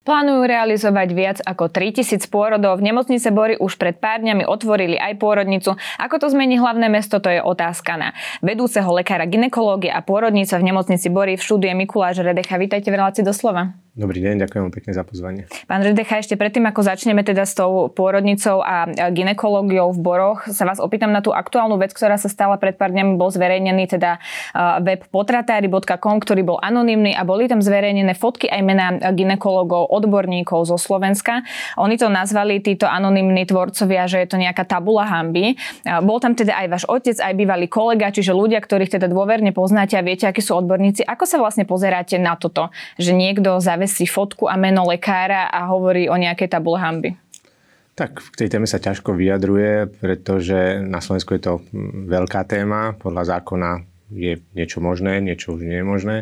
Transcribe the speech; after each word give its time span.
Plánujú 0.00 0.48
realizovať 0.48 1.08
viac 1.12 1.38
ako 1.44 1.68
3000 1.68 2.24
pôrodov. 2.32 2.80
V 2.80 2.88
nemocnice 2.88 3.28
Bory 3.28 3.60
už 3.60 3.76
pred 3.76 4.00
pár 4.00 4.24
dňami 4.24 4.48
otvorili 4.48 4.96
aj 4.96 5.20
pôrodnicu. 5.20 5.76
Ako 6.00 6.16
to 6.16 6.32
zmení 6.32 6.56
hlavné 6.56 6.88
mesto, 6.88 7.20
to 7.20 7.28
je 7.28 7.44
otázka 7.44 8.00
na 8.00 8.16
vedúceho 8.40 8.88
lekára 8.96 9.28
ginekológie 9.28 9.92
a 9.92 10.00
pôrodnica 10.00 10.56
v 10.56 10.64
nemocnici 10.72 11.12
Bory 11.12 11.36
v 11.36 11.44
štúdie 11.44 11.76
Mikuláš 11.76 12.24
Redecha. 12.24 12.56
Vítajte 12.56 12.88
v 12.88 12.96
relácii 12.96 13.28
doslova. 13.28 13.76
Dobrý 13.90 14.22
deň, 14.22 14.46
ďakujem 14.46 14.70
pekne 14.70 14.94
za 14.94 15.02
pozvanie. 15.02 15.50
Pán 15.66 15.82
Redecha, 15.82 16.22
ešte 16.22 16.38
predtým, 16.38 16.62
ako 16.62 16.80
začneme 16.86 17.26
teda 17.26 17.42
s 17.42 17.58
tou 17.58 17.90
pôrodnicou 17.90 18.62
a 18.62 18.86
ginekológiou 19.12 19.92
v 19.92 20.00
Boroch, 20.00 20.46
sa 20.46 20.62
vás 20.62 20.78
opýtam 20.78 21.10
na 21.10 21.20
tú 21.20 21.34
aktuálnu 21.34 21.74
vec, 21.76 21.90
ktorá 21.92 22.14
sa 22.14 22.30
stala 22.30 22.54
pred 22.56 22.78
pár 22.78 22.94
dňami, 22.94 23.18
bol 23.18 23.28
zverejnený 23.34 23.90
teda 23.90 24.22
web 24.80 25.04
potratári.com, 25.10 26.22
ktorý 26.22 26.40
bol 26.46 26.58
anonymný 26.62 27.12
a 27.18 27.26
boli 27.26 27.50
tam 27.50 27.58
zverejnené 27.58 28.14
fotky 28.14 28.46
aj 28.46 28.62
mená 28.62 28.86
ginekológov, 29.10 29.89
odborníkov 29.90 30.70
zo 30.70 30.78
Slovenska. 30.78 31.42
Oni 31.74 31.98
to 31.98 32.06
nazvali, 32.06 32.62
títo 32.62 32.86
anonymní 32.86 33.42
tvorcovia, 33.50 34.06
že 34.06 34.22
je 34.22 34.28
to 34.30 34.38
nejaká 34.38 34.62
tabula 34.62 35.02
hamby. 35.02 35.58
Bol 36.06 36.22
tam 36.22 36.38
teda 36.38 36.54
aj 36.54 36.66
váš 36.70 36.84
otec, 36.86 37.18
aj 37.18 37.34
bývalý 37.34 37.66
kolega, 37.66 38.14
čiže 38.14 38.30
ľudia, 38.30 38.62
ktorých 38.62 39.02
teda 39.02 39.10
dôverne 39.10 39.50
poznáte 39.50 39.98
a 39.98 40.06
viete, 40.06 40.30
akí 40.30 40.38
sú 40.38 40.54
odborníci. 40.54 41.02
Ako 41.02 41.26
sa 41.26 41.42
vlastne 41.42 41.66
pozeráte 41.66 42.22
na 42.22 42.38
toto, 42.38 42.70
že 42.94 43.10
niekto 43.10 43.58
za 43.58 43.80
zavesí 43.80 44.04
fotku 44.04 44.44
a 44.50 44.58
meno 44.60 44.84
lekára 44.84 45.46
a 45.46 45.70
hovorí 45.70 46.10
o 46.10 46.18
nejakej 46.18 46.52
tabule 46.52 46.82
hamby? 46.82 47.14
Tak 47.94 48.20
v 48.20 48.36
tej 48.36 48.48
téme 48.50 48.66
sa 48.66 48.82
ťažko 48.82 49.14
vyjadruje, 49.14 49.86
pretože 50.02 50.82
na 50.82 50.98
Slovensku 50.98 51.36
je 51.38 51.42
to 51.42 51.54
veľká 52.10 52.42
téma. 52.50 52.98
Podľa 52.98 53.38
zákona 53.38 53.70
je 54.10 54.42
niečo 54.58 54.82
možné, 54.82 55.22
niečo 55.22 55.54
už 55.54 55.62
nie 55.64 55.78
je 55.80 55.86
možné. 55.86 56.16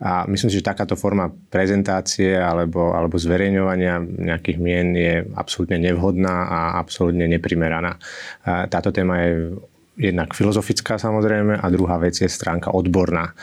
A 0.00 0.24
myslím 0.26 0.48
si, 0.48 0.58
že 0.58 0.70
takáto 0.70 0.96
forma 0.96 1.28
prezentácie 1.28 2.32
alebo, 2.34 2.96
alebo 2.96 3.20
zverejňovania 3.20 4.00
nejakých 4.00 4.58
mien 4.58 4.96
je 4.96 5.24
absolútne 5.36 5.76
nevhodná 5.76 6.48
a 6.48 6.58
absolútne 6.80 7.28
neprimeraná. 7.28 8.00
Táto 8.44 8.90
téma 8.90 9.20
je 9.20 9.60
jednak 10.00 10.32
filozofická 10.32 10.96
samozrejme 10.96 11.60
a 11.60 11.66
druhá 11.68 12.00
vec 12.00 12.16
je 12.16 12.28
stránka 12.32 12.72
odborná. 12.72 13.36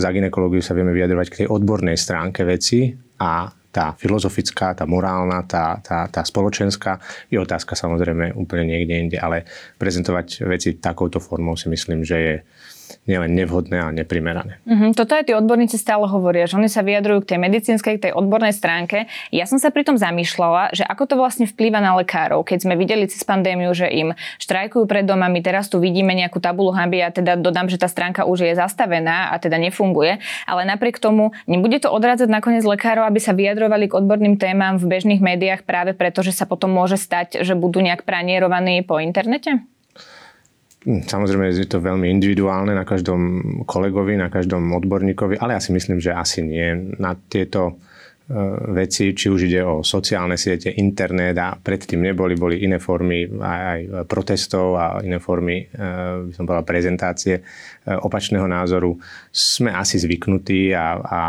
Za 0.00 0.08
ginekológiu 0.08 0.64
sa 0.64 0.72
vieme 0.72 0.96
vyjadrovať 0.96 1.26
k 1.28 1.38
tej 1.44 1.48
odbornej 1.52 2.00
stránke 2.00 2.48
veci 2.48 2.96
a 3.20 3.52
tá 3.76 3.92
filozofická, 3.92 4.72
tá 4.72 4.88
morálna, 4.88 5.44
tá, 5.44 5.76
tá, 5.84 6.08
tá 6.08 6.24
spoločenská 6.24 6.96
je 7.28 7.36
otázka 7.36 7.76
samozrejme 7.76 8.32
úplne 8.32 8.72
niekde 8.72 8.94
inde, 8.96 9.18
ale 9.20 9.44
prezentovať 9.76 10.48
veci 10.48 10.80
takouto 10.80 11.20
formou 11.20 11.60
si 11.60 11.68
myslím, 11.68 12.00
že 12.00 12.16
je 12.16 12.34
nielen 13.06 13.32
nevhodné 13.34 13.78
a 13.78 13.88
neprimerané. 13.94 14.58
Uh-huh. 14.66 14.90
Toto 14.92 15.14
aj 15.14 15.30
tí 15.30 15.32
odborníci 15.32 15.78
stále 15.78 16.06
hovoria, 16.10 16.48
že 16.50 16.58
oni 16.58 16.70
sa 16.70 16.82
vyjadrujú 16.82 17.22
k 17.22 17.34
tej 17.34 17.38
medicínskej, 17.42 17.94
k 17.98 18.04
tej 18.08 18.12
odbornej 18.14 18.54
stránke. 18.54 19.06
Ja 19.30 19.46
som 19.46 19.62
sa 19.62 19.70
pritom 19.70 19.98
zamýšľala, 19.98 20.74
že 20.74 20.82
ako 20.86 21.04
to 21.06 21.14
vlastne 21.18 21.46
vplýva 21.46 21.78
na 21.78 21.94
lekárov, 21.98 22.42
keď 22.42 22.66
sme 22.66 22.74
videli 22.74 23.06
cez 23.06 23.22
pandémiu, 23.22 23.70
že 23.74 23.86
im 23.90 24.14
štrajkujú 24.42 24.84
pred 24.86 25.06
domami, 25.06 25.42
teraz 25.42 25.70
tu 25.70 25.78
vidíme 25.78 26.14
nejakú 26.14 26.42
tabulu 26.42 26.74
hamby 26.74 27.02
a 27.02 27.14
teda 27.14 27.38
dodám, 27.38 27.70
že 27.70 27.78
tá 27.78 27.86
stránka 27.86 28.26
už 28.26 28.46
je 28.46 28.54
zastavená 28.58 29.30
a 29.30 29.38
teda 29.38 29.58
nefunguje, 29.58 30.18
ale 30.46 30.62
napriek 30.66 30.98
tomu 30.98 31.36
nebude 31.46 31.78
to 31.78 31.92
odrádzať 31.92 32.30
nakoniec 32.30 32.64
lekárov, 32.66 33.06
aby 33.06 33.20
sa 33.22 33.36
vyjadrovali 33.36 33.86
k 33.86 33.96
odborným 33.98 34.34
témam 34.40 34.78
v 34.80 34.88
bežných 34.88 35.22
médiách 35.22 35.62
práve 35.62 35.92
preto, 35.94 36.24
že 36.24 36.34
sa 36.34 36.48
potom 36.48 36.72
môže 36.72 36.98
stať, 36.98 37.42
že 37.44 37.54
budú 37.54 37.82
nejak 37.82 38.02
pranierovaní 38.02 38.82
po 38.82 38.98
internete? 39.02 39.62
Hm, 40.86 41.02
samozrejme 41.02 41.50
je 41.50 41.66
to 41.66 41.82
veľmi 41.82 42.06
individuálne 42.06 42.70
na 42.70 42.86
každom 42.86 43.42
kolegovi, 43.66 44.14
na 44.14 44.30
každom 44.30 44.70
odborníkovi, 44.70 45.34
ale 45.42 45.58
ja 45.58 45.60
si 45.60 45.74
myslím, 45.74 45.98
že 45.98 46.14
asi 46.14 46.46
nie. 46.46 46.94
Na 47.02 47.18
tieto 47.18 47.74
e, 48.30 48.38
veci, 48.70 49.10
či 49.10 49.26
už 49.26 49.50
ide 49.50 49.66
o 49.66 49.82
sociálne 49.82 50.38
siete, 50.38 50.70
internet 50.70 51.34
a 51.42 51.58
predtým 51.58 52.06
neboli, 52.06 52.38
boli 52.38 52.62
iné 52.62 52.78
formy 52.78 53.26
aj, 53.26 54.06
protestov 54.06 54.78
a 54.78 55.02
iné 55.02 55.18
formy, 55.18 55.66
e, 55.66 55.90
by 56.30 56.32
som 56.38 56.46
povedal, 56.46 56.62
prezentácie 56.62 57.34
e, 57.34 57.42
opačného 57.90 58.46
názoru. 58.46 58.94
Sme 59.34 59.74
asi 59.74 59.98
zvyknutí 59.98 60.70
a, 60.70 61.02
a 61.02 61.20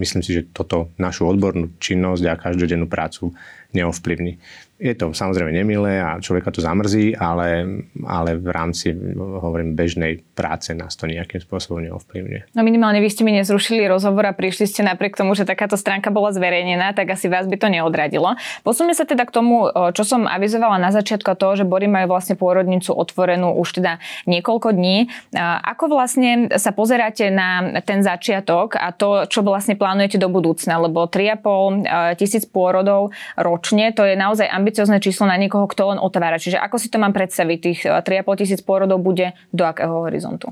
myslím 0.00 0.24
si, 0.24 0.32
že 0.32 0.48
toto 0.48 0.96
našu 0.96 1.28
odbornú 1.28 1.76
činnosť 1.76 2.24
a 2.24 2.40
každodennú 2.40 2.88
prácu 2.88 3.36
neovplyvní. 3.76 4.40
Je 4.76 4.92
to 4.92 5.16
samozrejme 5.16 5.54
nemilé 5.54 6.02
a 6.02 6.20
človeka 6.20 6.52
to 6.52 6.60
zamrzí, 6.60 7.16
ale, 7.16 7.80
ale 8.04 8.36
v 8.36 8.50
rámci, 8.50 8.92
hovorím, 9.16 9.72
bežnej 9.72 10.20
práce 10.34 10.74
nás 10.76 10.98
to 10.98 11.08
nejakým 11.08 11.40
spôsobom 11.40 11.80
neovplyvňuje. 11.80 12.52
No 12.52 12.60
minimálne 12.60 13.00
vy 13.00 13.08
ste 13.08 13.24
mi 13.24 13.32
nezrušili 13.36 13.88
rozhovor 13.88 14.28
a 14.28 14.36
prišli 14.36 14.68
ste 14.68 14.84
napriek 14.84 15.16
tomu, 15.16 15.32
že 15.32 15.48
takáto 15.48 15.80
stránka 15.80 16.12
bola 16.12 16.34
zverejnená, 16.34 16.92
tak 16.92 17.08
asi 17.14 17.30
vás 17.32 17.48
by 17.48 17.56
to 17.56 17.72
neodradilo. 17.72 18.36
Posuňme 18.66 18.92
sa 18.92 19.08
teda 19.08 19.24
k 19.24 19.32
tomu, 19.32 19.68
čo 19.96 20.04
som 20.04 20.28
avizovala 20.28 20.76
na 20.76 20.92
začiatku, 20.92 21.32
toho, 21.36 21.56
že 21.56 21.64
Bory 21.68 21.88
majú 21.88 22.12
vlastne 22.12 22.36
pôrodnicu 22.36 22.92
otvorenú 22.92 23.56
už 23.56 23.80
teda 23.80 23.98
niekoľko 24.28 24.72
dní. 24.76 25.08
Ako 25.36 25.88
vlastne 25.88 26.52
sa 26.60 26.72
pozeráte 26.72 27.32
na 27.32 27.80
ten 27.84 28.04
začiatok 28.04 28.76
a 28.76 28.92
to, 28.92 29.24
čo 29.28 29.40
vlastne 29.40 29.76
plánujete 29.76 30.20
do 30.20 30.28
budúcna? 30.28 30.80
Lebo 30.80 31.08
3,5 31.08 32.20
tisíc 32.20 32.44
pôrodov 32.44 33.12
ročne, 33.36 33.92
to 33.96 34.04
je 34.04 34.16
naozaj 34.16 34.48
ambiciozne 34.66 34.98
číslo 34.98 35.30
na 35.30 35.38
niekoho, 35.38 35.70
kto 35.70 35.94
len 35.94 36.02
otvára. 36.02 36.42
Čiže 36.42 36.58
ako 36.58 36.82
si 36.82 36.90
to 36.90 36.98
mám 36.98 37.14
predstaviť? 37.14 37.58
Tých 37.62 37.80
3,5 37.86 38.02
eh, 38.02 38.36
tisíc 38.42 38.60
pôrodov 38.66 38.98
bude 38.98 39.30
do 39.54 39.62
akého 39.62 40.02
horizontu? 40.02 40.50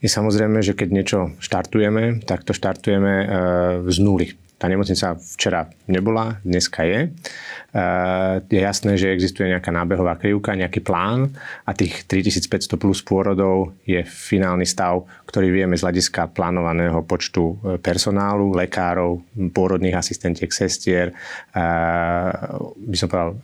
Je 0.00 0.08
samozrejme, 0.08 0.64
že 0.64 0.72
keď 0.72 0.88
niečo 0.88 1.18
štartujeme, 1.36 2.24
tak 2.24 2.48
to 2.48 2.56
štartujeme 2.56 3.12
eh, 3.12 3.26
z 3.92 3.96
nuly. 4.00 4.32
Tá 4.62 4.70
nemocnica 4.70 5.18
včera 5.18 5.66
nebola, 5.90 6.38
dneska 6.46 6.86
je. 6.86 7.10
Eh, 7.10 8.34
je 8.46 8.62
jasné, 8.62 8.94
že 8.94 9.10
existuje 9.10 9.50
nejaká 9.50 9.74
nábehová 9.74 10.14
krivka, 10.14 10.54
nejaký 10.54 10.86
plán 10.86 11.34
a 11.66 11.74
tých 11.74 12.06
3500 12.06 12.78
plus 12.78 13.02
pôrodov 13.02 13.74
je 13.82 13.98
finálny 14.06 14.62
stav, 14.62 15.02
ktorý 15.26 15.50
vieme 15.50 15.74
z 15.74 15.82
hľadiska 15.82 16.30
plánovaného 16.30 17.02
počtu 17.02 17.58
eh, 17.58 17.82
personálu, 17.82 18.54
lekárov, 18.54 19.18
pôrodných 19.50 19.98
asistentiek, 19.98 20.54
sestier, 20.54 21.10
by 22.70 22.94
som 22.94 23.10
povedal, 23.10 23.42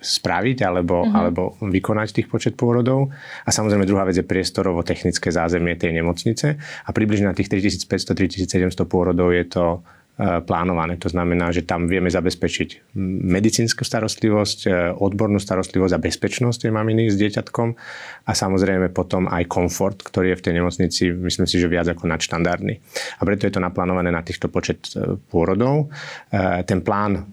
spraviť 0.00 0.58
alebo, 0.66 1.06
uh-huh. 1.06 1.14
alebo 1.14 1.42
vykonať 1.62 2.20
tých 2.20 2.28
počet 2.28 2.54
pôrodov. 2.58 3.10
A 3.46 3.50
samozrejme 3.50 3.86
druhá 3.86 4.02
vec 4.08 4.18
je 4.18 4.26
priestorovo-technické 4.26 5.30
zázemie 5.30 5.78
tej 5.78 5.94
nemocnice. 5.94 6.58
A 6.58 6.90
približne 6.90 7.30
na 7.30 7.36
tých 7.36 7.50
3500-3700 7.50 8.74
pôrodov 8.90 9.30
je 9.30 9.44
to 9.46 9.64
plánované. 10.20 11.00
To 11.00 11.08
znamená, 11.08 11.48
že 11.48 11.64
tam 11.64 11.88
vieme 11.88 12.12
zabezpečiť 12.12 12.92
medicínsku 13.24 13.88
starostlivosť, 13.88 14.58
e, 14.68 14.70
odbornú 14.92 15.40
starostlivosť 15.40 15.96
a 15.96 16.02
bezpečnosť 16.02 16.68
tej 16.68 16.72
maminy 16.76 17.08
s 17.08 17.16
dieťatkom 17.16 17.68
a 18.28 18.32
samozrejme 18.36 18.92
potom 18.92 19.24
aj 19.32 19.48
komfort, 19.48 20.04
ktorý 20.04 20.36
je 20.36 20.38
v 20.38 20.44
tej 20.44 20.54
nemocnici, 20.60 21.02
myslím 21.16 21.48
si, 21.48 21.56
že 21.56 21.72
viac 21.72 21.88
ako 21.88 22.04
nadštandardný. 22.04 22.74
A 23.16 23.22
preto 23.24 23.48
je 23.48 23.54
to 23.56 23.64
naplánované 23.64 24.12
na 24.12 24.20
týchto 24.20 24.52
počet 24.52 24.92
e, 24.92 25.16
pôrodov. 25.32 25.88
Ten 26.66 26.84
plán 26.84 27.24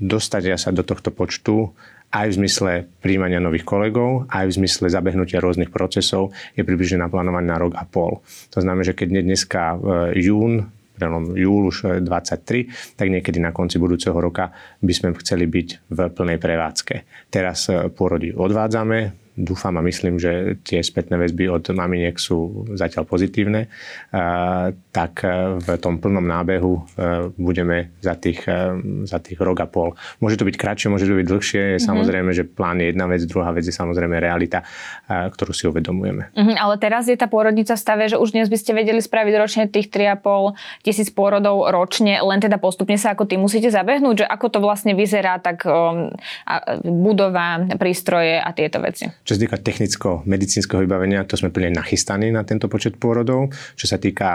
dostať 0.00 0.56
sa 0.56 0.70
do 0.72 0.80
tohto 0.80 1.12
počtu 1.12 1.68
aj 2.10 2.26
v 2.34 2.36
zmysle 2.42 2.72
príjmania 3.04 3.38
nových 3.38 3.62
kolegov, 3.62 4.26
aj 4.32 4.50
v 4.50 4.56
zmysle 4.62 4.90
zabehnutia 4.90 5.38
rôznych 5.38 5.70
procesov 5.70 6.34
je 6.58 6.66
približne 6.66 6.98
naplánovaný 6.98 7.46
na 7.46 7.58
rok 7.60 7.72
a 7.78 7.86
pol. 7.86 8.18
To 8.50 8.58
znamená, 8.58 8.82
že 8.82 8.98
keď 8.98 9.22
dneska 9.22 9.78
jún 10.18 10.72
prelom 11.00 11.32
júl 11.32 11.72
už 11.72 12.04
23, 12.04 13.00
tak 13.00 13.08
niekedy 13.08 13.40
na 13.40 13.56
konci 13.56 13.80
budúceho 13.80 14.12
roka 14.20 14.52
by 14.84 14.92
sme 14.92 15.16
chceli 15.24 15.48
byť 15.48 15.88
v 15.88 15.98
plnej 16.12 16.36
prevádzke. 16.36 16.94
Teraz 17.32 17.72
e, 17.72 17.88
pôrody 17.88 18.36
odvádzame, 18.36 19.29
dúfam 19.40 19.74
a 19.80 19.82
myslím, 19.82 20.20
že 20.20 20.60
tie 20.60 20.84
spätné 20.84 21.16
väzby 21.16 21.48
od 21.48 21.64
maminiek 21.72 22.16
sú 22.20 22.68
zatiaľ 22.76 23.08
pozitívne, 23.08 23.72
tak 24.90 25.24
e, 25.24 25.56
v 25.62 25.68
tom 25.78 26.02
plnom 26.02 26.26
nábehu 26.26 26.72
e, 26.74 26.80
budeme 27.38 27.94
za 28.02 28.18
tých, 28.18 28.44
e, 28.44 28.76
za 29.06 29.22
tých 29.22 29.38
rok 29.38 29.62
a 29.62 29.66
pol. 29.70 29.94
Môže 30.18 30.36
to 30.36 30.44
byť 30.44 30.56
kratšie, 30.58 30.90
môže 30.90 31.06
to 31.06 31.16
byť 31.16 31.26
dlhšie. 31.26 31.62
Mm-hmm. 31.62 31.86
Samozrejme, 31.86 32.30
že 32.34 32.44
plán 32.44 32.82
je 32.82 32.90
jedna 32.92 33.06
vec, 33.06 33.22
druhá 33.24 33.54
vec 33.54 33.64
je 33.64 33.74
samozrejme 33.74 34.18
realita, 34.18 34.66
ktorú 35.08 35.52
si 35.54 35.70
uvedomujeme. 35.70 36.34
Mm-hmm, 36.34 36.56
ale 36.58 36.74
teraz 36.82 37.06
je 37.06 37.16
tá 37.16 37.30
pôrodnica 37.30 37.72
v 37.74 37.80
stave, 37.80 38.04
že 38.10 38.18
už 38.18 38.34
dnes 38.34 38.50
by 38.50 38.58
ste 38.58 38.74
vedeli 38.74 38.98
spraviť 38.98 39.34
ročne 39.38 39.62
tých 39.70 39.88
3,5 39.88 40.84
tisíc 40.84 41.08
pôrodov 41.14 41.70
ročne, 41.70 42.18
len 42.18 42.38
teda 42.42 42.58
postupne 42.58 42.98
sa 42.98 43.14
ako 43.14 43.30
tým 43.30 43.40
musíte 43.42 43.70
zabehnúť, 43.70 44.24
že 44.24 44.26
ako 44.26 44.46
to 44.50 44.58
vlastne 44.58 44.98
vyzerá, 44.98 45.38
tak 45.38 45.62
um, 45.64 46.10
budova, 46.82 47.62
prístroje 47.78 48.42
a 48.42 48.50
tieto 48.50 48.82
veci. 48.82 49.06
Čo 49.30 49.38
sa 49.38 49.46
týka 49.46 49.62
technicko-medicínskeho 49.62 50.82
vybavenia, 50.82 51.22
to 51.22 51.38
sme 51.38 51.54
plne 51.54 51.70
nachystaní 51.70 52.34
na 52.34 52.42
tento 52.42 52.66
počet 52.66 52.98
pôrodov. 52.98 53.54
Čo 53.78 53.86
sa 53.86 53.94
týka 53.94 54.26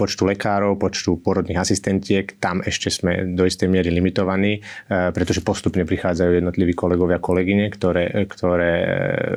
počtu 0.00 0.24
lekárov, 0.24 0.80
počtu 0.80 1.20
pôrodných 1.20 1.60
asistentiek, 1.60 2.32
tam 2.40 2.64
ešte 2.64 2.88
sme 2.88 3.36
do 3.36 3.44
istej 3.44 3.68
miery 3.68 3.92
limitovaní, 3.92 4.64
pretože 4.88 5.44
postupne 5.44 5.84
prichádzajú 5.84 6.40
jednotliví 6.40 6.72
kolegovia, 6.72 7.20
kolegyne, 7.20 7.68
ktoré, 7.68 8.24
ktoré 8.24 8.72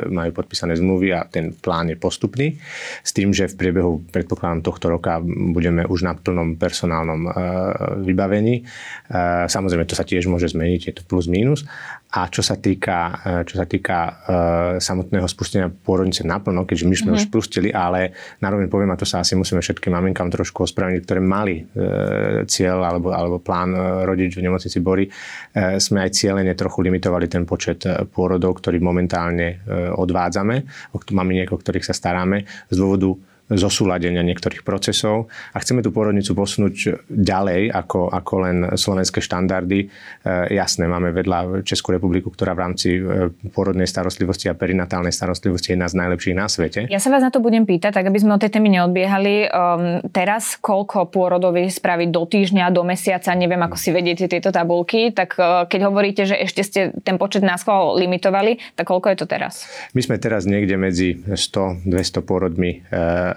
majú 0.08 0.32
podpísané 0.32 0.80
zmluvy 0.80 1.20
a 1.20 1.28
ten 1.28 1.52
plán 1.52 1.92
je 1.92 2.00
postupný. 2.00 2.56
S 3.04 3.12
tým, 3.12 3.36
že 3.36 3.52
v 3.52 3.60
priebehu, 3.60 4.08
predpokladám, 4.08 4.64
tohto 4.64 4.88
roka 4.88 5.20
budeme 5.28 5.84
už 5.84 6.08
na 6.08 6.16
plnom 6.16 6.56
personálnom 6.56 7.28
vybavení. 8.08 8.64
Samozrejme, 9.52 9.84
to 9.84 10.00
sa 10.00 10.08
tiež 10.08 10.32
môže 10.32 10.48
zmeniť, 10.48 10.82
je 10.88 10.94
to 10.96 11.04
plus 11.04 11.28
minus. 11.28 11.68
A 12.08 12.32
čo 12.32 12.40
sa 12.40 12.56
týka, 12.56 13.20
čo 13.44 13.60
sa 13.60 13.68
týka 13.68 14.00
uh, 14.00 14.16
samotného 14.80 15.28
spustenia 15.28 15.68
pôrodnice 15.68 16.24
naplno, 16.24 16.64
keďže 16.64 16.88
my 16.88 16.96
sme 16.96 17.04
mm-hmm. 17.12 17.20
už 17.20 17.28
spustili, 17.28 17.70
ale 17.76 18.16
narovne 18.40 18.72
poviem, 18.72 18.96
a 18.96 19.00
to 19.00 19.04
sa 19.04 19.20
asi 19.20 19.36
musíme 19.36 19.60
všetkým 19.60 19.92
maminkám 19.92 20.32
trošku 20.32 20.64
ospravedlniť, 20.64 21.04
ktoré 21.04 21.20
mali 21.20 21.68
uh, 21.68 22.48
cieľ 22.48 22.88
alebo, 22.88 23.12
alebo 23.12 23.44
plán 23.44 23.76
uh, 23.76 24.08
rodiť 24.08 24.40
v 24.40 24.44
nemocnici 24.48 24.80
Bory, 24.80 25.12
uh, 25.12 25.76
sme 25.84 26.08
aj 26.08 26.16
cieľene 26.16 26.56
trochu 26.56 26.80
limitovali 26.88 27.28
ten 27.28 27.44
počet 27.44 27.84
pôrodov, 28.16 28.64
ktorý 28.64 28.80
momentálne 28.80 29.60
uh, 29.68 29.92
odvádzame, 30.00 30.64
o 30.96 31.04
maminiek, 31.12 31.52
o 31.52 31.60
ktorých 31.60 31.92
sa 31.92 31.92
staráme, 31.92 32.48
z 32.72 32.76
dôvodu 32.80 33.20
zosúladenia 33.48 34.20
niektorých 34.28 34.68
procesov 34.68 35.32
a 35.56 35.58
chceme 35.64 35.80
tú 35.80 35.96
porodnicu 35.96 36.36
posunúť 36.36 37.08
ďalej 37.08 37.72
ako, 37.72 38.12
ako 38.12 38.34
len 38.44 38.58
slovenské 38.76 39.24
štandardy. 39.24 39.88
E, 39.88 39.88
jasné, 40.52 40.84
máme 40.92 41.16
vedľa 41.16 41.64
Českú 41.64 41.96
republiku, 41.96 42.28
ktorá 42.28 42.52
v 42.52 42.62
rámci 42.68 42.90
e, 43.00 43.32
porodnej 43.56 43.88
starostlivosti 43.88 44.52
a 44.52 44.58
perinatálnej 44.58 45.16
starostlivosti 45.16 45.72
je 45.72 45.74
jedna 45.80 45.88
z 45.88 45.96
najlepších 45.96 46.36
na 46.36 46.48
svete. 46.52 46.80
Ja 46.92 47.00
sa 47.00 47.08
vás 47.08 47.24
na 47.24 47.32
to 47.32 47.40
budem 47.40 47.64
pýtať, 47.64 47.96
tak 47.96 48.12
aby 48.12 48.20
sme 48.20 48.36
od 48.36 48.42
tej 48.44 48.52
témy 48.52 48.68
neodbiehali. 48.80 49.48
Um, 49.48 50.04
teraz 50.12 50.60
koľko 50.60 51.08
pôrodov 51.08 51.56
spraviť 51.58 52.10
do 52.12 52.28
týždňa, 52.28 52.76
do 52.76 52.84
mesiaca, 52.84 53.32
neviem, 53.34 53.60
ako 53.64 53.80
si 53.80 53.90
vedete 53.96 54.28
tieto 54.28 54.52
tabulky, 54.52 55.16
tak 55.16 55.40
uh, 55.40 55.64
keď 55.64 55.80
hovoríte, 55.88 56.28
že 56.28 56.36
ešte 56.36 56.62
ste 56.68 56.82
ten 57.02 57.16
počet 57.16 57.48
nás 57.48 57.64
limitovali, 57.68 58.60
tak 58.76 58.92
koľko 58.92 59.16
je 59.16 59.18
to 59.24 59.26
teraz? 59.28 59.64
My 59.96 60.04
sme 60.04 60.20
teraz 60.20 60.44
niekde 60.44 60.76
medzi 60.76 61.20
100-200 61.24 61.88
pôrodmi 62.28 62.84
uh, 62.92 63.37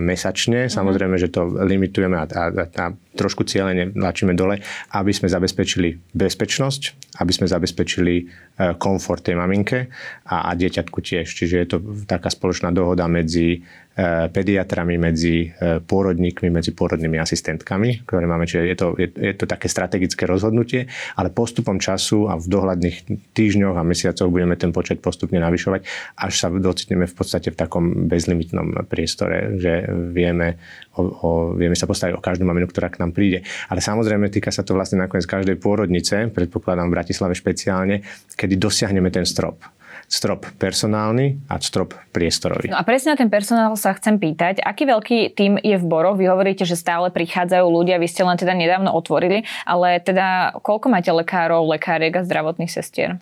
mesačne. 0.00 0.72
Samozrejme, 0.72 1.20
že 1.20 1.28
to 1.28 1.44
limitujeme 1.44 2.16
a, 2.16 2.24
a, 2.24 2.44
a 2.64 2.84
trošku 3.14 3.46
cieľene 3.46 3.94
tlačíme 3.94 4.34
dole, 4.34 4.58
aby 4.96 5.12
sme 5.14 5.30
zabezpečili 5.30 5.94
bezpečnosť, 6.12 6.82
aby 7.22 7.32
sme 7.32 7.46
zabezpečili 7.46 8.14
e, 8.18 8.24
komfort 8.74 9.22
tej 9.22 9.38
maminke 9.38 9.86
a, 10.26 10.50
a 10.50 10.58
dieťatku 10.58 10.98
tiež. 10.98 11.26
Čiže 11.30 11.56
je 11.62 11.68
to 11.68 11.78
taká 12.10 12.28
spoločná 12.28 12.74
dohoda 12.74 13.06
medzi 13.06 13.58
e, 13.58 13.58
pediatrami, 14.30 14.98
medzi 14.98 15.54
pôrodníkmi, 15.86 16.50
medzi 16.50 16.74
pôrodnými 16.74 17.14
asistentkami, 17.14 18.02
ktoré 18.02 18.26
máme. 18.26 18.42
Čiže 18.42 18.62
je 18.66 18.76
to, 18.76 18.86
je, 18.98 19.08
je 19.14 19.34
to 19.38 19.46
také 19.46 19.70
strategické 19.70 20.26
rozhodnutie, 20.26 20.90
ale 21.14 21.30
postupom 21.30 21.78
času 21.78 22.26
a 22.26 22.34
v 22.34 22.46
dohľadných 22.50 22.96
týždňoch 23.30 23.78
a 23.78 23.86
mesiacoch 23.86 24.26
budeme 24.26 24.58
ten 24.58 24.74
počet 24.74 24.98
postupne 24.98 25.38
navyšovať, 25.38 25.86
až 26.18 26.32
sa 26.34 26.50
docitneme 26.50 27.06
v 27.06 27.14
podstate 27.14 27.54
v 27.54 27.56
takom 27.56 28.10
bezlimitnom 28.10 28.86
priestore 28.90 29.54
že 29.58 29.86
vieme, 30.10 30.58
o, 30.98 31.02
o, 31.02 31.30
vieme 31.54 31.78
sa 31.78 31.86
postaviť 31.86 32.18
o 32.18 32.24
každú 32.24 32.44
maminu, 32.44 32.66
ktorá 32.66 32.90
k 32.90 33.00
nám 33.00 33.14
príde. 33.14 33.46
Ale 33.70 33.78
samozrejme 33.78 34.30
týka 34.30 34.50
sa 34.50 34.66
to 34.66 34.74
vlastne 34.74 35.02
nakoniec 35.02 35.26
každej 35.26 35.56
pôrodnice, 35.60 36.28
predpokladám 36.34 36.90
v 36.90 36.94
Bratislave 36.94 37.34
špeciálne, 37.38 38.02
kedy 38.34 38.58
dosiahneme 38.58 39.10
ten 39.14 39.26
strop 39.26 39.62
strop 40.08 40.46
personálny 40.56 41.40
a 41.50 41.58
strop 41.60 41.96
priestorový. 42.12 42.70
No 42.70 42.78
a 42.78 42.86
presne 42.86 43.14
na 43.14 43.18
ten 43.18 43.32
personál 43.32 43.74
sa 43.74 43.96
chcem 43.96 44.20
pýtať, 44.20 44.62
aký 44.62 44.86
veľký 44.86 45.18
tým 45.34 45.58
je 45.60 45.76
v 45.76 45.84
Boroch? 45.84 46.16
Vy 46.16 46.30
hovoríte, 46.30 46.62
že 46.62 46.78
stále 46.78 47.10
prichádzajú 47.10 47.66
ľudia, 47.66 47.98
vy 47.98 48.08
ste 48.08 48.22
len 48.22 48.38
teda 48.38 48.54
nedávno 48.54 48.92
otvorili, 48.92 49.42
ale 49.64 49.98
teda 50.00 50.56
koľko 50.60 50.86
máte 50.92 51.10
lekárov, 51.10 51.66
lekáriek 51.66 52.20
a 52.20 52.26
zdravotných 52.26 52.70
sestier? 52.70 53.18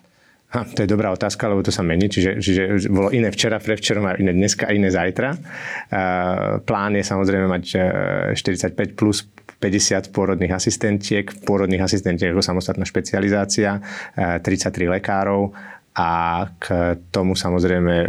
Ha, 0.52 0.68
to 0.68 0.84
je 0.84 0.88
dobrá 0.88 1.08
otázka, 1.08 1.48
lebo 1.48 1.64
to 1.64 1.72
sa 1.72 1.80
mení, 1.80 2.12
čiže, 2.12 2.36
čiže 2.36 2.62
bolo 2.92 3.08
iné 3.08 3.32
včera, 3.32 3.56
pre 3.56 3.72
včera 3.72 4.04
a 4.04 4.20
iné 4.20 4.36
dneska 4.36 4.68
a 4.68 4.76
iné 4.76 4.92
zajtra. 4.92 5.32
Uh, 5.32 6.60
plán 6.60 6.92
je 6.92 7.00
samozrejme 7.00 7.48
mať 7.48 7.64
45 8.36 8.76
e, 8.76 8.92
plus 8.92 9.24
50 9.64 10.12
pôrodných 10.12 10.52
asistentiek, 10.52 11.24
pôrodných 11.48 11.80
asistentiek 11.86 12.34
ako 12.34 12.42
samostatná 12.42 12.82
špecializácia, 12.82 13.78
33 14.18 14.90
lekárov 14.98 15.54
a 15.92 16.10
k 16.56 16.96
tomu 17.12 17.36
samozrejme 17.36 17.94
e, 18.00 18.06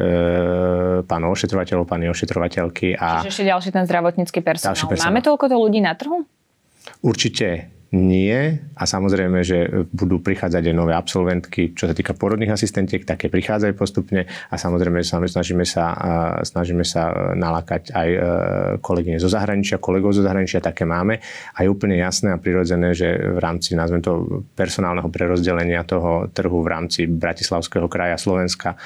pánov 1.03 1.35
ošetrovateľov, 1.35 1.83
pány 1.83 2.07
ošetrovateľky. 2.07 2.95
A 2.95 3.19
Čiže 3.19 3.31
ešte 3.31 3.45
ďalší 3.51 3.69
ten 3.75 3.83
zdravotnícky 3.83 4.39
personál. 4.39 4.79
personál. 4.79 5.11
Máme 5.11 5.19
toľko 5.19 5.45
to 5.51 5.55
ľudí 5.59 5.83
na 5.83 5.91
trhu? 5.99 6.23
Určite 7.03 7.72
nie. 7.93 8.57
A 8.73 8.89
samozrejme, 8.89 9.45
že 9.45 9.69
budú 9.93 10.17
prichádzať 10.17 10.65
aj 10.65 10.75
nové 10.75 10.97
absolventky, 10.97 11.77
čo 11.77 11.85
sa 11.85 11.93
týka 11.93 12.17
porodných 12.17 12.49
asistentiek, 12.49 13.05
také 13.05 13.29
prichádzajú 13.29 13.73
postupne. 13.77 14.25
A 14.49 14.55
samozrejme 14.57 15.05
snažíme 15.05 15.61
sa, 15.61 15.93
snažíme 16.41 16.81
sa 16.81 17.33
nalákať 17.37 17.93
aj 17.93 18.09
e, 18.09 18.19
kolegyne 18.81 19.21
zo 19.21 19.29
zahraničia, 19.29 19.77
kolegov 19.77 20.17
zo 20.17 20.25
zahraničia, 20.25 20.57
také 20.57 20.89
máme. 20.89 21.21
A 21.53 21.61
je 21.61 21.69
úplne 21.69 21.93
jasné 22.01 22.33
a 22.33 22.41
prirodzené, 22.41 22.97
že 22.97 23.13
v 23.13 23.37
rámci, 23.37 23.77
nazvem 23.77 24.01
to, 24.01 24.41
personálneho 24.57 25.13
prerozdelenia 25.13 25.85
toho 25.85 26.33
trhu 26.33 26.65
v 26.65 26.71
rámci 26.73 27.05
Bratislavského 27.05 27.85
kraja 27.85 28.17
Slovenska 28.17 28.73
e, 28.73 28.77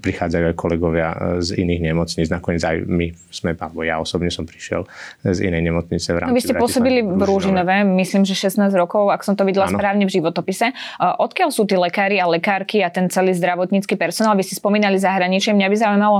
prichádzajú 0.00 0.44
aj 0.50 0.56
kolegovia 0.56 1.08
z 1.44 1.60
iných 1.60 1.92
nemocníc. 1.92 2.32
Nakoniec 2.32 2.64
aj 2.64 2.80
my 2.88 3.12
sme, 3.28 3.52
alebo 3.52 3.84
ja 3.84 4.00
osobne 4.00 4.32
som 4.32 4.48
prišiel 4.48 4.88
z 5.20 5.44
inej 5.44 5.68
nemocnice 5.68 6.16
v 6.16 6.18
rámci 6.24 6.32
no, 6.32 6.38
Vy 6.40 6.44
ste 6.48 6.56
pôsobili 6.56 7.04
v 7.04 7.20
Rúžinové, 7.20 7.84
myslím, 8.06 8.22
že 8.22 8.38
16 8.38 8.70
rokov, 8.78 9.10
ak 9.10 9.26
som 9.26 9.34
to 9.34 9.42
videla 9.42 9.66
ano. 9.66 9.74
správne 9.74 10.06
v 10.06 10.14
životopise. 10.14 10.70
Odkiaľ 11.02 11.50
sú 11.50 11.66
tí 11.66 11.74
lekári 11.74 12.22
a 12.22 12.30
lekárky 12.30 12.86
a 12.86 12.94
ten 12.94 13.10
celý 13.10 13.34
zdravotnícky 13.34 13.98
personál? 13.98 14.38
Vy 14.38 14.46
ste 14.46 14.62
spomínali 14.62 14.94
zahraničie. 15.02 15.50
Mňa 15.50 15.66
by 15.66 15.76
zaujímalo, 15.76 16.18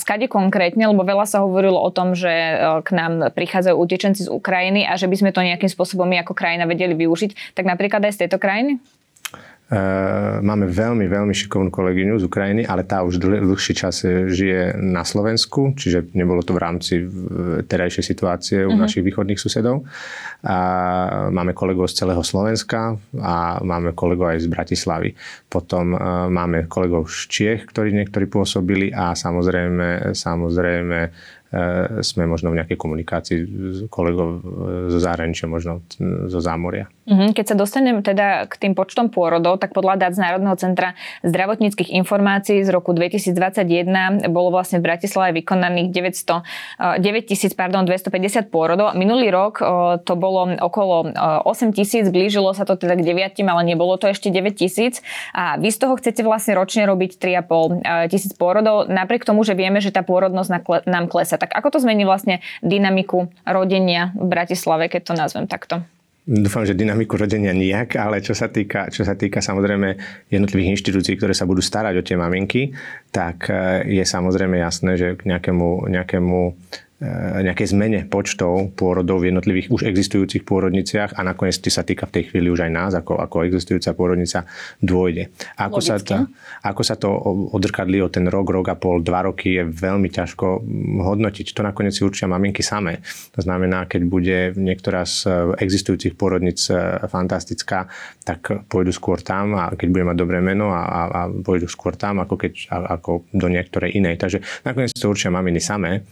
skade 0.00 0.32
konkrétne, 0.32 0.88
lebo 0.88 1.04
veľa 1.04 1.28
sa 1.28 1.44
hovorilo 1.44 1.76
o 1.76 1.92
tom, 1.92 2.16
že 2.16 2.32
k 2.80 2.88
nám 2.96 3.36
prichádzajú 3.36 3.76
utečenci 3.76 4.24
z 4.24 4.32
Ukrajiny 4.32 4.88
a 4.88 4.96
že 4.96 5.04
by 5.04 5.16
sme 5.20 5.30
to 5.36 5.44
nejakým 5.44 5.68
spôsobom 5.68 6.08
my 6.08 6.24
ako 6.24 6.32
krajina 6.32 6.64
vedeli 6.64 6.96
využiť. 6.96 7.52
Tak 7.52 7.68
napríklad 7.68 8.00
aj 8.00 8.16
z 8.16 8.20
tejto 8.24 8.40
krajiny? 8.40 8.80
Eh, 9.66 10.38
máme 10.46 10.70
veľmi, 10.70 11.10
veľmi 11.10 11.34
šikovnú 11.34 11.74
kolegyňu 11.74 12.22
z 12.22 12.30
Ukrajiny, 12.30 12.62
ale 12.70 12.86
tá 12.86 13.02
už 13.02 13.18
dlh, 13.18 13.50
dlhší 13.50 13.74
čas 13.74 14.06
eh, 14.06 14.30
žije 14.30 14.78
na 14.78 15.02
Slovensku, 15.02 15.74
čiže 15.74 16.14
nebolo 16.14 16.46
to 16.46 16.54
v 16.54 16.62
rámci 16.62 17.02
terajšej 17.66 18.04
situácie 18.06 18.62
u 18.62 18.70
uh-huh. 18.70 18.86
našich 18.86 19.02
východných 19.02 19.42
susedov. 19.42 19.82
A 20.46 20.58
máme 21.34 21.50
kolegov 21.50 21.90
z 21.90 21.98
celého 21.98 22.22
Slovenska 22.22 22.94
a 23.18 23.58
máme 23.58 23.90
kolegov 23.90 24.38
aj 24.38 24.46
z 24.46 24.48
Bratislavy. 24.54 25.10
Potom 25.50 25.98
máme 26.30 26.70
kolegov 26.70 27.10
z 27.10 27.26
Čiech, 27.26 27.66
ktorí 27.66 27.90
niektorí 27.90 28.30
pôsobili 28.30 28.94
a 28.94 29.18
samozrejme, 29.18 30.14
samozrejme 30.14 30.98
sme 32.02 32.28
možno 32.28 32.52
v 32.52 32.58
nejakej 32.60 32.76
komunikácii 32.76 33.38
s 33.46 33.78
kolegov 33.88 34.28
e, 34.28 34.38
zo 34.92 34.98
zahraničia, 34.98 35.48
možno 35.48 35.80
zo 36.26 36.40
zámoria. 36.42 36.90
Mhm, 37.06 37.38
keď 37.38 37.54
sa 37.54 37.56
dostanem 37.56 38.02
teda 38.02 38.50
k 38.50 38.54
tým 38.58 38.74
počtom 38.74 39.08
pôrodov, 39.08 39.62
tak 39.62 39.70
podľa 39.70 39.94
dát 39.94 40.12
z 40.12 40.20
Národného 40.26 40.58
centra 40.58 40.98
zdravotníckých 41.22 41.94
informácií 42.02 42.66
z 42.66 42.70
roku 42.74 42.90
2021 42.90 44.26
bolo 44.26 44.50
vlastne 44.50 44.82
v 44.82 44.90
Bratislave 44.90 45.30
vykonaných 45.38 45.94
900, 45.94 46.98
9250 46.98 48.50
pôrodov. 48.50 48.98
Minulý 48.98 49.30
rok 49.30 49.62
to 50.02 50.14
bolo 50.18 50.50
okolo 50.58 51.14
8 51.46 51.70
tisíc, 51.70 52.10
blížilo 52.10 52.50
sa 52.58 52.66
to 52.66 52.74
teda 52.74 52.98
k 52.98 53.06
9, 53.06 53.38
ale 53.46 53.62
nebolo 53.62 53.94
to 54.02 54.10
ešte 54.10 54.34
9 54.34 54.58
tisíc. 54.58 54.98
A 55.30 55.54
vy 55.62 55.70
z 55.70 55.78
toho 55.78 55.94
chcete 55.94 56.26
vlastne 56.26 56.58
ročne 56.58 56.90
robiť 56.90 57.22
3,5 57.22 58.10
tisíc 58.10 58.34
pôrodov, 58.34 58.90
napriek 58.90 59.22
tomu, 59.22 59.46
že 59.46 59.54
vieme, 59.54 59.78
že 59.78 59.94
tá 59.94 60.02
pôrodnosť 60.02 60.50
nám 60.90 61.06
klesá. 61.06 61.38
Tak 61.46 61.62
ako 61.62 61.78
to 61.78 61.78
zmení 61.82 62.02
vlastne 62.02 62.42
dynamiku 62.60 63.30
rodenia 63.46 64.10
v 64.18 64.26
Bratislave, 64.26 64.90
keď 64.90 65.02
to 65.06 65.12
nazvem 65.14 65.46
takto? 65.46 65.82
Dúfam, 66.26 66.66
že 66.66 66.74
dynamiku 66.74 67.14
rodenia 67.14 67.54
nijak, 67.54 67.94
ale 68.02 68.18
čo 68.18 68.34
sa 68.34 68.50
týka, 68.50 68.90
čo 68.90 69.06
sa 69.06 69.14
týka 69.14 69.38
samozrejme 69.38 69.94
jednotlivých 70.26 70.74
inštitúcií, 70.74 71.14
ktoré 71.14 71.30
sa 71.30 71.46
budú 71.46 71.62
starať 71.62 71.94
o 71.94 72.02
tie 72.02 72.18
maminky, 72.18 72.74
tak 73.14 73.46
e, 73.46 73.86
je 73.86 74.02
samozrejme 74.02 74.58
jasné, 74.58 74.98
že 74.98 75.14
k 75.14 75.22
nejakému, 75.22 75.86
nejakému 75.86 76.38
nejakej 76.96 77.76
zmene 77.76 78.00
počtov 78.08 78.72
pôrodov 78.72 79.20
v 79.20 79.28
jednotlivých 79.28 79.68
už 79.68 79.84
existujúcich 79.84 80.48
pôrodniciach 80.48 81.20
a 81.20 81.20
nakoniec 81.20 81.60
sa 81.60 81.84
týka 81.84 82.08
v 82.08 82.20
tej 82.20 82.22
chvíli 82.32 82.48
už 82.48 82.64
aj 82.64 82.72
nás, 82.72 82.92
ako, 82.96 83.20
ako 83.20 83.44
existujúca 83.44 83.92
pôrodnica 83.92 84.48
dôjde. 84.80 85.28
Ako 85.60 85.84
sa, 85.84 86.00
to, 86.00 86.24
ako 86.64 86.82
sa 86.82 86.96
to 86.96 87.12
odrkadli 87.52 88.00
o 88.00 88.08
ten 88.08 88.24
rok, 88.32 88.48
rok 88.48 88.72
a 88.72 88.76
pol, 88.80 89.04
dva 89.04 89.28
roky 89.28 89.60
je 89.60 89.68
veľmi 89.68 90.08
ťažko 90.08 90.64
hodnotiť. 91.04 91.52
To 91.52 91.68
nakoniec 91.68 91.92
si 91.92 92.00
určia 92.00 92.32
maminky 92.32 92.64
samé. 92.64 93.04
To 93.36 93.44
znamená, 93.44 93.84
keď 93.84 94.02
bude 94.08 94.38
niektorá 94.56 95.04
z 95.04 95.52
existujúcich 95.60 96.16
pôrodnic 96.16 96.56
fantastická, 97.12 97.92
tak 98.24 98.64
pôjdu 98.72 98.96
skôr 98.96 99.20
tam 99.20 99.52
a 99.52 99.68
keď 99.76 99.88
bude 99.92 100.04
mať 100.08 100.16
dobré 100.16 100.40
meno 100.40 100.72
a, 100.72 100.80
a, 100.80 101.00
a 101.12 101.20
pôjdu 101.28 101.68
skôr 101.68 101.92
tam, 101.92 102.24
ako, 102.24 102.40
keď, 102.40 102.72
ako 102.72 103.28
do 103.36 103.52
niektorej 103.52 104.00
inej. 104.00 104.16
Takže 104.16 104.40
nakoniec 104.64 104.96
to 104.96 105.12
určia 105.12 105.28
maminy 105.28 105.60
samé 105.60 106.08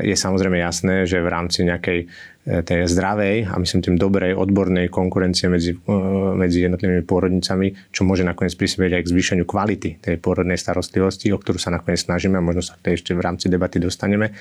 je 0.00 0.16
samozrejme 0.16 0.56
jasné, 0.56 1.04
že 1.04 1.20
v 1.20 1.28
rámci 1.28 1.68
nejakej 1.68 2.08
tej 2.42 2.90
zdravej 2.90 3.46
a 3.46 3.54
myslím 3.62 3.86
tým 3.86 3.94
dobrej 3.94 4.34
odbornej 4.34 4.90
konkurencie 4.90 5.46
medzi, 5.46 5.78
e, 5.78 5.94
medzi 6.34 6.66
jednotlivými 6.66 7.06
pôrodnicami, 7.06 7.94
čo 7.94 8.02
môže 8.02 8.26
nakoniec 8.26 8.58
prispieť 8.58 8.98
aj 8.98 9.02
k 9.06 9.12
zvýšeniu 9.14 9.44
kvality 9.46 10.02
tej 10.02 10.18
pôrodnej 10.18 10.58
starostlivosti, 10.58 11.30
o 11.30 11.38
ktorú 11.38 11.62
sa 11.62 11.70
nakoniec 11.70 12.02
snažíme 12.02 12.34
a 12.34 12.42
možno 12.42 12.66
sa 12.66 12.74
k 12.74 12.90
tej 12.90 12.92
ešte 12.98 13.14
v 13.14 13.22
rámci 13.22 13.46
debaty 13.46 13.78
dostaneme, 13.78 14.34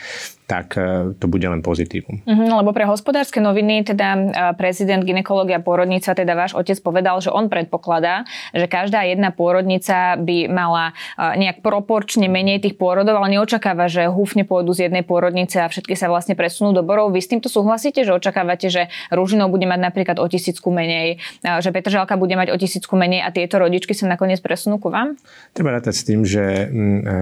tak 0.49 0.81
e, 0.81 1.13
to 1.13 1.29
bude 1.29 1.45
len 1.45 1.61
pozitívum. 1.61 2.25
Mm-hmm, 2.25 2.49
lebo 2.65 2.73
pre 2.73 2.89
hospodárske 2.89 3.37
noviny 3.37 3.85
teda 3.85 4.09
prezident 4.57 5.05
ginekológia 5.05 5.61
pôrodnica, 5.61 6.17
teda 6.17 6.33
váš 6.33 6.57
otec 6.57 6.81
povedal, 6.81 7.21
že 7.21 7.29
on 7.29 7.53
predpokladá, 7.53 8.25
že 8.49 8.65
každá 8.65 9.05
jedna 9.05 9.29
pôrodnica 9.29 10.17
by 10.17 10.49
mala 10.49 10.97
nejak 11.17 11.61
proporčne 11.61 12.25
menej 12.25 12.65
tých 12.65 12.75
pôrodov, 12.81 13.21
ale 13.21 13.37
neočakáva, 13.37 13.85
že 13.85 14.09
húfne 14.09 14.41
pôjdu 14.41 14.73
z 14.73 14.89
jednej 14.89 15.05
pôrodnice 15.05 15.61
a 15.61 15.69
všetky 15.69 15.93
sa 15.93 16.09
vlastne 16.09 16.33
presunú 16.33 16.73
do 16.73 16.81
borov. 16.81 17.13
Vy 17.13 17.21
s 17.21 17.29
týmto 17.29 17.45
súhlasíte? 17.51 17.90
Súhlasíte, 17.91 18.07
že 18.07 18.15
očakávate, 18.15 18.67
že 18.71 18.83
Ružinov 19.11 19.51
bude 19.51 19.67
mať 19.67 19.79
napríklad 19.83 20.17
o 20.23 20.25
tisícku 20.31 20.71
menej, 20.71 21.19
že 21.43 21.69
Petržalka 21.75 22.15
bude 22.15 22.39
mať 22.39 22.55
o 22.55 22.57
tisícku 22.57 22.95
menej 22.95 23.27
a 23.27 23.29
tieto 23.35 23.59
rodičky 23.59 23.91
sa 23.91 24.07
nakoniec 24.07 24.39
presunú 24.39 24.79
ku 24.79 24.87
vám? 24.87 25.19
Treba 25.51 25.75
rátať 25.75 25.93
s 25.99 26.03
tým, 26.07 26.23
že 26.23 26.71
mm, 26.71 26.99
e, 27.03 27.17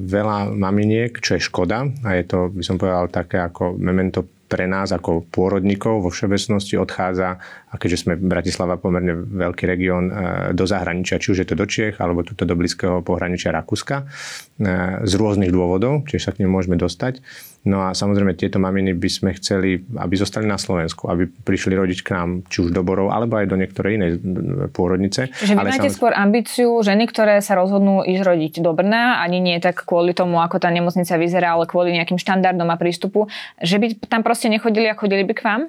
veľa 0.00 0.56
maminiek, 0.56 1.12
čo 1.20 1.36
je 1.36 1.44
škoda, 1.44 1.84
a 2.08 2.08
je 2.16 2.24
to, 2.24 2.48
by 2.48 2.62
som 2.64 2.80
povedal, 2.80 3.12
také 3.12 3.44
ako 3.44 3.76
memento 3.76 4.24
pre 4.52 4.68
nás 4.68 4.92
ako 4.92 5.24
pôrodníkov 5.32 6.04
vo 6.04 6.12
všeobecnosti 6.12 6.76
odchádza, 6.76 7.40
a 7.72 7.74
keďže 7.80 8.04
sme 8.04 8.20
Bratislava 8.20 8.76
pomerne 8.76 9.16
veľký 9.16 9.64
región, 9.64 10.12
e, 10.12 10.52
do 10.52 10.68
zahraničia, 10.68 11.16
či 11.16 11.32
už 11.32 11.40
je 11.44 11.48
to 11.48 11.56
do 11.56 11.64
Čiech, 11.64 11.96
alebo 11.96 12.20
tuto 12.20 12.44
do 12.44 12.52
blízkeho 12.52 13.00
pohraničia 13.00 13.48
Rakúska, 13.48 14.04
e, 14.04 14.04
z 15.08 15.12
rôznych 15.16 15.48
dôvodov, 15.48 16.04
čiže 16.04 16.28
sa 16.28 16.32
k 16.36 16.44
nim 16.44 16.52
môžeme 16.52 16.76
dostať. 16.76 17.24
No 17.62 17.86
a 17.86 17.94
samozrejme 17.94 18.34
tieto 18.34 18.58
maminy 18.58 18.90
by 18.98 19.06
sme 19.06 19.30
chceli, 19.38 19.78
aby 19.78 20.14
zostali 20.18 20.50
na 20.50 20.58
Slovensku, 20.58 21.06
aby 21.06 21.30
prišli 21.30 21.78
rodiť 21.78 21.98
k 22.02 22.08
nám 22.10 22.28
či 22.50 22.66
už 22.66 22.74
do 22.74 22.82
Borov, 22.82 23.14
alebo 23.14 23.38
aj 23.38 23.46
do 23.46 23.54
niektorej 23.54 24.02
inej 24.02 24.12
pôrodnice. 24.74 25.30
Že 25.30 25.54
vy 25.54 25.62
máte 25.62 25.78
samozrejme... 25.78 25.94
skôr 25.94 26.12
ambíciu 26.18 26.74
ženy, 26.82 27.06
ktoré 27.06 27.38
sa 27.38 27.54
rozhodnú 27.54 28.02
ísť 28.02 28.22
rodiť 28.26 28.52
do 28.66 28.74
Brna, 28.74 29.22
ani 29.22 29.38
nie 29.38 29.62
tak 29.62 29.86
kvôli 29.86 30.10
tomu, 30.10 30.42
ako 30.42 30.58
tá 30.58 30.74
nemocnica 30.74 31.14
vyzerá, 31.14 31.54
ale 31.54 31.70
kvôli 31.70 31.94
nejakým 31.94 32.18
štandardom 32.18 32.66
a 32.66 32.74
prístupu, 32.74 33.30
že 33.62 33.78
by 33.78 34.10
tam 34.10 34.26
proste 34.26 34.50
nechodili 34.50 34.90
a 34.90 34.98
chodili 34.98 35.22
by 35.22 35.34
k 35.38 35.46
vám? 35.46 35.62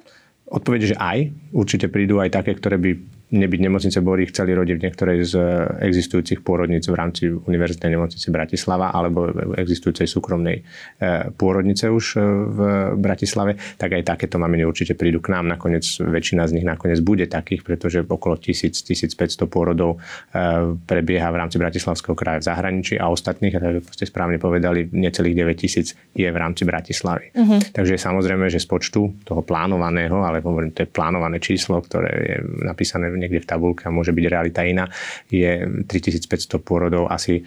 Odpovede, 0.50 0.92
že 0.92 0.96
aj. 0.98 1.30
Určite 1.54 1.86
prídu 1.86 2.18
aj 2.18 2.34
také, 2.34 2.58
ktoré 2.58 2.74
by 2.74 2.90
nebyť 3.34 3.60
nemocnice 3.66 3.98
Bory, 3.98 4.30
chceli 4.30 4.54
rodiť 4.54 4.74
v 4.78 4.84
niektorej 4.86 5.18
z 5.26 5.34
eh, 5.34 5.46
existujúcich 5.90 6.46
pôrodníc 6.46 6.86
v 6.86 6.94
rámci 6.94 7.22
Univerzitnej 7.26 7.98
nemocnice 7.98 8.30
Bratislava 8.30 8.94
alebo 8.94 9.26
existujúcej 9.58 10.06
súkromnej 10.06 10.62
eh, 10.62 11.28
pôrodnice 11.34 11.90
už 11.90 12.04
eh, 12.14 12.22
v 12.24 12.58
Bratislave, 12.94 13.58
tak 13.74 13.98
aj 13.98 14.14
takéto 14.14 14.38
maminy 14.38 14.62
určite 14.62 14.94
prídu 14.94 15.18
k 15.18 15.34
nám. 15.34 15.50
Nakoniec 15.50 15.82
väčšina 15.98 16.46
z 16.46 16.54
nich 16.60 16.66
nakoniec 16.66 17.02
bude 17.02 17.26
takých, 17.26 17.66
pretože 17.66 18.06
okolo 18.06 18.38
1000-1500 18.38 19.50
pôrodov 19.50 19.98
prebieha 20.86 21.28
v 21.32 21.36
rámci 21.40 21.56
Bratislavského 21.58 22.14
kraja 22.14 22.38
v 22.38 22.46
zahraničí 22.46 22.94
a 23.00 23.10
ostatných, 23.10 23.54
ako 23.58 23.90
ste 23.90 24.06
správne 24.06 24.38
povedali, 24.38 24.86
necelých 24.92 25.34
9000 25.34 26.14
je 26.14 26.28
v 26.28 26.36
rámci 26.36 26.62
Bratislavy. 26.62 27.34
Uh-huh. 27.34 27.58
Takže 27.74 27.98
samozrejme, 27.98 28.46
že 28.46 28.62
z 28.62 28.68
počtu 28.68 29.24
toho 29.26 29.42
plánovaného, 29.42 30.22
ale 30.22 30.44
hovorím, 30.44 30.76
to 30.76 30.86
je 30.86 30.90
plánované 30.90 31.42
číslo, 31.42 31.80
ktoré 31.82 32.12
je 32.12 32.36
napísané 32.62 33.10
v 33.10 33.23
niekde 33.24 33.40
v 33.40 33.48
tabulke 33.48 33.88
a 33.88 33.94
môže 33.94 34.12
byť 34.12 34.24
realita 34.28 34.60
iná, 34.62 34.92
je 35.32 35.84
3500 35.88 36.60
pôrodov 36.60 37.08
asi, 37.08 37.42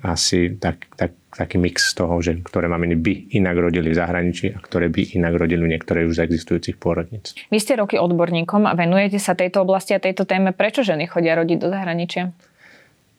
asi 0.00 0.56
tak, 0.56 0.88
tak, 0.96 1.12
taký 1.36 1.60
mix 1.60 1.92
z 1.92 2.00
toho, 2.00 2.18
že 2.24 2.40
ktoré 2.40 2.66
maminy 2.66 2.96
by 2.96 3.12
inak 3.36 3.56
rodili 3.60 3.92
v 3.92 3.98
zahraničí 4.00 4.56
a 4.56 4.58
ktoré 4.58 4.88
by 4.88 5.14
inak 5.14 5.36
rodili 5.36 5.62
v 5.62 5.72
niektorej 5.76 6.08
už 6.08 6.18
z 6.18 6.24
existujúcich 6.24 6.76
pôrodníc. 6.80 7.36
Vy 7.52 7.58
ste 7.60 7.76
roky 7.76 8.00
odborníkom 8.00 8.64
a 8.64 8.72
venujete 8.72 9.20
sa 9.20 9.36
tejto 9.36 9.62
oblasti 9.62 9.92
a 9.92 10.00
tejto 10.00 10.24
téme. 10.24 10.56
Prečo 10.56 10.80
ženy 10.80 11.06
chodia 11.06 11.36
rodiť 11.36 11.58
do 11.60 11.68
zahraničia? 11.68 12.32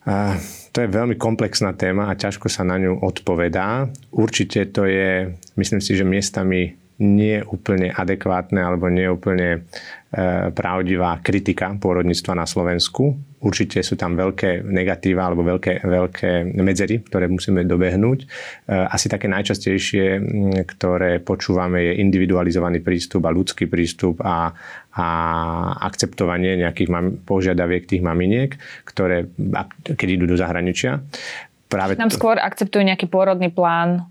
A 0.08 0.40
to 0.72 0.80
je 0.80 0.88
veľmi 0.88 1.20
komplexná 1.20 1.76
téma 1.76 2.08
a 2.08 2.16
ťažko 2.16 2.48
sa 2.48 2.64
na 2.64 2.80
ňu 2.80 3.04
odpovedá. 3.04 3.92
Určite 4.16 4.64
to 4.72 4.88
je, 4.88 5.36
myslím 5.60 5.80
si, 5.84 5.92
že 5.92 6.08
miestami 6.08 6.79
nie 7.00 7.40
úplne 7.48 7.88
adekvátne 7.90 8.60
alebo 8.60 8.92
nie 8.92 9.08
úplne 9.08 9.48
e, 9.56 9.58
pravdivá 10.52 11.16
kritika 11.24 11.72
pôrodníctva 11.80 12.36
na 12.36 12.44
Slovensku. 12.44 13.16
Určite 13.40 13.80
sú 13.80 13.96
tam 13.96 14.20
veľké 14.20 14.60
negatíva 14.68 15.24
alebo 15.24 15.40
veľké, 15.40 15.80
veľké 15.80 16.60
medzery, 16.60 17.00
ktoré 17.00 17.24
musíme 17.32 17.64
dobehnúť. 17.64 18.18
E, 18.20 18.26
asi 18.68 19.08
také 19.08 19.32
najčastejšie, 19.32 20.20
ktoré 20.68 21.24
počúvame, 21.24 21.88
je 21.88 22.04
individualizovaný 22.04 22.84
prístup 22.84 23.24
a 23.24 23.32
ľudský 23.32 23.64
prístup 23.64 24.20
a, 24.20 24.52
a 24.92 25.06
akceptovanie 25.80 26.60
nejakých 26.60 26.88
mam, 26.92 27.06
požiadaviek 27.24 27.88
tých 27.88 28.04
maminiek, 28.04 28.60
ktoré, 28.84 29.24
keď 29.88 30.08
idú 30.20 30.28
do 30.28 30.36
zahraničia. 30.36 31.00
Práve 31.72 31.96
Nám 31.96 32.12
skôr 32.12 32.36
akceptujú 32.36 32.84
nejaký 32.84 33.08
pôrodný 33.08 33.48
plán 33.48 34.04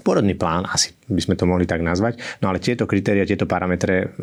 porodný 0.00 0.34
plán, 0.34 0.66
asi 0.66 0.96
by 1.08 1.20
sme 1.20 1.34
to 1.36 1.44
mohli 1.44 1.68
tak 1.68 1.84
nazvať. 1.84 2.18
No 2.40 2.50
ale 2.50 2.58
tieto 2.58 2.88
kritéria, 2.88 3.28
tieto 3.28 3.44
parametre 3.44 4.16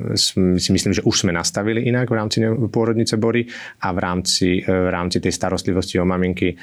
si 0.57 0.69
myslím, 0.73 0.93
že 0.93 1.05
už 1.05 1.25
sme 1.25 1.31
nastavili 1.31 1.85
inak 1.87 2.09
v 2.09 2.17
rámci 2.17 2.43
pôrodnice 2.69 3.15
Bory 3.15 3.45
a 3.85 3.93
v 3.93 3.99
rámci, 4.01 4.61
e, 4.61 4.67
v 4.67 4.89
rámci 4.89 5.21
tej 5.21 5.33
starostlivosti 5.33 6.01
o 6.01 6.05
maminky 6.05 6.53
e, 6.53 6.55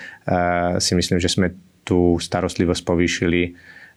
si 0.78 0.92
myslím, 0.92 1.18
že 1.23 1.30
sme 1.30 1.54
tú 1.85 2.16
starostlivosť 2.18 2.83
povýšili 2.83 3.42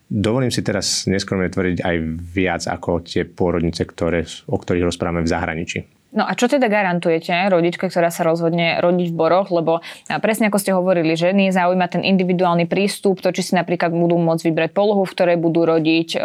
Dovolím 0.07 0.47
si 0.47 0.63
teraz 0.63 1.03
neskromne 1.03 1.51
tvrdiť 1.51 1.83
aj 1.83 1.95
viac 2.31 2.63
ako 2.63 3.03
tie 3.03 3.27
pôrodnice, 3.27 3.83
ktoré, 3.83 4.24
o 4.47 4.55
ktorých 4.55 4.88
rozprávame 4.88 5.27
v 5.27 5.31
zahraničí. 5.36 5.97
No 6.15 6.23
a 6.23 6.31
čo 6.39 6.47
teda 6.47 6.71
garantujete 6.71 7.51
rodičke, 7.51 7.91
ktorá 7.91 8.07
sa 8.07 8.23
rozhodne 8.23 8.79
rodiť 8.79 9.11
v 9.11 9.17
boroch, 9.17 9.51
lebo 9.51 9.83
presne 10.23 10.47
ako 10.47 10.59
ste 10.59 10.71
hovorili, 10.71 11.19
ženy 11.19 11.51
zaujíma 11.51 11.87
ten 11.91 12.03
individuálny 12.07 12.63
prístup, 12.63 13.19
to, 13.19 13.35
či 13.35 13.51
si 13.51 13.53
napríklad 13.53 13.91
budú 13.91 14.15
môcť 14.15 14.43
vybrať 14.47 14.69
polohu, 14.71 15.03
v 15.03 15.13
ktorej 15.13 15.37
budú 15.37 15.67
rodiť 15.67 16.17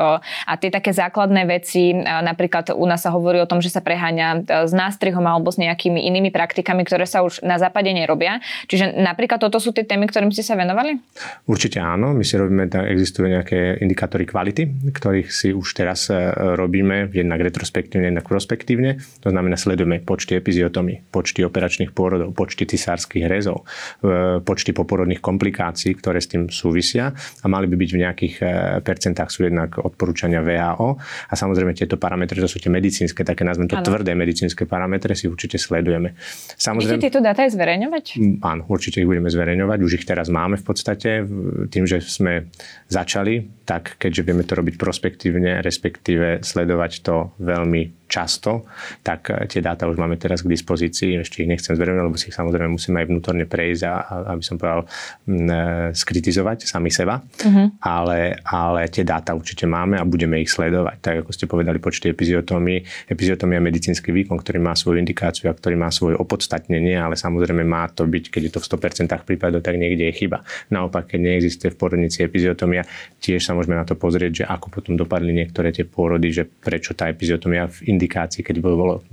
a 0.47 0.53
tie 0.55 0.71
také 0.71 0.95
základné 0.95 1.51
veci, 1.51 1.93
napríklad 1.99 2.71
u 2.79 2.87
nás 2.87 3.03
sa 3.03 3.11
hovorí 3.11 3.43
o 3.43 3.51
tom, 3.51 3.59
že 3.59 3.75
sa 3.75 3.83
preháňa 3.83 4.47
s 4.67 4.73
nástrihom 4.73 5.27
alebo 5.27 5.51
s 5.51 5.59
nejakými 5.59 5.99
inými 5.99 6.31
praktikami, 6.31 6.87
ktoré 6.87 7.03
sa 7.03 7.27
už 7.27 7.43
na 7.43 7.59
západe 7.59 7.91
nerobia. 7.91 8.39
Čiže 8.71 9.03
napríklad 9.03 9.43
toto 9.43 9.59
sú 9.59 9.75
tie 9.75 9.83
témy, 9.83 10.07
ktorým 10.07 10.31
ste 10.31 10.47
sa 10.47 10.55
venovali? 10.55 11.03
Určite 11.51 11.83
áno, 11.83 12.15
my 12.15 12.23
si 12.23 12.39
robíme, 12.39 12.71
existujú 12.71 13.27
nejaké 13.27 13.83
indikátory 13.83 14.31
kvality, 14.31 14.95
ktorých 14.95 15.29
si 15.29 15.51
už 15.51 15.75
teraz 15.75 16.07
e, 16.07 16.17
robíme 16.55 17.11
jednak 17.11 17.43
retrospektívne, 17.43 18.15
jednak 18.15 18.31
prospektívne. 18.31 19.03
To 19.27 19.35
znamená, 19.35 19.59
sledujeme 19.73 20.05
počty 20.05 20.37
epiziotomy, 20.37 21.09
počty 21.09 21.41
operačných 21.49 21.97
pôrodov, 21.97 22.37
počty 22.37 22.69
cisárskych 22.69 23.25
rezov, 23.25 23.65
e, 24.05 24.45
počty 24.45 24.77
poporodných 24.77 25.25
komplikácií, 25.25 25.97
ktoré 25.97 26.21
s 26.21 26.29
tým 26.29 26.53
súvisia 26.53 27.17
a 27.17 27.47
mali 27.49 27.65
by 27.65 27.81
byť 27.81 27.91
v 27.97 27.99
nejakých 28.05 28.35
e, 28.37 28.45
percentách 28.85 29.33
sú 29.33 29.49
jednak 29.49 29.81
odporúčania 29.81 30.45
VHO 30.45 31.01
a 31.01 31.33
samozrejme 31.33 31.73
tieto 31.73 31.97
parametre, 31.97 32.37
to 32.37 32.45
sú 32.45 32.61
tie 32.61 32.69
medicínske, 32.69 33.25
také 33.25 33.49
nazvem 33.49 33.65
to 33.65 33.81
ano. 33.81 33.89
tvrdé 33.89 34.13
medicínske 34.13 34.69
parametre, 34.69 35.17
si 35.17 35.25
určite 35.25 35.57
sledujeme. 35.57 36.13
Samozrejme, 36.61 37.01
Chcete 37.01 37.07
tieto 37.09 37.25
dáta 37.25 37.49
aj 37.49 37.57
zverejňovať? 37.57 38.05
Áno, 38.45 38.69
určite 38.69 39.01
ich 39.01 39.09
budeme 39.09 39.33
zverejňovať, 39.33 39.79
už 39.81 39.93
ich 39.97 40.05
teraz 40.05 40.29
máme 40.29 40.61
v 40.61 40.65
podstate, 40.69 41.25
tým, 41.73 41.89
že 41.89 42.05
sme 42.05 42.53
začali, 42.93 43.65
tak 43.65 43.97
keďže 43.97 44.21
vieme 44.21 44.45
to 44.45 44.53
robiť 44.53 44.77
prospektívne, 44.77 45.65
respektíve 45.65 46.45
sledovať 46.45 46.93
to 47.01 47.33
veľmi 47.41 48.02
často, 48.13 48.69
tak 49.01 49.33
tie 49.49 49.63
tie 49.63 49.71
dáta 49.71 49.87
už 49.87 49.95
máme 49.95 50.19
teraz 50.19 50.43
k 50.43 50.51
dispozícii, 50.51 51.23
ešte 51.23 51.47
ich 51.47 51.49
nechcem 51.49 51.79
zverejňovať, 51.79 52.07
lebo 52.11 52.19
si 52.19 52.35
ich 52.35 52.37
samozrejme 52.37 52.75
musíme 52.75 52.99
aj 52.99 53.07
vnútorne 53.07 53.47
prejsť 53.47 53.83
a, 53.87 53.95
aby 54.35 54.43
som 54.43 54.59
povedal, 54.59 54.91
m, 55.31 55.95
skritizovať 55.95 56.67
sami 56.67 56.91
seba, 56.91 57.23
uh-huh. 57.23 57.79
ale, 57.79 58.43
ale 58.43 58.91
tie 58.91 59.07
dáta 59.07 59.31
určite 59.31 59.71
máme 59.71 59.95
a 59.95 60.03
budeme 60.03 60.43
ich 60.43 60.51
sledovať. 60.51 60.99
Tak 60.99 61.15
ako 61.23 61.31
ste 61.31 61.47
povedali, 61.47 61.79
počty 61.79 62.11
epiziotómy, 62.11 62.83
epiziotómia 63.07 63.63
je 63.63 63.69
medicínsky 63.71 64.11
výkon, 64.11 64.43
ktorý 64.43 64.59
má 64.59 64.75
svoju 64.75 64.99
indikáciu 64.99 65.47
a 65.47 65.55
ktorý 65.55 65.79
má 65.79 65.95
svoje 65.95 66.19
opodstatnenie, 66.19 66.99
ale 66.99 67.15
samozrejme 67.15 67.63
má 67.63 67.87
to 67.87 68.03
byť, 68.03 68.35
keď 68.35 68.43
je 68.43 68.53
to 68.59 68.59
v 68.59 68.67
100% 68.67 69.15
prípadov, 69.23 69.63
tak 69.63 69.79
niekde 69.79 70.11
je 70.11 70.27
chyba. 70.27 70.43
Naopak, 70.75 71.15
keď 71.15 71.21
neexistuje 71.23 71.71
v 71.71 71.79
porodnici 71.79 72.27
epiziotómia, 72.27 72.83
tiež 73.23 73.47
sa 73.47 73.55
môžeme 73.55 73.79
na 73.79 73.87
to 73.87 73.95
pozrieť, 73.95 74.43
že 74.43 74.45
ako 74.51 74.75
potom 74.75 74.99
dopadli 74.99 75.31
niektoré 75.31 75.71
tie 75.71 75.87
pôrody, 75.87 76.35
že 76.35 76.43
prečo 76.49 76.99
tá 76.99 77.07
epiziotómia 77.07 77.71
v 77.71 77.95
indikácii, 78.03 78.43
keď 78.43 78.59
bolo 78.59 79.07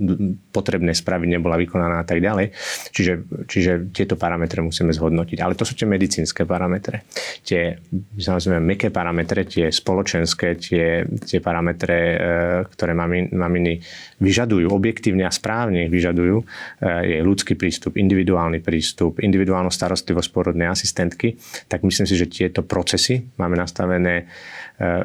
potrebné 0.50 0.90
spraviť, 0.90 1.38
nebola 1.38 1.54
vykonaná 1.54 2.02
a 2.02 2.06
tak 2.06 2.18
ďalej. 2.18 2.50
Čiže, 2.90 3.12
čiže 3.46 3.72
tieto 3.94 4.18
parametre 4.18 4.58
musíme 4.58 4.90
zhodnotiť. 4.90 5.38
Ale 5.38 5.54
to 5.54 5.62
sú 5.62 5.78
tie 5.78 5.86
medicínske 5.86 6.42
parametre. 6.42 7.06
Tie, 7.46 7.78
samozrejme, 8.18 8.58
meké 8.58 8.90
parametre, 8.90 9.46
tie 9.46 9.70
spoločenské, 9.70 10.58
tie, 10.58 11.06
tie 11.06 11.38
parametre, 11.38 11.98
e, 11.98 12.16
ktoré 12.74 12.98
maminy 13.30 13.78
vyžadujú, 14.18 14.66
objektívne 14.74 15.22
a 15.22 15.30
správne 15.30 15.86
vyžadujú, 15.86 16.42
e, 16.42 16.44
je 17.14 17.18
ľudský 17.22 17.54
prístup, 17.54 17.94
individuálny 17.94 18.58
prístup, 18.58 19.22
individuálnu 19.22 19.70
starostlivosť 19.70 20.28
porodnej 20.34 20.66
asistentky, 20.66 21.38
tak 21.70 21.86
myslím 21.86 22.10
si, 22.10 22.18
že 22.18 22.26
tieto 22.26 22.66
procesy 22.66 23.22
máme 23.38 23.54
nastavené 23.54 24.24
e, 24.24 24.24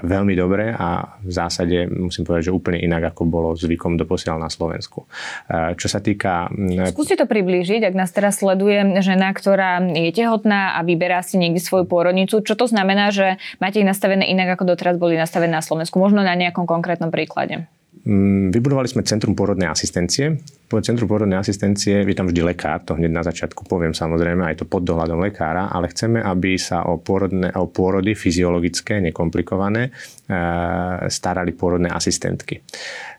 veľmi 0.01 0.33
dobre 0.33 0.73
a 0.73 1.19
v 1.21 1.31
zásade 1.31 1.85
musím 1.91 2.23
povedať, 2.23 2.49
že 2.49 2.55
úplne 2.55 2.79
inak, 2.79 3.13
ako 3.13 3.21
bolo 3.27 3.49
zvykom 3.65 3.97
doposiaľ 3.97 4.37
na 4.37 4.49
Slovensku. 4.53 5.09
Čo 5.49 5.87
sa 5.89 5.99
týka... 5.99 6.53
Skúste 6.93 7.17
to 7.17 7.25
priblížiť, 7.25 7.81
ak 7.81 7.97
nás 7.97 8.13
teraz 8.13 8.45
sleduje 8.45 9.01
žena, 9.01 9.33
ktorá 9.33 9.81
je 9.81 10.13
tehotná 10.13 10.77
a 10.77 10.85
vyberá 10.85 11.25
si 11.25 11.41
niekde 11.41 11.59
svoju 11.59 11.89
pôrodnicu. 11.89 12.45
Čo 12.45 12.53
to 12.53 12.69
znamená, 12.69 13.09
že 13.09 13.41
máte 13.57 13.81
ich 13.81 13.87
nastavené 13.87 14.29
inak, 14.29 14.55
ako 14.55 14.77
doteraz 14.77 15.01
boli 15.01 15.17
nastavené 15.17 15.57
na 15.57 15.65
Slovensku? 15.65 15.97
Možno 15.97 16.21
na 16.21 16.37
nejakom 16.37 16.69
konkrétnom 16.69 17.09
príklade. 17.09 17.65
Mm, 18.05 18.53
vybudovali 18.53 18.85
sme 18.85 19.01
Centrum 19.01 19.33
porodnej 19.33 19.65
asistencie. 19.65 20.37
Po 20.75 20.83
Centrum 20.83 21.07
porodnej 21.07 21.39
asistencie 21.39 22.03
je 22.03 22.11
tam 22.11 22.27
vždy 22.27 22.51
lekár, 22.51 22.83
to 22.83 22.99
hneď 22.99 23.07
na 23.07 23.23
začiatku 23.23 23.63
poviem 23.63 23.95
samozrejme, 23.95 24.43
aj 24.43 24.59
to 24.59 24.65
pod 24.67 24.83
dohľadom 24.83 25.23
lekára, 25.23 25.71
ale 25.71 25.87
chceme, 25.87 26.19
aby 26.19 26.59
sa 26.59 26.83
o, 26.83 26.99
porodné, 26.99 27.47
o 27.55 27.63
pôrody 27.63 28.11
fyziologické, 28.11 28.99
nekomplikované, 28.99 29.87
e, 29.87 29.91
starali 31.07 31.55
pôrodné 31.55 31.87
asistentky 31.87 32.59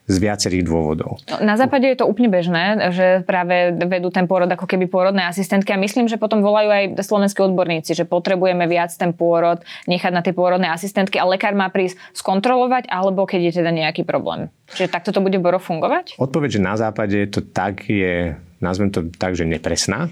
z 0.06 0.16
viacerých 0.22 0.62
dôvodov. 0.62 1.18
No, 1.26 1.42
na 1.42 1.58
západe 1.58 1.82
je 1.82 1.98
to 1.98 2.06
úplne 2.06 2.30
bežné, 2.30 2.78
že 2.94 3.06
práve 3.26 3.75
vedú 3.75 4.14
ten 4.14 4.30
pôrod 4.30 4.46
ako 4.46 4.68
keby 4.70 4.86
pôrodné 4.86 5.26
asistentky 5.26 5.75
a 5.75 5.82
myslím, 5.82 6.06
že 6.06 6.14
potom 6.14 6.46
volajú 6.46 6.70
aj 6.70 6.84
slovenskí 7.02 7.42
odborníci, 7.42 7.90
že 7.96 8.06
potrebujeme 8.06 8.70
viac 8.70 8.94
ten 8.94 9.10
pôrod 9.10 9.58
nechať 9.90 10.12
na 10.14 10.22
tie 10.22 10.30
pôrodné 10.30 10.70
asistentky 10.70 11.18
a 11.18 11.26
lekár 11.26 11.58
má 11.58 11.66
prísť 11.75 11.98
skontrolovať 12.14 12.86
alebo 12.86 13.26
keď 13.26 13.50
je 13.50 13.52
teda 13.58 13.70
nejaký 13.75 14.06
problém. 14.06 14.46
Čiže 14.70 14.90
takto 14.90 15.10
to 15.14 15.22
bude 15.22 15.38
Boro 15.38 15.62
fungovať? 15.62 16.18
Odpoveď, 16.18 16.58
že 16.58 16.60
na 16.62 16.75
západe 16.75 17.18
to 17.30 17.42
tak 17.52 17.86
je, 17.90 18.34
nazvem 18.58 18.90
to 18.90 19.06
tak, 19.18 19.36
že 19.38 19.46
nepresná 19.46 20.10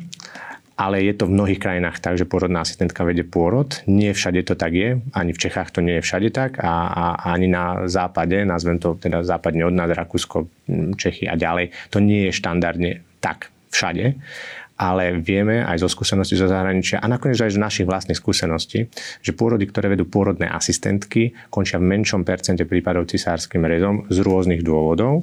ale 0.74 1.06
je 1.06 1.14
to 1.14 1.30
v 1.30 1.34
mnohých 1.38 1.62
krajinách 1.62 2.02
tak, 2.02 2.18
že 2.18 2.26
porodná 2.26 2.66
asistentka 2.66 3.06
vedie 3.06 3.22
pôrod. 3.22 3.78
Nie 3.86 4.10
všade 4.10 4.42
to 4.42 4.58
tak 4.58 4.74
je, 4.74 4.98
ani 5.14 5.30
v 5.30 5.38
Čechách 5.38 5.70
to 5.70 5.78
nie 5.78 5.98
je 5.98 6.04
všade 6.04 6.34
tak 6.34 6.58
a, 6.58 6.90
a 6.90 7.04
ani 7.30 7.46
na 7.46 7.86
západe, 7.86 8.42
nazvem 8.42 8.82
to 8.82 8.98
teda 8.98 9.22
západne 9.22 9.62
od 9.62 9.74
nás, 9.74 9.90
Rakúsko, 9.94 10.50
Čechy 10.98 11.30
a 11.30 11.38
ďalej, 11.38 11.70
to 11.94 12.02
nie 12.02 12.26
je 12.26 12.32
štandardne 12.34 13.06
tak 13.22 13.54
všade 13.70 14.18
ale 14.74 15.22
vieme 15.22 15.62
aj 15.62 15.86
zo 15.86 15.88
skúseností 15.90 16.34
zo 16.34 16.50
zahraničia 16.50 16.98
a 16.98 17.06
nakoniec 17.06 17.38
aj 17.38 17.54
z 17.54 17.62
našich 17.62 17.86
vlastných 17.86 18.18
skúseností, 18.18 18.90
že 19.22 19.30
pôrody, 19.30 19.70
ktoré 19.70 19.86
vedú 19.86 20.02
pôrodné 20.02 20.50
asistentky, 20.50 21.30
končia 21.50 21.78
v 21.78 21.94
menšom 21.94 22.26
percente 22.26 22.66
prípadov 22.66 23.06
cisárskym 23.06 23.62
rezom 23.62 24.02
z 24.10 24.18
rôznych 24.26 24.66
dôvodov. 24.66 25.22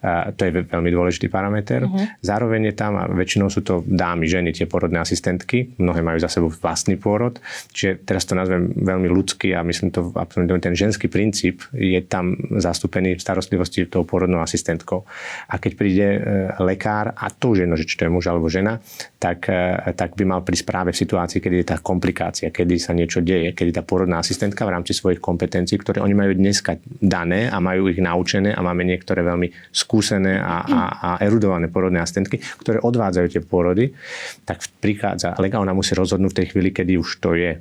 A 0.00 0.32
to 0.32 0.48
je 0.48 0.64
veľmi 0.64 0.90
dôležitý 0.92 1.28
parameter. 1.28 1.84
Uh-huh. 1.84 2.08
Zároveň 2.24 2.72
je 2.72 2.74
tam, 2.74 2.96
a 2.96 3.04
väčšinou 3.08 3.52
sú 3.52 3.60
to 3.60 3.84
dámy, 3.84 4.24
ženy, 4.24 4.56
tie 4.56 4.64
pôrodné 4.64 5.00
asistentky, 5.00 5.76
mnohé 5.76 6.00
majú 6.00 6.18
za 6.20 6.32
sebou 6.32 6.48
vlastný 6.48 6.96
pôrod, 6.96 7.36
čiže 7.72 8.04
teraz 8.08 8.24
to 8.24 8.32
nazvem 8.32 8.72
veľmi 8.72 9.08
ľudský 9.12 9.52
a 9.52 9.60
myslím 9.60 9.92
to, 9.92 10.12
ten 10.60 10.74
ženský 10.76 11.08
princíp 11.12 11.64
je 11.76 12.00
tam 12.04 12.36
zastúpený 12.56 13.16
v 13.16 13.20
starostlivosti 13.20 13.88
tou 13.88 14.04
pôrodnou 14.04 14.40
asistentkou. 14.40 15.04
A 15.48 15.60
keď 15.60 15.72
príde 15.76 16.06
e, 16.16 16.20
lekár, 16.60 17.12
a 17.16 17.28
to 17.28 17.52
už 17.52 17.64
jedno, 17.64 17.76
že 17.76 17.88
či 17.88 17.96
to 17.96 18.08
je 18.08 18.12
muž 18.12 18.28
alebo 18.28 18.48
žena, 18.48 18.80
tak, 19.20 19.52
eh, 19.52 19.92
tak 19.92 20.16
by 20.16 20.24
mal 20.24 20.40
prísť 20.40 20.64
práve 20.64 20.90
v 20.96 21.00
situácii, 21.04 21.44
kedy 21.44 21.56
je 21.60 21.66
tá 21.68 21.76
komplikácia, 21.76 22.48
kedy 22.48 22.80
sa 22.80 22.96
niečo 22.96 23.20
deje, 23.20 23.52
kedy 23.52 23.76
tá 23.76 23.82
porodná 23.84 24.24
asistentka 24.24 24.64
v 24.64 24.72
rámci 24.80 24.96
svojich 24.96 25.20
kompetencií, 25.20 25.76
ktoré 25.76 26.00
oni 26.00 26.16
majú 26.16 26.32
dneska 26.32 26.80
dané 26.88 27.52
a 27.52 27.60
majú 27.60 27.92
ich 27.92 28.00
naučené 28.00 28.56
a 28.56 28.64
máme 28.64 28.88
niektoré 28.88 29.20
veľmi 29.20 29.52
skúsené 29.68 29.88
a, 30.38 30.56
a, 30.62 30.80
a 31.02 31.10
erudované 31.18 31.66
porodné 31.66 31.98
asistentky, 31.98 32.38
ktoré 32.62 32.78
odvádzajú 32.78 33.26
tie 33.26 33.42
porody, 33.42 33.90
tak 34.46 34.62
prichádza 34.78 35.34
lekár, 35.42 35.66
ona 35.66 35.74
musí 35.74 35.98
rozhodnúť 35.98 36.30
v 36.30 36.38
tej 36.38 36.46
chvíli, 36.54 36.68
kedy 36.70 36.92
už 36.94 37.18
to 37.18 37.34
je 37.34 37.58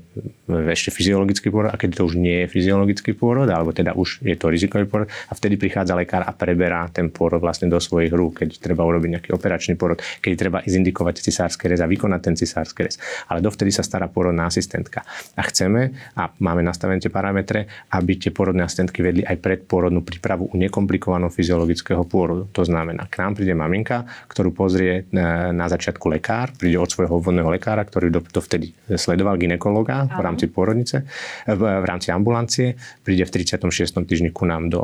ešte 0.70 0.94
fyziologický 0.94 1.50
pôrod 1.50 1.74
a 1.74 1.78
keď 1.78 2.00
to 2.00 2.02
už 2.06 2.22
nie 2.22 2.46
je 2.46 2.48
fyziologický 2.54 3.18
pôrod, 3.18 3.50
alebo 3.50 3.74
teda 3.74 3.98
už 3.98 4.22
je 4.22 4.36
to 4.38 4.48
rizikový 4.54 4.86
pôrod 4.86 5.08
a 5.10 5.34
vtedy 5.34 5.58
prichádza 5.58 5.98
lekár 5.98 6.22
a 6.22 6.32
preberá 6.36 6.86
ten 6.94 7.10
pôrod 7.10 7.42
vlastne 7.42 7.66
do 7.66 7.82
svojich 7.82 8.14
rúk, 8.14 8.46
keď 8.46 8.62
treba 8.62 8.86
urobiť 8.86 9.10
nejaký 9.18 9.30
operačný 9.34 9.74
pôrod, 9.80 9.98
keď 10.22 10.32
treba 10.38 10.58
zindikovať 10.62 11.26
cisársky 11.26 11.72
rez 11.72 11.82
a 11.82 11.88
vykonať 11.90 12.22
ten 12.22 12.36
cisársky 12.38 12.86
rez. 12.86 12.96
Ale 13.26 13.42
dovtedy 13.42 13.74
sa 13.74 13.82
stará 13.82 14.12
porodná 14.12 14.46
asistentka. 14.46 15.02
A 15.34 15.42
chceme, 15.48 16.14
a 16.14 16.30
máme 16.44 16.62
nastavené 16.62 17.02
tie 17.02 17.10
parametre, 17.10 17.90
aby 17.96 18.20
tie 18.20 18.30
porodné 18.36 18.68
asistentky 18.68 19.02
vedli 19.02 19.24
aj 19.26 19.40
predporodnú 19.40 20.06
prípravu 20.06 20.52
u 20.52 20.56
nekomplikovaného 20.60 21.32
fyziologického 21.32 22.04
pôrodu. 22.04 22.19
To 22.28 22.64
znamená, 22.66 23.08
k 23.08 23.24
nám 23.24 23.40
príde 23.40 23.56
maminka, 23.56 24.04
ktorú 24.28 24.52
pozrie 24.52 25.08
e, 25.08 25.22
na 25.54 25.66
začiatku 25.72 26.10
lekár, 26.12 26.52
príde 26.58 26.76
od 26.76 26.90
svojho 26.92 27.22
obvodného 27.22 27.48
lekára, 27.48 27.86
ktorý 27.86 28.12
dovtedy 28.12 28.76
sledoval 28.98 29.40
ginekologa 29.40 30.10
v 30.10 30.22
rámci 30.22 30.52
pôrodnice, 30.52 31.08
e, 31.46 31.54
v 31.56 31.86
rámci 31.86 32.12
ambulancie, 32.12 32.76
príde 33.06 33.24
v 33.24 33.32
36. 33.32 34.04
týždni 34.04 34.30
ku 34.36 34.44
nám 34.44 34.68
do 34.68 34.82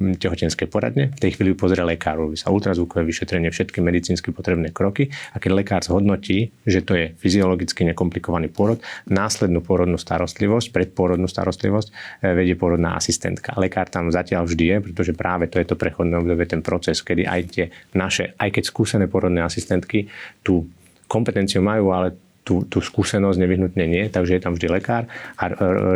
e, 0.00 0.16
tehotenskej 0.16 0.70
poradne. 0.70 1.12
V 1.12 1.20
tej 1.20 1.36
chvíli 1.36 1.52
pozrie 1.52 1.84
lekár, 1.84 2.16
robí 2.22 2.40
sa 2.40 2.48
ultrazvukové 2.48 3.04
vyšetrenie, 3.04 3.52
všetky 3.52 3.84
medicínsky 3.84 4.32
potrebné 4.32 4.70
kroky 4.70 5.10
a 5.32 5.42
keď 5.42 5.50
lekár 5.52 5.80
zhodnotí, 5.84 6.54
že 6.64 6.80
to 6.80 6.96
je 6.96 7.06
fyziologicky 7.18 7.84
nekomplikovaný 7.92 8.48
pôrod, 8.48 8.80
následnú 9.10 9.60
pôrodnú 9.60 10.00
starostlivosť, 10.00 10.70
predpôrodnú 10.70 11.26
starostlivosť 11.28 11.88
eh, 11.90 12.32
vedie 12.32 12.54
pôrodná 12.54 12.96
asistentka. 12.96 13.56
Lekár 13.58 13.90
tam 13.90 14.08
zatiaľ 14.14 14.46
vždy 14.46 14.64
je, 14.64 14.76
pretože 14.90 15.12
práve 15.16 15.50
to 15.50 15.58
je 15.58 15.66
to 15.66 15.76
prechodné 15.78 16.20
obdobie, 16.20 16.46
ten 16.54 16.62
proces, 16.62 17.02
kedy 17.02 17.26
aj 17.26 17.40
tie 17.50 17.66
naše, 17.98 18.38
aj 18.38 18.54
keď 18.54 18.62
skúsené 18.70 19.04
pôrodné 19.10 19.42
asistentky 19.42 20.06
tú 20.46 20.70
kompetenciu 21.10 21.60
majú, 21.60 21.90
ale 21.90 22.14
tú, 22.46 22.62
tú 22.70 22.78
skúsenosť 22.78 23.40
nevyhnutne 23.40 23.84
nie, 23.88 24.06
takže 24.06 24.38
je 24.38 24.42
tam 24.44 24.54
vždy 24.54 24.68
lekár 24.70 25.10
a 25.40 25.44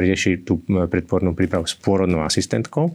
rieši 0.03 0.43
tú 0.43 0.59
predpornú 0.67 1.37
prípravu 1.37 1.69
s 1.69 1.77
pôrodnou 1.79 2.25
asistentkou, 2.27 2.91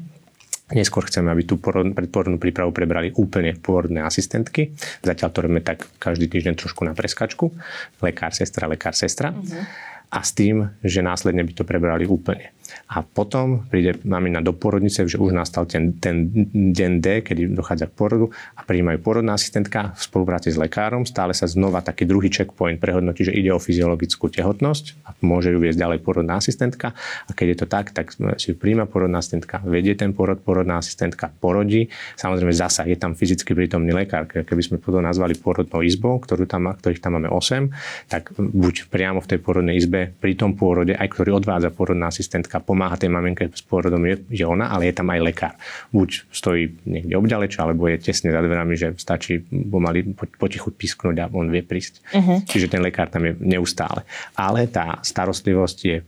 Neskôr 0.71 1.03
chceme, 1.05 1.27
aby 1.27 1.43
tú 1.45 1.59
predporodnú 1.61 2.39
prípravu 2.39 2.71
prebrali 2.71 3.11
úplne 3.13 3.51
pôrodné 3.53 3.99
asistentky. 3.99 4.71
Zatiaľ 5.03 5.29
to 5.29 5.43
robíme 5.43 5.61
tak 5.61 5.85
každý 5.99 6.31
týždeň 6.31 6.55
trošku 6.55 6.87
na 6.87 6.95
preskačku. 6.95 7.51
Lekár, 7.99 8.31
sestra, 8.31 8.65
lekár, 8.65 8.95
sestra. 8.95 9.35
Uh-huh. 9.35 9.63
A 10.07 10.23
s 10.23 10.31
tým, 10.31 10.71
že 10.79 11.03
následne 11.03 11.43
by 11.43 11.53
to 11.53 11.67
prebrali 11.67 12.07
úplne. 12.07 12.55
A 12.89 13.01
potom 13.01 13.65
príde 13.67 13.97
mamina 14.05 14.39
do 14.39 14.53
porodnice, 14.53 15.05
že 15.05 15.17
už 15.19 15.33
nastal 15.35 15.65
ten, 15.65 15.97
ten 15.97 16.29
deň 16.53 16.91
D, 17.01 17.07
kedy 17.25 17.41
dochádza 17.53 17.89
k 17.89 17.93
porodu 17.93 18.27
a 18.55 18.61
prijímajú 18.63 18.99
porodná 19.01 19.35
asistentka 19.35 19.93
v 19.97 20.01
spolupráci 20.01 20.53
s 20.53 20.57
lekárom. 20.57 21.03
Stále 21.03 21.33
sa 21.33 21.49
znova 21.49 21.81
taký 21.81 22.05
druhý 22.05 22.29
checkpoint 22.29 22.77
prehodnotí, 22.77 23.25
že 23.27 23.33
ide 23.33 23.51
o 23.51 23.59
fyziologickú 23.59 24.29
tehotnosť 24.29 25.05
a 25.07 25.15
môže 25.25 25.51
ju 25.51 25.59
viesť 25.59 25.79
ďalej 25.79 25.99
porodná 26.05 26.37
asistentka. 26.37 26.93
A 27.27 27.31
keď 27.33 27.47
je 27.49 27.57
to 27.57 27.67
tak, 27.67 27.85
tak 27.91 28.13
si 28.37 28.53
príjma 28.53 28.85
porodná 28.85 29.19
asistentka, 29.23 29.63
vedie 29.65 29.97
ten 29.97 30.13
porod, 30.13 30.39
porodná 30.43 30.79
asistentka 30.79 31.33
porodí. 31.33 31.89
Samozrejme 32.19 32.53
zasa 32.53 32.85
je 32.85 32.97
tam 32.99 33.17
fyzicky 33.17 33.55
prítomný 33.57 33.95
lekár. 33.95 34.29
Keby 34.29 34.61
sme 34.61 34.77
potom 34.77 35.01
nazvali 35.01 35.33
porodnou 35.39 35.81
izbou, 35.81 36.21
ktorú 36.21 36.45
tam, 36.45 36.69
ktorých 36.73 37.01
tam 37.01 37.17
máme 37.17 37.29
8, 37.31 38.11
tak 38.11 38.35
buď 38.37 38.91
priamo 38.91 39.23
v 39.23 39.29
tej 39.33 39.39
porodnej 39.41 39.75
izbe 39.79 40.13
pri 40.13 40.37
tom 40.37 40.53
pôrode, 40.53 40.93
aj 40.93 41.07
ktorý 41.09 41.39
odvádza 41.41 41.73
porodná 41.73 42.11
asistentka, 42.13 42.52
pomáha 42.61 42.99
tej 42.99 43.09
maminke 43.09 43.49
s 43.49 43.63
pôrodom, 43.65 44.03
je, 44.05 44.21
je 44.29 44.45
ona, 44.45 44.69
ale 44.69 44.91
je 44.91 44.95
tam 44.97 45.09
aj 45.09 45.19
lekár. 45.23 45.53
Buď 45.89 46.29
stojí 46.29 46.75
niekde 46.85 47.17
obďaleč, 47.17 47.57
alebo 47.57 47.89
je 47.89 47.97
tesne 48.01 48.29
za 48.29 48.41
dverami, 48.41 48.75
že 48.75 48.93
stačí 48.99 49.41
pomaly 49.47 50.13
potichu 50.37 50.73
pisknúť 50.73 51.17
a 51.23 51.25
on 51.31 51.49
vie 51.49 51.63
prísť. 51.63 52.03
Uh-huh. 52.13 52.37
Čiže 52.43 52.69
ten 52.73 52.81
lekár 52.83 53.09
tam 53.09 53.25
je 53.25 53.33
neustále. 53.39 54.03
Ale 54.37 54.67
tá 54.69 54.99
starostlivosť 55.01 55.77
je 55.81 55.97
e, 56.01 56.03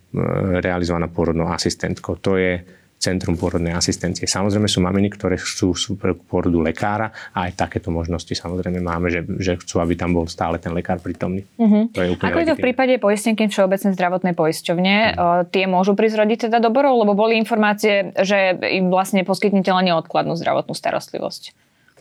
realizovaná 0.62 1.08
pôrodnou 1.08 1.50
asistentkou. 1.50 2.20
To 2.22 2.36
je 2.36 2.62
centrum 2.98 3.38
pôrodnej 3.38 3.76
asistencie. 3.76 4.26
Samozrejme 4.26 4.66
sú 4.66 4.82
maminy, 4.82 5.14
ktoré 5.14 5.38
chcú 5.38 5.78
super 5.78 6.18
pôrodu 6.18 6.58
lekára 6.64 7.14
a 7.36 7.46
aj 7.46 7.60
takéto 7.60 7.94
možnosti 7.94 8.32
samozrejme 8.32 8.82
máme, 8.82 9.14
že, 9.14 9.22
že 9.38 9.62
chcú, 9.62 9.84
aby 9.84 9.94
tam 9.94 10.16
bol 10.18 10.26
stále 10.26 10.58
ten 10.58 10.74
lekár 10.74 10.98
prítomný. 11.04 11.46
Uh-huh. 11.60 11.92
To 11.94 12.00
je 12.02 12.10
úplne 12.16 12.32
Ako 12.34 12.42
je 12.42 12.50
to 12.50 12.58
v 12.58 12.66
prípade 12.72 12.94
poistenky 12.98 13.46
Všeobecnej 13.46 13.94
zdravotnej 13.94 14.34
poisťovne? 14.34 14.96
Uh-huh. 15.14 15.46
Tie 15.52 15.70
môžu 15.70 15.94
prísť 15.94 16.26
rodiť 16.26 16.40
teda 16.50 16.58
do 16.64 16.74
borov, 16.74 16.98
lebo 17.06 17.14
boli 17.14 17.38
informácie, 17.38 18.16
že 18.18 18.58
im 18.58 18.90
vlastne 18.90 19.22
poskytnete 19.22 19.70
len 19.70 19.94
neodkladnú 19.94 20.34
zdravotnú 20.34 20.74
starostlivosť. 20.74 21.44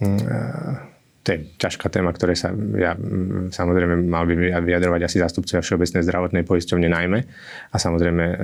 Uh 0.01 0.94
to 1.25 1.29
je 1.33 1.57
ťažká 1.57 1.89
téma, 1.89 2.13
ktoré 2.13 2.37
sa 2.37 2.53
ja, 2.77 2.93
samozrejme 3.49 4.05
mal 4.05 4.29
by 4.29 4.61
vyjadrovať 4.61 5.09
asi 5.09 5.17
zástupcovia 5.25 5.65
Všeobecnej 5.65 6.05
zdravotnej 6.05 6.45
poisťovne 6.45 6.85
najmä. 6.93 7.19
A 7.73 7.77
samozrejme 7.81 8.25
e, 8.29 8.37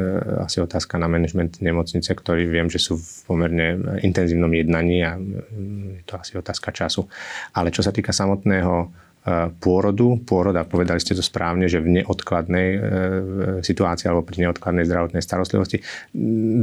asi 0.48 0.64
otázka 0.64 0.96
na 0.96 1.04
management 1.04 1.60
nemocnice, 1.60 2.08
ktorý 2.16 2.48
viem, 2.48 2.72
že 2.72 2.80
sú 2.80 2.96
v 2.96 3.08
pomerne 3.28 4.00
intenzívnom 4.00 4.48
jednaní 4.56 5.04
a 5.04 5.20
je 5.92 6.02
to 6.08 6.16
asi 6.16 6.40
otázka 6.40 6.72
času. 6.72 7.04
Ale 7.52 7.68
čo 7.68 7.84
sa 7.84 7.92
týka 7.92 8.16
samotného 8.16 8.88
pôrodu. 9.60 10.16
Pôrod, 10.24 10.56
a 10.56 10.64
povedali 10.64 10.96
ste 10.96 11.12
to 11.12 11.20
správne, 11.20 11.68
že 11.68 11.84
v 11.84 12.00
neodkladnej 12.00 12.68
e, 12.72 12.78
situácii 13.60 14.08
alebo 14.08 14.24
pri 14.24 14.48
neodkladnej 14.48 14.88
zdravotnej 14.88 15.20
starostlivosti. 15.20 15.84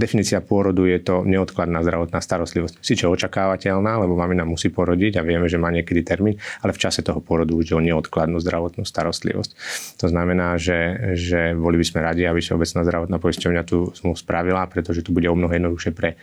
Definícia 0.02 0.42
pôrodu 0.42 0.90
je 0.90 0.98
to 0.98 1.22
neodkladná 1.22 1.86
zdravotná 1.86 2.18
starostlivosť. 2.18 2.82
Síce 2.82 3.06
očakávateľná, 3.06 4.02
lebo 4.02 4.18
mamina 4.18 4.42
musí 4.42 4.74
porodiť 4.74 5.22
a 5.22 5.26
vieme, 5.26 5.46
že 5.46 5.62
má 5.62 5.70
niekedy 5.70 6.02
termín, 6.02 6.42
ale 6.66 6.74
v 6.74 6.82
čase 6.82 7.06
toho 7.06 7.22
pôrodu 7.22 7.54
už 7.54 7.78
o 7.78 7.82
neodkladnú 7.82 8.42
zdravotnú 8.42 8.90
starostlivosť. 8.90 9.52
To 10.02 10.08
znamená, 10.10 10.58
že, 10.58 11.14
že 11.14 11.54
boli 11.54 11.78
by 11.78 11.86
sme 11.86 12.00
radi, 12.02 12.26
aby 12.26 12.42
Všeobecná 12.42 12.82
zdravotná 12.82 13.18
poisťovňa 13.22 13.62
tu 13.70 13.94
spravila, 14.18 14.66
pretože 14.66 15.06
to 15.06 15.14
bude 15.14 15.30
o 15.30 15.38
mnoho 15.38 15.54
jednoduchšie 15.54 15.94
pre 15.94 16.18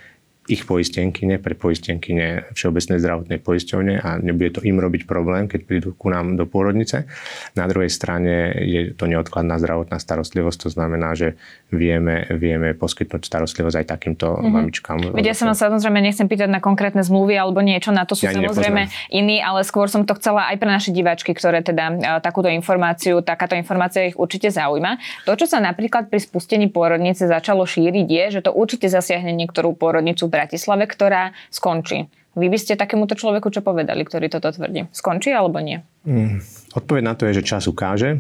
ich 0.45 0.69
poistenkyne, 0.69 1.41
pre 1.41 1.57
poistenkyne 1.57 2.53
Všeobecnej 2.53 3.01
zdravotnej 3.01 3.41
poisťovne 3.41 3.95
a 3.97 4.21
nebude 4.21 4.61
to 4.61 4.61
im 4.61 4.77
robiť 4.77 5.09
problém, 5.09 5.49
keď 5.49 5.61
prídu 5.65 5.89
ku 5.97 6.13
nám 6.13 6.37
do 6.37 6.45
pôrodnice. 6.45 7.09
Na 7.57 7.65
druhej 7.65 7.89
strane 7.89 8.53
je 8.61 8.93
to 8.93 9.09
neodkladná 9.09 9.57
zdravotná 9.57 9.97
starostlivosť, 9.97 10.69
to 10.69 10.71
znamená, 10.71 11.17
že 11.17 11.41
vieme, 11.73 12.29
vieme 12.37 12.77
poskytnúť 12.77 13.25
starostlivosť 13.25 13.77
aj 13.81 13.87
takýmto 13.89 14.27
mm-hmm. 14.37 14.53
mamičkám. 14.53 14.97
Vedia 15.17 15.33
sa 15.33 15.49
vám 15.49 15.57
samozrejme 15.57 16.05
nechcem 16.05 16.29
pýtať 16.29 16.53
na 16.53 16.61
konkrétne 16.61 17.01
zmluvy 17.01 17.41
alebo 17.41 17.65
niečo, 17.65 17.89
na 17.89 18.05
to 18.05 18.13
sú 18.13 18.29
ja 18.29 18.37
samozrejme 18.37 18.85
nepoznám. 18.85 19.17
iní, 19.17 19.41
ale 19.41 19.65
skôr 19.65 19.89
som 19.89 20.05
to 20.05 20.13
chcela 20.21 20.53
aj 20.53 20.61
pre 20.61 20.69
naše 20.69 20.93
diváčky, 20.93 21.33
ktoré 21.33 21.65
teda 21.65 22.21
takúto 22.21 22.53
informáciu, 22.53 23.25
takáto 23.25 23.57
informácia 23.57 24.13
ich 24.13 24.17
určite 24.21 24.53
zaujíma. 24.53 25.25
To, 25.25 25.33
čo 25.33 25.49
sa 25.49 25.57
napríklad 25.65 26.13
pri 26.13 26.21
spustení 26.21 26.69
pôrodnice 26.69 27.25
začalo 27.25 27.65
šíriť, 27.65 28.07
je, 28.07 28.25
že 28.37 28.41
to 28.45 28.53
určite 28.53 28.93
zasiahne 28.93 29.33
niektorú 29.33 29.73
pôrodnicu 29.73 30.34
Bratislave, 30.35 30.91
ktorá 30.91 31.31
skončí. 31.55 32.11
Vy 32.35 32.51
by 32.51 32.59
ste 32.59 32.75
takémuto 32.75 33.15
človeku 33.15 33.47
čo 33.55 33.63
povedali, 33.63 34.03
ktorý 34.03 34.27
toto 34.27 34.51
tvrdí? 34.51 34.91
Skončí 34.91 35.31
alebo 35.31 35.63
nie? 35.63 35.79
Mm, 36.03 36.43
odpoveď 36.75 37.03
na 37.07 37.15
to 37.15 37.31
je, 37.31 37.39
že 37.39 37.47
čas 37.47 37.71
ukáže. 37.71 38.19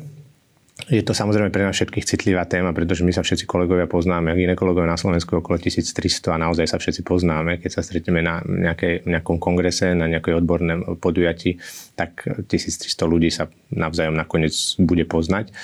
Je 0.90 1.06
to 1.06 1.14
samozrejme 1.14 1.54
pre 1.54 1.62
nás 1.62 1.78
všetkých 1.78 2.02
citlivá 2.02 2.42
téma, 2.50 2.74
pretože 2.74 3.06
my 3.06 3.14
sa 3.14 3.22
všetci 3.22 3.46
kolegovia 3.46 3.86
poznáme. 3.86 4.34
Ginekologov 4.34 4.82
na 4.82 4.98
Slovensku 4.98 5.38
okolo 5.38 5.62
1300 5.62 6.34
a 6.34 6.36
naozaj 6.36 6.66
sa 6.66 6.82
všetci 6.82 7.06
poznáme. 7.06 7.62
Keď 7.62 7.70
sa 7.78 7.82
stretneme 7.86 8.26
na 8.26 8.42
nejakej, 8.42 9.06
nejakom 9.06 9.38
kongrese, 9.38 9.94
na 9.94 10.10
nejakej 10.10 10.34
odbornom 10.42 10.98
podujatí, 10.98 11.62
tak 11.94 12.26
1300 12.26 12.90
ľudí 13.06 13.30
sa 13.30 13.46
navzájom 13.70 14.18
nakoniec 14.18 14.50
bude 14.82 15.06
poznať. 15.06 15.54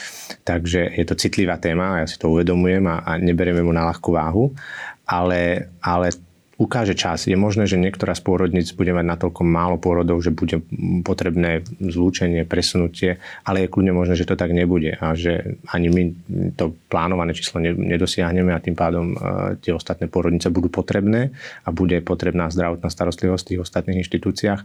Takže 0.46 0.94
je 0.94 1.04
to 1.04 1.18
citlivá 1.18 1.58
téma 1.58 2.00
ja 2.00 2.06
si 2.06 2.14
to 2.14 2.30
uvedomujem 2.30 2.86
a, 2.86 3.02
a 3.02 3.18
neberieme 3.18 3.66
mu 3.66 3.74
na 3.74 3.82
ľahkú 3.90 4.14
váhu. 4.14 4.54
Ale, 5.10 5.74
ale 5.82 6.14
ukáže 6.60 6.92
čas. 6.92 7.24
Je 7.24 7.32
možné, 7.40 7.64
že 7.64 7.80
niektorá 7.80 8.12
z 8.12 8.20
pôrodnic 8.20 8.68
bude 8.76 8.92
mať 8.92 9.06
natoľko 9.08 9.40
málo 9.48 9.80
pôrodov, 9.80 10.20
že 10.20 10.28
bude 10.28 10.60
potrebné 11.00 11.64
zlúčenie, 11.80 12.44
presunutie, 12.44 13.16
ale 13.48 13.64
je 13.64 13.72
kľudne 13.72 13.96
možné, 13.96 14.20
že 14.20 14.28
to 14.28 14.36
tak 14.36 14.52
nebude 14.52 14.92
a 15.00 15.16
že 15.16 15.56
ani 15.72 15.88
my 15.88 16.02
to 16.60 16.76
plánované 16.92 17.32
číslo 17.32 17.64
nedosiahneme 17.64 18.52
a 18.52 18.60
tým 18.60 18.76
pádom 18.76 19.16
e, 19.16 19.16
tie 19.64 19.72
ostatné 19.72 20.12
pôrodnice 20.12 20.52
budú 20.52 20.68
potrebné 20.68 21.32
a 21.64 21.72
bude 21.72 21.96
potrebná 22.04 22.52
zdravotná 22.52 22.92
starostlivosť 22.92 23.40
v 23.40 23.48
tých 23.48 23.62
ostatných 23.64 24.04
inštitúciách 24.04 24.60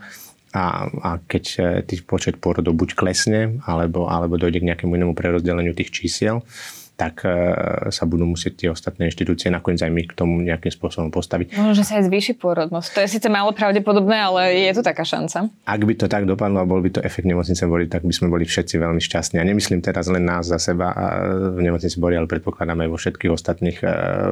a, 0.52 0.88
a 0.92 1.12
keď 1.24 1.44
e, 1.56 1.62
tých 1.88 2.04
počet 2.04 2.44
pôrodov 2.44 2.76
buď 2.76 3.00
klesne, 3.00 3.64
alebo, 3.64 4.12
alebo 4.12 4.36
dojde 4.36 4.60
k 4.60 4.68
nejakému 4.68 5.00
inému 5.00 5.14
prerozdeleniu 5.16 5.72
tých 5.72 5.96
čísiel, 5.96 6.44
tak 6.96 7.28
e, 7.28 7.32
sa 7.92 8.04
budú 8.08 8.24
musieť 8.24 8.54
tie 8.56 8.70
ostatné 8.72 9.12
inštitúcie 9.12 9.52
nakoniec 9.52 9.84
aj 9.84 9.92
my 9.92 10.02
k 10.08 10.14
tomu 10.16 10.40
nejakým 10.42 10.72
spôsobom 10.72 11.12
postaviť. 11.12 11.60
Možno, 11.60 11.76
že 11.76 11.84
sa 11.84 12.00
aj 12.00 12.08
zvýši 12.08 12.40
pôrodnosť. 12.40 12.90
To 12.96 13.00
je 13.04 13.08
síce 13.20 13.28
málo 13.28 13.52
pravdepodobné, 13.52 14.16
ale 14.16 14.42
je 14.68 14.72
tu 14.76 14.82
taká 14.82 15.04
šanca. 15.04 15.52
Ak 15.68 15.82
by 15.84 15.94
to 15.96 16.08
tak 16.08 16.24
dopadlo 16.24 16.64
a 16.64 16.66
bol 16.66 16.80
by 16.80 16.96
to 16.96 17.04
efekt 17.04 17.28
nemocnice 17.28 17.64
boli, 17.68 17.92
tak 17.92 18.08
by 18.08 18.14
sme 18.16 18.32
boli 18.32 18.48
všetci 18.48 18.80
veľmi 18.80 19.04
šťastní. 19.04 19.38
A 19.40 19.46
nemyslím 19.46 19.84
teraz 19.84 20.08
len 20.08 20.24
nás 20.24 20.48
za 20.48 20.56
seba 20.56 20.96
a 20.96 21.06
v 21.56 21.60
nemocnici 21.60 22.00
Bori, 22.00 22.16
ale 22.16 22.32
predpokladáme 22.32 22.88
aj 22.88 22.92
vo 22.92 22.98
všetkých 22.98 23.32
ostatných 23.32 23.78
e, 23.84 23.88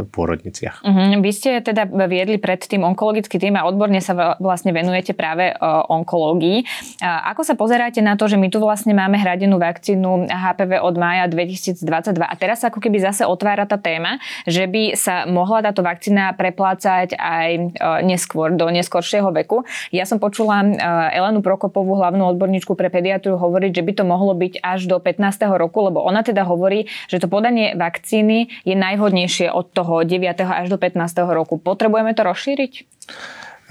pôrodniciach. 0.08 0.88
Uh-huh. 0.88 1.19
Vy 1.19 1.32
ste 1.36 1.60
teda 1.60 1.88
viedli 2.08 2.39
predtým 2.39 2.88
onkologický 2.88 3.38
tým 3.38 3.60
a 3.60 3.67
odborne 3.67 3.99
sa 3.99 4.39
vlastne 4.39 4.71
venujete 4.71 5.12
práve 5.12 5.52
e, 5.52 5.56
onkológii. 5.91 6.63
Ako 7.04 7.43
sa 7.43 7.60
pozeráte 7.60 7.99
na 7.99 8.15
to, 8.15 8.32
že 8.32 8.39
my 8.39 8.47
tu 8.47 8.63
vlastne 8.63 8.95
máme 8.95 9.19
hradenú 9.19 9.60
vakcínu 9.60 10.32
HPV 10.32 10.80
od 10.80 10.95
mája 10.95 11.28
2022 11.28 11.84
a 12.23 12.36
teraz 12.39 12.53
teraz 12.54 12.70
ako 12.70 12.86
keby 12.86 13.02
zase 13.02 13.26
otvára 13.26 13.66
tá 13.66 13.82
téma, 13.82 14.22
že 14.46 14.70
by 14.70 14.94
sa 14.94 15.26
mohla 15.26 15.66
táto 15.66 15.82
vakcína 15.82 16.38
preplácať 16.38 17.18
aj 17.18 17.50
e, 17.58 17.62
neskôr, 18.06 18.54
do 18.54 18.70
neskoršieho 18.70 19.34
veku. 19.34 19.66
Ja 19.89 20.06
som 20.06 20.22
počula 20.22 20.62
e, 20.62 20.70
Elenu 21.18 21.42
Prokopovú, 21.42 21.98
hlavnú 21.98 22.30
odborníčku 22.30 22.78
pre 22.78 22.94
pediatriu, 22.94 23.42
hovoriť, 23.42 23.74
že 23.74 23.82
by 23.82 23.92
to 23.98 24.04
mohlo 24.06 24.38
byť 24.38 24.62
až 24.62 24.86
do 24.86 25.02
15. 25.02 25.50
roku, 25.58 25.82
lebo 25.82 26.06
ona 26.06 26.22
teda 26.22 26.46
hovorí, 26.46 26.86
že 27.10 27.18
to 27.18 27.26
podanie 27.26 27.74
vakcíny 27.74 28.54
je 28.62 28.78
najvhodnejšie 28.78 29.50
od 29.50 29.74
toho 29.74 30.06
9. 30.06 30.22
až 30.46 30.70
do 30.70 30.78
15. 30.78 31.02
roku. 31.34 31.58
Potrebujeme 31.58 32.13
to 32.13 32.22
rozšíriť? 32.22 32.86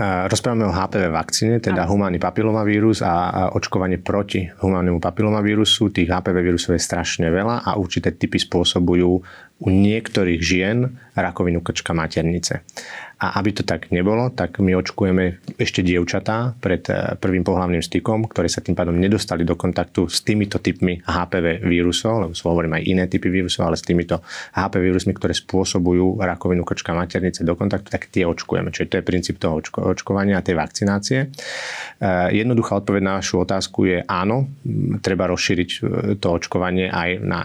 Rozprávame 0.00 0.64
o 0.64 0.72
HPV 0.72 1.12
vakcíne, 1.12 1.60
teda 1.60 1.84
humánny 1.84 2.16
papilomavírus 2.16 3.04
a 3.04 3.52
očkovanie 3.52 4.00
proti 4.00 4.48
humánnemu 4.48 4.96
papilomavírusu. 4.96 5.92
Tých 5.92 6.08
HPV 6.08 6.36
vírusov 6.40 6.72
je 6.72 6.80
strašne 6.80 7.28
veľa 7.28 7.60
a 7.60 7.76
určité 7.76 8.16
typy 8.16 8.40
spôsobujú 8.40 9.20
u 9.62 9.68
niektorých 9.70 10.40
žien 10.42 10.78
rakovinu 11.14 11.60
krčka 11.60 11.94
maternice. 11.94 12.66
A 13.22 13.38
aby 13.38 13.54
to 13.54 13.62
tak 13.62 13.94
nebolo, 13.94 14.34
tak 14.34 14.58
my 14.58 14.74
očkujeme 14.74 15.38
ešte 15.54 15.86
dievčatá 15.86 16.58
pred 16.58 16.82
eh, 16.90 17.14
prvým 17.14 17.46
pohľavným 17.46 17.78
stykom, 17.78 18.26
ktoré 18.26 18.50
sa 18.50 18.58
tým 18.58 18.74
pádom 18.74 18.98
nedostali 18.98 19.46
do 19.46 19.54
kontaktu 19.54 20.10
s 20.10 20.26
týmito 20.26 20.58
typmi 20.58 20.98
HPV 20.98 21.62
vírusov, 21.62 22.26
lebo 22.26 22.32
sú 22.34 22.50
hovorím 22.50 22.74
aj 22.74 22.82
iné 22.82 23.04
typy 23.06 23.30
vírusov, 23.30 23.70
ale 23.70 23.78
s 23.78 23.86
týmito 23.86 24.26
HPV 24.58 24.82
vírusmi, 24.82 25.14
ktoré 25.14 25.38
spôsobujú 25.38 26.18
rakovinu 26.18 26.66
krčka 26.66 26.90
maternice 26.98 27.46
do 27.46 27.54
kontaktu, 27.54 27.94
tak 27.94 28.10
tie 28.10 28.26
očkujeme. 28.26 28.74
Čiže 28.74 28.90
to 28.90 28.98
je 28.98 29.04
princíp 29.06 29.38
toho 29.38 29.62
očko- 29.62 29.86
očkovania 29.94 30.42
a 30.42 30.46
tej 30.46 30.58
vakcinácie. 30.58 31.30
Eh, 31.30 32.28
jednoduchá 32.42 32.82
odpoveď 32.82 33.02
na 33.06 33.14
vašu 33.22 33.46
otázku 33.46 33.86
je 33.86 33.98
áno, 34.02 34.50
treba 34.98 35.30
rozšíriť 35.30 35.70
eh, 35.70 35.78
to 36.18 36.26
očkovanie 36.26 36.90
aj 36.90 37.10
na 37.22 37.40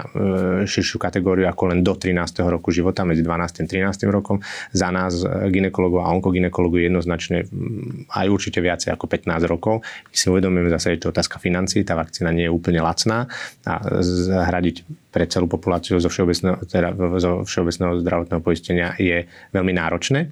širšiu 0.66 0.98
kategóriu 0.98 1.46
ako 1.46 1.70
len 1.70 1.86
do 1.86 1.94
13. 2.08 2.48
roku 2.48 2.72
života, 2.72 3.04
medzi 3.04 3.20
12. 3.20 3.64
a 3.64 3.92
13. 3.92 4.08
rokom. 4.08 4.40
Za 4.72 4.88
nás 4.96 5.28
ginekologov 5.52 6.08
a 6.08 6.12
onkoginekologov 6.16 6.80
jednoznačne 6.80 7.44
mm, 7.44 8.08
aj 8.16 8.28
určite 8.32 8.64
viacej 8.64 8.96
ako 8.96 9.12
15 9.12 9.44
rokov. 9.52 9.84
My 9.84 10.16
si 10.16 10.32
uvedomujeme 10.32 10.72
zase, 10.72 10.96
že 10.96 11.04
to 11.04 11.12
otázka 11.12 11.44
financí, 11.44 11.84
tá 11.84 12.00
vakcína 12.00 12.32
nie 12.32 12.48
je 12.48 12.56
úplne 12.56 12.80
lacná 12.80 13.28
a 13.68 13.74
zhradiť 14.00 15.07
pre 15.08 15.24
celú 15.26 15.48
populáciu 15.48 15.96
zo 15.98 16.12
všeobecného, 16.12 16.68
teda 16.68 16.92
zo 17.18 17.48
všeobecného 17.48 18.04
zdravotného 18.04 18.42
poistenia 18.44 18.92
je 19.00 19.24
veľmi 19.56 19.74
náročné. 19.74 20.28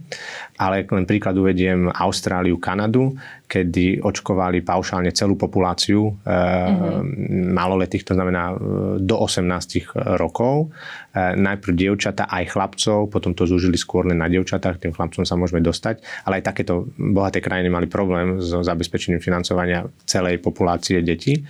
Ale 0.60 0.84
len 0.84 1.08
príklad 1.08 1.36
uvediem 1.40 1.88
Austráliu, 1.90 2.60
Kanadu, 2.60 3.16
kedy 3.46 4.04
očkovali 4.04 4.66
paušálne 4.66 5.14
celú 5.16 5.40
populáciu 5.40 6.12
mm-hmm. 6.12 7.52
maloletých, 7.56 8.04
to 8.04 8.14
znamená 8.18 8.52
e, 8.52 8.56
do 9.00 9.16
18 9.22 10.18
rokov. 10.20 10.74
E, 11.14 11.38
najprv 11.38 11.72
dievčata 11.72 12.28
aj 12.28 12.44
chlapcov, 12.52 13.08
potom 13.08 13.32
to 13.38 13.48
zúžili 13.48 13.80
skôr 13.80 14.10
len 14.10 14.20
na 14.20 14.28
dievčatách, 14.28 14.82
tým 14.82 14.92
chlapcom 14.92 15.24
sa 15.24 15.38
môžeme 15.40 15.64
dostať. 15.64 16.02
Ale 16.28 16.42
aj 16.42 16.52
takéto 16.52 16.90
bohaté 16.98 17.40
krajiny 17.40 17.70
mali 17.72 17.88
problém 17.88 18.44
so 18.44 18.60
zabezpečením 18.66 19.22
financovania 19.22 19.86
celej 20.04 20.42
populácie 20.42 21.00
detí. 21.06 21.46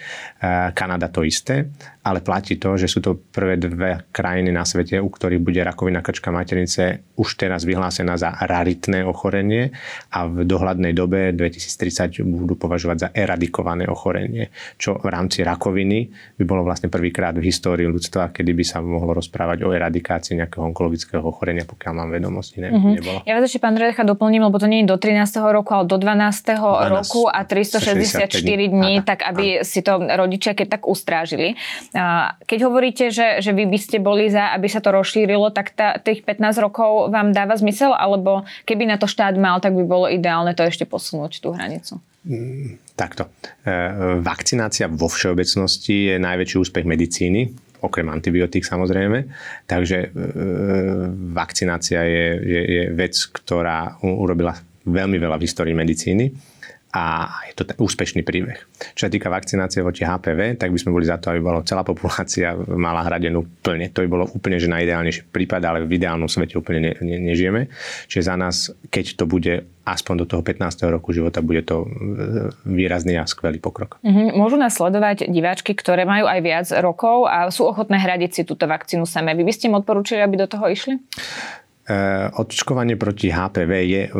Kanada 0.75 1.07
to 1.09 1.23
isté, 1.23 1.71
ale 2.05 2.21
platí 2.21 2.61
to, 2.61 2.77
že 2.77 2.85
sú 2.85 3.01
to 3.01 3.17
prvé 3.17 3.57
dve 3.57 4.05
krajiny 4.13 4.53
na 4.53 4.61
svete, 4.61 5.01
u 5.01 5.09
ktorých 5.09 5.41
bude 5.41 5.57
rakovina 5.65 6.05
krčka 6.05 6.29
maternice 6.29 7.01
už 7.17 7.41
teraz 7.41 7.65
vyhlásená 7.65 8.13
za 8.21 8.37
raritné 8.45 9.01
ochorenie 9.01 9.73
a 10.13 10.29
v 10.29 10.45
dohľadnej 10.45 10.93
dobe 10.93 11.33
2030 11.33 12.21
budú 12.21 12.53
považovať 12.53 12.97
za 13.01 13.09
eradikované 13.09 13.89
ochorenie, 13.89 14.53
čo 14.77 15.01
v 15.01 15.07
rámci 15.09 15.41
rakoviny 15.41 16.13
by 16.37 16.43
bolo 16.45 16.61
vlastne 16.61 16.93
prvýkrát 16.93 17.33
v 17.33 17.49
histórii 17.49 17.89
ľudstva, 17.89 18.29
kedy 18.29 18.53
by 18.53 18.63
sa 18.63 18.85
mohlo 18.85 19.17
rozprávať 19.17 19.65
o 19.65 19.73
eradikácii 19.73 20.37
nejakého 20.37 20.61
onkologického 20.61 21.25
ochorenia, 21.25 21.65
pokiaľ 21.65 21.93
mám 21.97 22.09
vedomosti. 22.13 22.61
Ne, 22.61 22.69
mm-hmm. 22.69 22.93
nebolo. 23.01 23.19
Ja 23.25 23.33
vás 23.33 23.49
ešte, 23.49 23.57
pán 23.57 23.73
Redecha, 23.73 24.05
doplním, 24.05 24.45
lebo 24.45 24.61
to 24.61 24.69
nie 24.69 24.85
je 24.85 24.93
do 24.93 25.01
13. 25.01 25.41
roku, 25.41 25.73
ale 25.73 25.89
do 25.89 25.97
12. 25.97 26.35
12 26.35 26.91
roku 26.91 27.21
a 27.29 27.43
364 27.43 28.67
dní, 28.67 29.01
tak 29.01 29.23
aby 29.23 29.63
si 29.63 29.81
to 29.81 29.99
rodičia 29.99 30.53
keď 30.53 30.79
tak 30.79 30.83
ustrážili. 30.87 31.55
Keď 32.43 32.59
hovoríte, 32.67 33.07
že, 33.07 33.39
že 33.39 33.55
vy 33.55 33.71
by 33.71 33.79
ste 33.79 34.03
boli 34.03 34.27
za, 34.27 34.51
aby 34.51 34.67
sa 34.67 34.83
to 34.83 34.91
rozšírilo, 34.91 35.47
tak 35.55 35.71
tá, 35.71 35.95
tých 35.95 36.27
15 36.27 36.59
rokov 36.59 37.07
vám 37.07 37.31
dáva 37.31 37.55
zmysel, 37.55 37.95
alebo 37.95 38.43
keby 38.67 38.83
na 38.83 38.99
to 38.99 39.07
štát 39.07 39.39
mal, 39.39 39.63
tak 39.63 39.71
by 39.71 39.83
bolo 39.87 40.11
ideálne 40.11 40.51
to 40.51 40.67
ešte 40.67 40.83
posunúť 40.83 41.39
tú 41.39 41.55
hranicu? 41.55 42.03
Mm, 42.27 42.83
takto. 42.99 43.31
E, 43.63 43.71
vakcinácia 44.19 44.91
vo 44.91 45.07
všeobecnosti 45.07 46.11
je 46.11 46.15
najväčší 46.19 46.57
úspech 46.59 46.83
medicíny, 46.83 47.55
okrem 47.79 48.11
antibiotík 48.11 48.67
samozrejme. 48.67 49.31
Takže 49.63 49.97
e, 50.03 50.07
vakcinácia 51.31 52.03
je, 52.03 52.25
je, 52.43 52.61
je 52.75 52.83
vec, 52.91 53.15
ktorá 53.15 54.03
urobila 54.03 54.59
veľmi 54.83 55.15
veľa 55.15 55.39
v 55.39 55.45
histórii 55.47 55.73
medicíny 55.77 56.54
a 56.95 57.27
je 57.51 57.53
to 57.59 57.67
ten 57.67 57.75
úspešný 57.75 58.23
príbeh. 58.23 58.55
Čo 58.95 59.07
sa 59.07 59.11
týka 59.11 59.27
vakcinácie 59.27 59.83
voči 59.83 60.07
HPV, 60.07 60.55
tak 60.55 60.71
by 60.71 60.79
sme 60.79 60.95
boli 60.95 61.03
za 61.03 61.19
to, 61.19 61.35
aby 61.35 61.43
bola 61.43 61.59
celá 61.67 61.83
populácia 61.83 62.55
mala 62.55 63.03
hradenú 63.03 63.43
plne. 63.59 63.91
To 63.91 63.99
by 63.99 64.07
bolo 64.07 64.23
úplne 64.31 64.55
že 64.55 64.71
najideálnejší 64.71 65.27
prípad, 65.27 65.59
ale 65.67 65.83
v 65.83 65.99
ideálnom 65.99 66.31
svete 66.31 66.55
úplne 66.55 66.79
ne, 66.79 66.91
ne, 67.03 67.19
nežijeme. 67.19 67.67
Čiže 68.07 68.23
za 68.23 68.35
nás, 68.39 68.71
keď 68.87 69.19
to 69.19 69.27
bude 69.27 69.67
aspoň 69.83 70.15
do 70.23 70.25
toho 70.25 70.41
15. 70.41 70.87
roku 70.87 71.11
života, 71.11 71.43
bude 71.43 71.67
to 71.67 71.83
e, 71.83 71.87
výrazný 72.63 73.19
a 73.19 73.27
skvelý 73.27 73.59
pokrok. 73.59 73.99
Mm-hmm. 74.01 74.39
Môžu 74.39 74.55
nás 74.55 74.73
sledovať 74.73 75.27
diváčky, 75.27 75.75
ktoré 75.75 76.07
majú 76.07 76.25
aj 76.31 76.39
viac 76.41 76.67
rokov 76.79 77.27
a 77.27 77.51
sú 77.51 77.67
ochotné 77.67 77.99
hradiť 77.99 78.31
si 78.31 78.41
túto 78.47 78.65
vakcínu 78.65 79.03
same. 79.03 79.35
Vy 79.35 79.43
by 79.43 79.53
ste 79.53 79.67
im 79.67 79.77
odporúčili, 79.77 80.23
aby 80.23 80.39
do 80.41 80.47
toho 80.47 80.71
išli? 80.71 80.97
Eh, 81.85 82.29
očkovanie 82.41 82.97
proti 82.97 83.29
HPV 83.29 83.71
je 83.85 84.01
eh, 84.09 84.11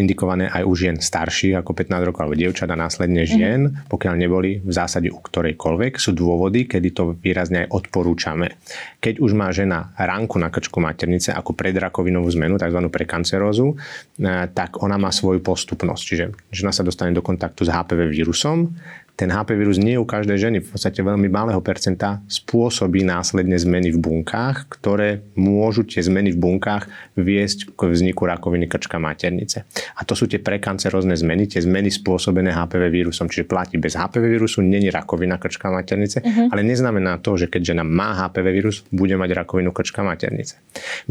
indikované 0.00 0.48
aj 0.48 0.64
u 0.64 0.72
žien 0.72 0.96
starších 0.96 1.60
ako 1.60 1.76
15 1.76 2.08
rokov 2.08 2.24
alebo 2.24 2.40
dievčat 2.40 2.72
a 2.72 2.76
následne 2.76 3.28
žien, 3.28 3.68
mm-hmm. 3.68 3.92
pokiaľ 3.92 4.14
neboli 4.16 4.64
v 4.64 4.72
zásade 4.72 5.12
u 5.12 5.20
ktorejkoľvek. 5.20 6.00
Sú 6.00 6.16
dôvody, 6.16 6.64
kedy 6.64 6.88
to 6.96 7.12
výrazne 7.12 7.68
aj 7.68 7.84
odporúčame. 7.84 8.56
Keď 8.96 9.20
už 9.20 9.36
má 9.36 9.52
žena 9.52 9.92
ránku 9.92 10.40
na 10.40 10.48
krčku 10.48 10.80
maternice 10.80 11.36
ako 11.36 11.52
predrakovinovú 11.52 12.32
zmenu, 12.32 12.56
tzv. 12.56 12.80
prekancerózu, 12.88 13.76
eh, 13.76 14.48
tak 14.48 14.80
ona 14.80 14.96
má 14.96 15.12
svoju 15.12 15.44
postupnosť. 15.44 16.02
Čiže 16.08 16.24
žena 16.48 16.72
sa 16.72 16.80
dostane 16.80 17.12
do 17.12 17.20
kontaktu 17.20 17.68
s 17.68 17.76
HPV 17.76 18.08
vírusom, 18.08 18.72
ten 19.12 19.28
HP 19.28 19.54
vírus 19.60 19.76
nie 19.76 20.00
u 20.00 20.08
každej 20.08 20.38
ženy, 20.40 20.58
v 20.64 20.72
podstate 20.72 21.04
veľmi 21.04 21.28
malého 21.28 21.60
percenta 21.60 22.24
spôsobí 22.26 23.04
následne 23.04 23.54
zmeny 23.60 23.92
v 23.92 24.00
bunkách, 24.00 24.72
ktoré 24.72 25.20
môžu 25.36 25.84
tie 25.84 26.00
zmeny 26.00 26.32
v 26.32 26.40
bunkách 26.40 26.88
viesť 27.20 27.76
k 27.76 27.80
vzniku 27.92 28.24
rakoviny 28.24 28.64
krčka 28.66 28.96
maternice. 28.96 29.68
A 29.94 30.08
to 30.08 30.16
sú 30.16 30.24
tie 30.24 30.40
prekancerozne 30.40 31.12
zmeny, 31.12 31.44
tie 31.44 31.60
zmeny 31.60 31.92
spôsobené 31.92 32.56
HPV 32.56 32.88
vírusom. 32.88 33.28
Čiže 33.28 33.44
platí 33.44 33.76
bez 33.76 33.94
HPV 34.00 34.24
vírusu, 34.32 34.64
není 34.64 34.88
rakovina 34.88 35.36
krčka 35.36 35.68
maternice, 35.68 36.24
uh-huh. 36.24 36.48
ale 36.48 36.64
neznamená 36.64 37.20
to, 37.20 37.36
že 37.36 37.52
keď 37.52 37.76
žena 37.76 37.84
má 37.84 38.16
HPV 38.16 38.46
vírus, 38.48 38.80
bude 38.88 39.14
mať 39.20 39.44
rakovinu 39.44 39.76
krčka 39.76 40.00
maternice. 40.00 40.56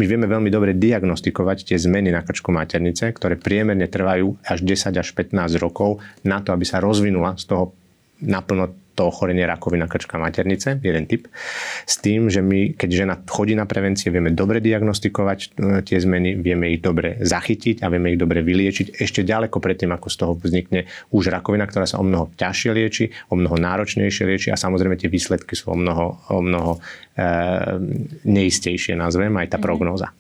My 0.01 0.09
vieme 0.09 0.25
veľmi 0.25 0.49
dobre 0.49 0.73
diagnostikovať 0.73 1.69
tie 1.69 1.77
zmeny 1.77 2.09
na 2.09 2.25
krčku 2.25 2.49
maternice, 2.49 3.13
ktoré 3.13 3.37
priemerne 3.37 3.85
trvajú 3.85 4.41
až 4.41 4.65
10 4.65 4.97
až 4.97 5.07
15 5.13 5.61
rokov 5.61 6.01
na 6.25 6.41
to, 6.41 6.49
aby 6.49 6.65
sa 6.65 6.81
rozvinula 6.81 7.37
z 7.37 7.45
toho 7.45 7.77
naplno 8.21 8.67
to 9.01 9.09
ochorenie 9.09 9.49
rakovina 9.49 9.89
krčka 9.89 10.21
maternice, 10.21 10.77
jeden 10.77 11.09
typ, 11.09 11.25
s 11.89 11.97
tým, 11.97 12.29
že 12.29 12.45
my, 12.45 12.77
keď 12.77 12.89
žena 12.93 13.17
chodí 13.25 13.57
na 13.57 13.65
prevencie, 13.65 14.13
vieme 14.13 14.29
dobre 14.29 14.61
diagnostikovať 14.61 15.39
e, 15.41 15.47
tie 15.81 15.97
zmeny, 15.97 16.37
vieme 16.37 16.69
ich 16.69 16.85
dobre 16.85 17.17
zachytiť 17.17 17.81
a 17.81 17.89
vieme 17.89 18.13
ich 18.13 18.21
dobre 18.21 18.45
vyliečiť 18.45 19.01
ešte 19.01 19.25
ďaleko 19.25 19.57
predtým, 19.57 19.89
ako 19.89 20.07
z 20.13 20.15
toho 20.21 20.33
vznikne 20.37 20.85
už 21.09 21.33
rakovina, 21.33 21.65
ktorá 21.65 21.89
sa 21.89 21.97
o 21.97 22.05
mnoho 22.05 22.29
ťažšie 22.37 22.71
lieči, 22.77 23.05
o 23.33 23.41
mnoho 23.41 23.57
náročnejšie 23.57 24.23
lieči 24.29 24.53
a 24.53 24.61
samozrejme 24.61 24.93
tie 25.01 25.09
výsledky 25.09 25.57
sú 25.57 25.73
o 25.73 25.77
mnoho, 25.79 26.21
o 26.29 26.39
mnoho 26.45 26.77
e, 26.77 27.19
neistejšie, 28.29 28.93
nazvem 28.93 29.33
aj 29.33 29.49
tá 29.49 29.57
mm-hmm. 29.57 29.65
prognóza. 29.65 30.13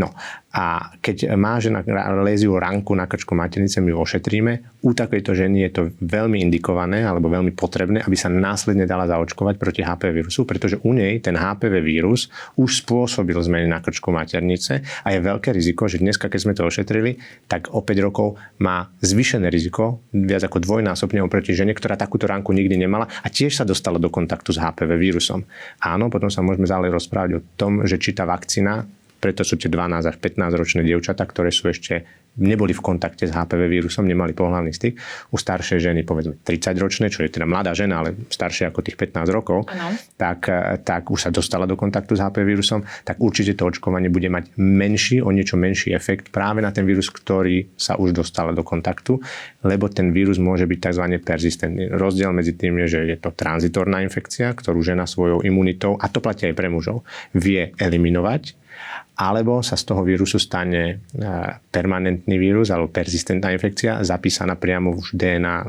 No 0.00 0.16
a 0.52 0.92
keď 1.00 1.32
má 1.32 1.56
žena 1.64 1.80
léziu 2.20 2.52
ranku 2.60 2.92
na 2.92 3.08
krčku 3.08 3.32
maternice, 3.32 3.80
my 3.80 3.96
ošetríme. 3.96 4.84
U 4.84 4.92
takejto 4.92 5.32
ženy 5.32 5.64
je 5.64 5.70
to 5.72 5.82
veľmi 6.04 6.44
indikované 6.44 7.08
alebo 7.08 7.32
veľmi 7.32 7.56
potrebné, 7.56 8.04
aby 8.04 8.12
sa 8.22 8.30
následne 8.30 8.86
dala 8.86 9.10
zaočkovať 9.10 9.58
proti 9.58 9.82
HPV 9.82 10.22
vírusu, 10.22 10.46
pretože 10.46 10.78
u 10.86 10.94
nej 10.94 11.18
ten 11.18 11.34
HPV 11.34 11.82
vírus 11.82 12.30
už 12.54 12.86
spôsobil 12.86 13.34
zmeny 13.34 13.66
na 13.66 13.82
krčku 13.82 14.14
maternice 14.14 14.86
a 15.02 15.08
je 15.10 15.18
veľké 15.18 15.50
riziko, 15.50 15.90
že 15.90 15.98
dneska, 15.98 16.30
keď 16.30 16.40
sme 16.40 16.54
to 16.54 16.62
ošetrili, 16.62 17.18
tak 17.50 17.74
o 17.74 17.82
5 17.82 18.06
rokov 18.06 18.38
má 18.62 18.86
zvyšené 19.02 19.50
riziko, 19.50 19.98
viac 20.14 20.46
ako 20.46 20.62
dvojnásobne 20.62 21.18
oproti 21.20 21.50
žene, 21.52 21.74
ktorá 21.74 21.98
takúto 21.98 22.30
ranku 22.30 22.54
nikdy 22.54 22.78
nemala 22.78 23.10
a 23.10 23.26
tiež 23.26 23.58
sa 23.58 23.64
dostala 23.66 23.98
do 23.98 24.06
kontaktu 24.06 24.54
s 24.54 24.62
HPV 24.62 24.94
vírusom. 24.94 25.42
Áno, 25.82 26.06
potom 26.06 26.30
sa 26.30 26.46
môžeme 26.46 26.70
ďalej 26.70 26.94
rozprávať 26.94 27.30
o 27.36 27.44
tom, 27.58 27.82
že 27.82 27.98
či 27.98 28.14
tá 28.14 28.22
vakcína 28.22 28.86
preto 29.22 29.46
sú 29.46 29.54
tie 29.54 29.70
12 29.70 30.02
až 30.02 30.16
15 30.18 30.58
ročné 30.58 30.80
dievčatá, 30.82 31.22
ktoré 31.22 31.54
sú 31.54 31.70
ešte 31.70 32.02
neboli 32.32 32.72
v 32.72 32.80
kontakte 32.80 33.28
s 33.28 33.32
HPV 33.32 33.68
vírusom, 33.68 34.08
nemali 34.08 34.32
pohľavný 34.32 34.72
styk. 34.72 34.96
U 35.30 35.36
staršej 35.36 35.84
ženy, 35.84 36.00
povedzme 36.02 36.40
30 36.40 36.74
ročné, 36.80 37.06
čo 37.12 37.20
je 37.20 37.28
teda 37.28 37.44
mladá 37.44 37.76
žena, 37.76 38.00
ale 38.00 38.16
staršia 38.32 38.72
ako 38.72 38.80
tých 38.80 38.96
15 38.96 39.28
rokov, 39.28 39.68
tak, 40.16 40.48
tak 40.80 41.12
už 41.12 41.28
sa 41.28 41.30
dostala 41.30 41.68
do 41.68 41.76
kontaktu 41.76 42.16
s 42.16 42.24
HPV 42.24 42.42
vírusom, 42.42 42.80
tak 43.04 43.20
určite 43.20 43.52
to 43.52 43.68
očkovanie 43.68 44.08
bude 44.08 44.32
mať 44.32 44.56
menší, 44.56 45.20
o 45.20 45.28
niečo 45.28 45.60
menší 45.60 45.92
efekt 45.92 46.32
práve 46.32 46.64
na 46.64 46.72
ten 46.72 46.88
vírus, 46.88 47.12
ktorý 47.12 47.76
sa 47.76 48.00
už 48.00 48.16
dostala 48.16 48.56
do 48.56 48.64
kontaktu, 48.64 49.20
lebo 49.68 49.92
ten 49.92 50.08
vírus 50.10 50.40
môže 50.40 50.64
byť 50.64 50.78
tzv. 50.88 51.04
persistentný. 51.20 51.92
Rozdiel 51.92 52.32
medzi 52.32 52.56
tým 52.56 52.80
je, 52.84 52.96
že 52.96 53.00
je 53.12 53.16
to 53.20 53.36
tranzitorná 53.36 54.00
infekcia, 54.00 54.56
ktorú 54.56 54.80
žena 54.80 55.04
svojou 55.04 55.44
imunitou, 55.44 56.00
a 56.00 56.08
to 56.08 56.24
platí 56.24 56.48
aj 56.48 56.56
pre 56.56 56.72
mužov, 56.72 57.04
vie 57.36 57.76
eliminovať 57.76 58.61
alebo 59.12 59.60
sa 59.60 59.76
z 59.76 59.84
toho 59.86 60.02
vírusu 60.02 60.40
stane 60.40 60.82
e, 60.88 61.24
permanentný 61.70 62.40
vírus 62.40 62.72
alebo 62.72 62.88
persistentná 62.88 63.52
infekcia, 63.52 64.00
zapísaná 64.00 64.56
priamo 64.56 64.96
už 64.96 65.12
DNA 65.12 65.56
e, 65.60 65.66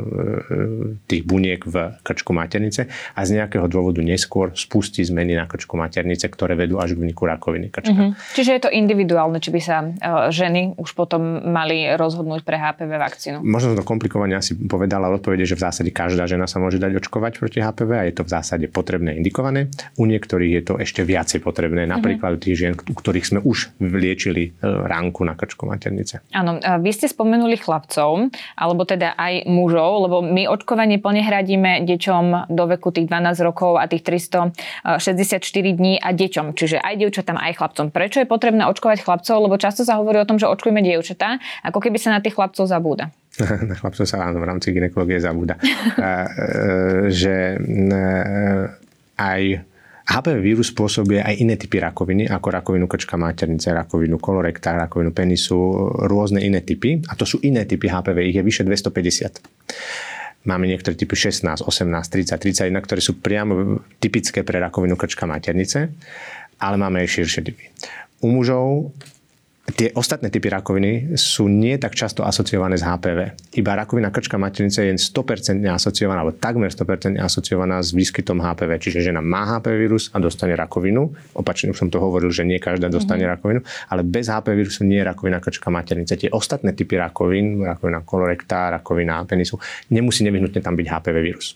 tých 1.06 1.28
buniek 1.28 1.60
v 1.68 2.00
krčku 2.02 2.32
maternice 2.32 2.88
a 2.90 3.20
z 3.22 3.30
nejakého 3.38 3.68
dôvodu 3.68 4.00
neskôr 4.00 4.56
spustí 4.56 5.04
zmeny 5.04 5.36
na 5.36 5.46
krčku 5.46 5.76
maternice, 5.76 6.32
ktoré 6.32 6.56
vedú 6.56 6.80
až 6.80 6.96
k 6.96 7.04
vniku 7.04 7.28
rakoviny 7.28 7.68
krčka. 7.68 7.92
Mm-hmm. 7.92 8.34
Čiže 8.34 8.52
je 8.56 8.62
to 8.64 8.70
individuálne, 8.72 9.38
či 9.44 9.52
by 9.52 9.62
sa 9.62 9.78
e, 9.84 9.90
ženy 10.32 10.80
už 10.80 10.96
potom 10.96 11.44
mali 11.44 11.94
rozhodnúť 12.00 12.48
pre 12.48 12.56
HPV 12.56 12.92
vakcínu? 12.96 13.38
Možno 13.44 13.76
to 13.76 13.84
komplikovane 13.84 14.40
asi 14.40 14.56
povedala, 14.56 15.12
odpovede, 15.12 15.44
že 15.44 15.60
v 15.60 15.68
zásade 15.68 15.92
každá 15.92 16.26
žena 16.26 16.48
sa 16.48 16.64
môže 16.64 16.80
dať 16.80 16.96
očkovať 16.96 17.44
proti 17.44 17.60
HPV 17.60 17.92
a 17.92 18.04
je 18.08 18.16
to 18.16 18.24
v 18.24 18.32
zásade 18.34 18.66
potrebné 18.72 19.20
indikované. 19.20 19.68
U 20.00 20.08
niektorých 20.08 20.52
je 20.58 20.64
to 20.64 20.74
ešte 20.80 21.04
viacej 21.04 21.44
potrebné, 21.44 21.84
napríklad 21.86 22.40
mm-hmm. 22.40 22.46
tých 22.48 22.56
žien, 22.56 22.74
ktorých 23.04 23.28
sme 23.28 23.40
už 23.44 23.76
vyliečili 23.84 24.44
e, 24.48 24.64
ránku 24.64 25.28
na 25.28 25.36
krčku 25.36 25.68
maternice. 25.68 26.24
Áno, 26.32 26.64
vy 26.64 26.92
ste 26.96 27.12
spomenuli 27.12 27.60
chlapcov, 27.60 28.32
alebo 28.56 28.88
teda 28.88 29.20
aj 29.20 29.44
mužov, 29.52 30.08
lebo 30.08 30.18
my 30.24 30.48
očkovanie 30.48 31.04
plne 31.04 31.20
hradíme 31.28 31.84
deťom 31.84 32.48
do 32.48 32.64
veku 32.72 32.96
tých 32.96 33.12
12 33.12 33.44
rokov 33.44 33.76
a 33.76 33.92
tých 33.92 34.08
364 34.08 35.44
dní 35.76 36.00
a 36.00 36.16
deťom, 36.16 36.56
čiže 36.56 36.80
aj 36.80 36.94
dievčatám, 37.04 37.36
aj 37.36 37.60
chlapcom. 37.60 37.86
Prečo 37.92 38.24
je 38.24 38.28
potrebné 38.30 38.64
očkovať 38.72 39.04
chlapcov? 39.04 39.36
Lebo 39.44 39.60
často 39.60 39.84
sa 39.84 40.00
hovorí 40.00 40.24
o 40.24 40.30
tom, 40.30 40.40
že 40.40 40.48
očkujeme 40.48 40.80
dievčatá, 40.80 41.44
ako 41.68 41.84
keby 41.84 42.00
sa 42.00 42.16
na 42.16 42.24
tých 42.24 42.40
chlapcov 42.40 42.64
zabúda. 42.64 43.12
na 43.70 43.76
chlapcov 43.76 44.06
sa 44.06 44.24
áno, 44.30 44.40
v 44.40 44.48
rámci 44.48 44.72
ginekológie 44.72 45.20
zabúda. 45.20 45.60
E, 45.94 47.10
že 47.14 47.58
aj 49.18 49.42
HPV 50.04 50.38
vírus 50.44 50.76
spôsobuje 50.76 51.24
aj 51.24 51.40
iné 51.40 51.56
typy 51.56 51.80
rakoviny, 51.80 52.28
ako 52.28 52.48
rakovinu 52.52 52.92
krčka 52.92 53.16
maternice, 53.16 53.72
rakovinu 53.72 54.20
kolorekta, 54.20 54.76
rakovinu 54.76 55.16
penisu, 55.16 55.56
rôzne 56.12 56.44
iné 56.44 56.60
typy. 56.60 57.00
A 57.08 57.16
to 57.16 57.24
sú 57.24 57.40
iné 57.40 57.64
typy 57.64 57.88
HPV, 57.88 58.18
ich 58.28 58.36
je 58.36 58.44
vyše 58.44 58.64
250. 58.68 59.40
Máme 60.44 60.68
niektoré 60.68 61.00
typy 61.00 61.16
16, 61.16 61.64
18, 61.64 61.64
30, 61.64 62.36
31, 62.36 62.84
ktoré 62.84 63.00
sú 63.00 63.16
priamo 63.24 63.80
typické 64.04 64.44
pre 64.44 64.60
rakovinu 64.60 65.00
krčka 65.00 65.24
maternice, 65.24 65.96
ale 66.60 66.76
máme 66.76 67.00
aj 67.00 67.08
širšie 67.08 67.42
typy. 67.48 67.72
U 68.20 68.28
mužov 68.28 68.92
tie 69.72 69.96
ostatné 69.96 70.28
typy 70.28 70.52
rakoviny 70.52 71.16
sú 71.16 71.48
nie 71.48 71.80
tak 71.80 71.96
často 71.96 72.28
asociované 72.28 72.76
s 72.76 72.84
HPV. 72.84 73.20
Iba 73.56 73.80
rakovina 73.80 74.12
krčka 74.12 74.36
maternice 74.36 74.84
je 74.84 74.92
100% 74.92 75.64
asociovaná, 75.72 76.20
alebo 76.20 76.36
takmer 76.36 76.68
100% 76.68 77.16
asociovaná 77.16 77.80
s 77.80 77.96
výskytom 77.96 78.44
HPV. 78.44 78.72
Čiže 78.76 79.00
žena 79.08 79.24
má 79.24 79.48
HPV 79.48 79.76
vírus 79.80 80.12
a 80.12 80.20
dostane 80.20 80.60
rakovinu. 80.60 81.16
Opačne 81.32 81.72
už 81.72 81.80
som 81.80 81.88
to 81.88 82.04
hovoril, 82.04 82.28
že 82.28 82.44
nie 82.44 82.60
každá 82.60 82.92
dostane 82.92 83.24
mm-hmm. 83.24 83.40
rakovinu, 83.40 83.62
ale 83.88 84.04
bez 84.04 84.28
HPV 84.28 84.52
vírusu 84.52 84.84
nie 84.84 85.00
je 85.00 85.08
rakovina 85.08 85.40
krčka 85.40 85.72
maternice. 85.72 86.20
Tie 86.20 86.28
ostatné 86.28 86.76
typy 86.76 87.00
rakovín, 87.00 87.64
rakovina 87.64 88.04
kolorekta, 88.04 88.68
rakovina 88.68 89.24
penisu, 89.24 89.56
nemusí 89.96 90.28
nevyhnutne 90.28 90.60
tam 90.60 90.76
byť 90.76 90.88
HPV 90.92 91.18
vírus. 91.24 91.56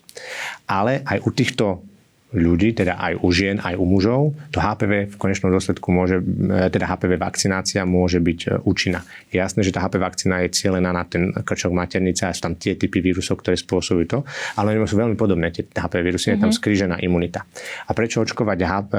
Ale 0.64 1.04
aj 1.04 1.28
u 1.28 1.30
týchto 1.36 1.84
ľudí, 2.28 2.76
teda 2.76 3.00
aj 3.00 3.24
u 3.24 3.28
žien, 3.32 3.56
aj 3.56 3.72
u 3.80 3.84
mužov, 3.88 4.36
to 4.52 4.60
HPV 4.60 5.08
v 5.08 5.16
konečnom 5.16 5.48
dôsledku 5.48 5.88
môže, 5.88 6.20
e, 6.20 6.68
teda 6.68 6.84
HPV 6.84 7.16
vakcinácia 7.16 7.88
môže 7.88 8.20
byť 8.20 8.40
e, 8.44 8.48
účinná. 8.68 9.00
Je 9.32 9.40
jasné, 9.40 9.64
že 9.64 9.72
tá 9.72 9.80
HPV 9.80 9.96
vakcína 9.96 10.44
je 10.44 10.52
cieľená 10.52 10.92
na 10.92 11.08
ten 11.08 11.32
krčok 11.32 11.72
maternice 11.72 12.28
a 12.28 12.36
sú 12.36 12.44
tam 12.44 12.60
tie 12.60 12.76
typy 12.76 13.00
vírusov, 13.00 13.40
ktoré 13.40 13.56
spôsobujú 13.56 14.06
to, 14.12 14.18
ale 14.60 14.76
oni 14.76 14.84
sú 14.84 15.00
veľmi 15.00 15.16
podobné, 15.16 15.48
tie 15.56 15.64
HPV 15.64 16.00
vírusy, 16.04 16.28
mm-hmm. 16.28 16.36
je 16.36 16.44
tam 16.44 16.52
mhm. 16.52 16.58
skrížená 16.60 16.96
imunita. 17.00 17.48
A 17.88 17.96
prečo 17.96 18.20
očkovať 18.20 18.58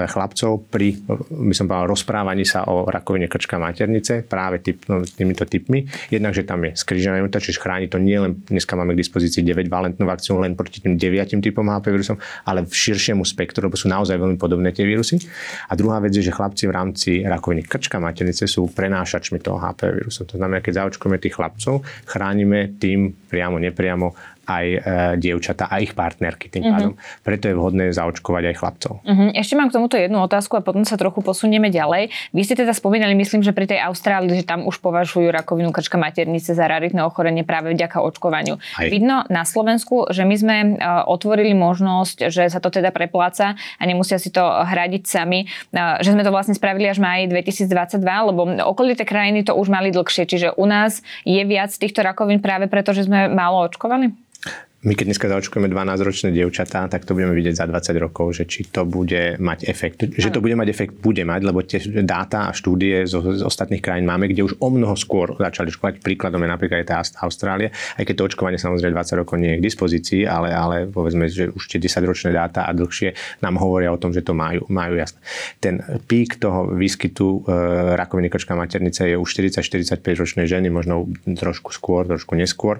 chlapcov 0.10 0.66
pri, 0.74 0.98
by 1.30 1.54
som 1.54 1.70
povedal, 1.70 1.86
rozprávaní 1.86 2.50
sa 2.50 2.66
o 2.66 2.90
rakovine 2.90 3.30
krčka 3.30 3.62
maternice 3.62 4.26
práve 4.26 4.66
typ, 4.66 4.90
no, 4.90 5.06
týmito 5.06 5.46
typmi. 5.46 5.86
Jednak, 6.10 6.34
že 6.34 6.50
tam 6.50 6.66
je 6.66 6.74
skrížená 6.74 7.22
imunita, 7.22 7.38
čiže 7.38 7.62
chráni 7.62 7.86
to 7.86 8.02
nie 8.02 8.18
len, 8.18 8.42
dneska 8.50 8.74
máme 8.74 8.98
k 8.98 9.06
dispozícii 9.06 9.46
9 9.46 9.70
valentnú 9.70 10.10
vakcínu 10.10 10.42
len 10.42 10.58
proti 10.58 10.82
tým 10.82 10.98
9 10.98 11.38
typom 11.46 11.70
HPV 11.70 11.94
vírusom, 11.94 12.18
ale 12.48 12.66
v 12.66 12.74
širšom 12.74 13.19
širokému 13.20 13.24
spektru, 13.28 13.68
lebo 13.68 13.76
sú 13.76 13.92
naozaj 13.92 14.16
veľmi 14.16 14.38
podobné 14.40 14.72
tie 14.72 14.88
vírusy. 14.88 15.20
A 15.68 15.76
druhá 15.76 16.00
vec 16.00 16.16
je, 16.16 16.24
že 16.24 16.32
chlapci 16.32 16.68
v 16.68 16.74
rámci 16.76 17.10
rakoviny 17.24 17.68
krčka 17.68 18.00
maternice 18.00 18.48
sú 18.48 18.72
prenášačmi 18.72 19.44
toho 19.44 19.60
HPV 19.60 20.04
vírusu. 20.04 20.24
To 20.26 20.40
znamená, 20.40 20.64
keď 20.64 20.86
zaočkujeme 20.86 21.20
tých 21.20 21.36
chlapcov, 21.36 21.84
chránime 22.08 22.80
tým 22.80 23.12
priamo, 23.28 23.60
nepriamo 23.60 24.39
aj 24.50 24.66
e, 24.66 24.78
dievčata 25.22 25.70
a 25.70 25.78
ich 25.78 25.94
partnerky 25.94 26.50
tým 26.50 26.66
mm-hmm. 26.66 26.74
pádom. 26.74 26.94
Preto 27.22 27.46
je 27.46 27.56
vhodné 27.56 27.86
zaočkovať 27.94 28.44
aj 28.50 28.56
chlapcov. 28.58 28.94
Mm-hmm. 29.06 29.30
Ešte 29.38 29.54
mám 29.54 29.70
k 29.70 29.76
tomuto 29.78 29.96
jednu 29.96 30.18
otázku 30.26 30.58
a 30.58 30.66
potom 30.66 30.82
sa 30.82 30.98
trochu 30.98 31.22
posunieme 31.22 31.70
ďalej. 31.70 32.10
Vy 32.34 32.42
ste 32.42 32.58
teda 32.58 32.74
spomínali, 32.74 33.14
myslím, 33.14 33.46
že 33.46 33.54
pri 33.54 33.70
tej 33.70 33.86
Austrálii, 33.86 34.42
že 34.42 34.50
tam 34.50 34.66
už 34.66 34.82
považujú 34.82 35.30
rakovinu 35.30 35.70
krčka 35.70 36.02
maternice 36.02 36.58
za 36.58 36.66
raritné 36.66 37.06
ochorenie 37.06 37.46
práve 37.46 37.78
vďaka 37.78 38.02
očkovaniu. 38.02 38.58
Aj. 38.58 38.90
Vidno 38.90 39.24
na 39.30 39.46
Slovensku, 39.46 40.10
že 40.10 40.26
my 40.26 40.36
sme 40.36 40.58
e, 40.58 40.68
otvorili 41.06 41.54
možnosť, 41.54 42.34
že 42.34 42.50
sa 42.50 42.58
to 42.58 42.74
teda 42.74 42.90
prepláca 42.90 43.54
a 43.54 43.84
nemusia 43.86 44.18
si 44.18 44.34
to 44.34 44.42
hradiť 44.42 45.04
sami, 45.06 45.46
e, 45.46 45.78
že 46.02 46.10
sme 46.18 46.26
to 46.26 46.34
vlastne 46.34 46.58
spravili 46.58 46.90
až 46.90 46.98
maj 46.98 47.30
2022, 47.30 48.02
lebo 48.02 48.42
okolité 48.66 49.06
krajiny 49.06 49.46
to 49.46 49.54
už 49.54 49.70
mali 49.70 49.94
dlhšie, 49.94 50.26
čiže 50.26 50.58
u 50.58 50.66
nás 50.66 51.06
je 51.28 51.42
viac 51.46 51.70
týchto 51.70 52.02
rakovín 52.02 52.42
práve 52.42 52.66
preto, 52.72 52.96
že 52.96 53.06
sme 53.06 53.30
málo 53.30 53.68
očkovali? 53.68 54.30
My 54.80 54.96
keď 54.96 55.12
dneska 55.12 55.28
zaočkujeme 55.28 55.68
12-ročné 55.68 56.32
dievčatá, 56.32 56.88
tak 56.88 57.04
to 57.04 57.12
budeme 57.12 57.36
vidieť 57.36 57.52
za 57.52 57.66
20 57.68 58.00
rokov, 58.00 58.40
že 58.40 58.48
či 58.48 58.64
to 58.72 58.88
bude 58.88 59.36
mať 59.36 59.68
efekt. 59.68 60.08
Že 60.08 60.32
to 60.32 60.40
bude 60.40 60.56
mať 60.56 60.72
efekt, 60.72 60.94
bude 61.04 61.20
mať, 61.28 61.42
lebo 61.44 61.60
tie 61.68 61.84
dáta 62.00 62.48
a 62.48 62.56
štúdie 62.56 63.04
z, 63.04 63.12
z 63.12 63.44
ostatných 63.44 63.84
krajín 63.84 64.08
máme, 64.08 64.32
kde 64.32 64.48
už 64.48 64.56
o 64.64 64.72
mnoho 64.72 64.96
skôr 64.96 65.36
začali 65.36 65.68
očkovať. 65.68 66.00
Príkladom 66.00 66.40
je 66.48 66.50
napríklad 66.56 66.80
aj 66.80 66.88
tá 66.88 66.98
Austrália, 67.28 67.76
aj 68.00 68.08
keď 68.08 68.16
to 68.16 68.28
očkovanie 68.32 68.56
samozrejme 68.56 68.96
20 68.96 69.20
rokov 69.20 69.36
nie 69.36 69.52
je 69.52 69.60
k 69.60 69.66
dispozícii, 69.68 70.22
ale, 70.24 70.56
ale 70.56 70.88
povedzme, 70.88 71.28
že 71.28 71.52
už 71.52 71.64
tie 71.68 71.84
10-ročné 71.84 72.32
dáta 72.32 72.64
a 72.64 72.72
dlhšie 72.72 73.44
nám 73.44 73.60
hovoria 73.60 73.92
o 73.92 74.00
tom, 74.00 74.16
že 74.16 74.24
to 74.24 74.32
majú, 74.32 74.64
majú 74.72 74.96
jasné. 74.96 75.20
Ten 75.60 75.84
pík 76.08 76.40
toho 76.40 76.72
výskytu 76.72 77.44
e, 77.44 77.52
rakoviny 78.00 78.32
krčka 78.32 78.56
maternice 78.56 79.12
je 79.12 79.20
už 79.20 79.28
40-45 79.28 80.00
ročnej 80.16 80.48
ženy, 80.48 80.72
možno 80.72 81.04
trošku 81.28 81.76
skôr, 81.76 82.08
trošku 82.08 82.40
neskôr 82.40 82.80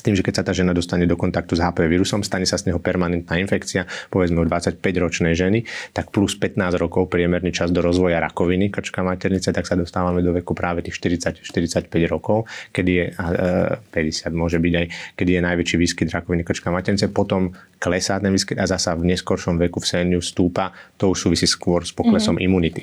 s 0.00 0.02
tým, 0.02 0.16
že 0.16 0.24
keď 0.24 0.40
sa 0.40 0.44
tá 0.48 0.56
žena 0.56 0.72
dostane 0.72 1.04
do 1.04 1.12
kontaktu 1.20 1.52
s 1.52 1.60
HPV 1.60 1.84
vírusom, 1.92 2.24
stane 2.24 2.48
sa 2.48 2.56
z 2.56 2.72
neho 2.72 2.80
permanentná 2.80 3.36
infekcia, 3.36 3.84
povedzme 4.08 4.40
u 4.40 4.48
25-ročnej 4.48 5.36
ženy, 5.36 5.68
tak 5.92 6.08
plus 6.08 6.32
15 6.40 6.80
rokov 6.80 7.12
priemerný 7.12 7.52
čas 7.52 7.68
do 7.68 7.84
rozvoja 7.84 8.16
rakoviny 8.24 8.72
krčka 8.72 9.04
maternice, 9.04 9.52
tak 9.52 9.68
sa 9.68 9.76
dostávame 9.76 10.24
do 10.24 10.32
veku 10.32 10.56
práve 10.56 10.80
tých 10.80 10.96
40-45 10.96 11.92
rokov, 12.08 12.48
kedy 12.72 12.90
je, 12.96 13.04
50 13.12 14.32
môže 14.32 14.56
byť 14.56 14.74
aj, 14.80 14.86
kedy 15.20 15.30
je 15.36 15.40
najväčší 15.44 15.76
výskyt 15.76 16.08
rakoviny 16.08 16.48
krčka 16.48 16.72
maternice, 16.72 17.12
potom 17.12 17.52
klesá 17.80 18.20
ten 18.20 18.28
výskyt 18.28 18.60
a 18.60 18.68
zasa 18.68 18.92
v 18.92 19.08
neskoršom 19.08 19.56
veku 19.56 19.80
v 19.80 19.88
séniu 19.88 20.20
stúpa, 20.20 20.76
to 21.00 21.08
už 21.08 21.26
súvisí 21.26 21.48
skôr 21.48 21.80
s 21.80 21.96
poklesom 21.96 22.36
mm-hmm. 22.36 22.46
imunity. 22.52 22.82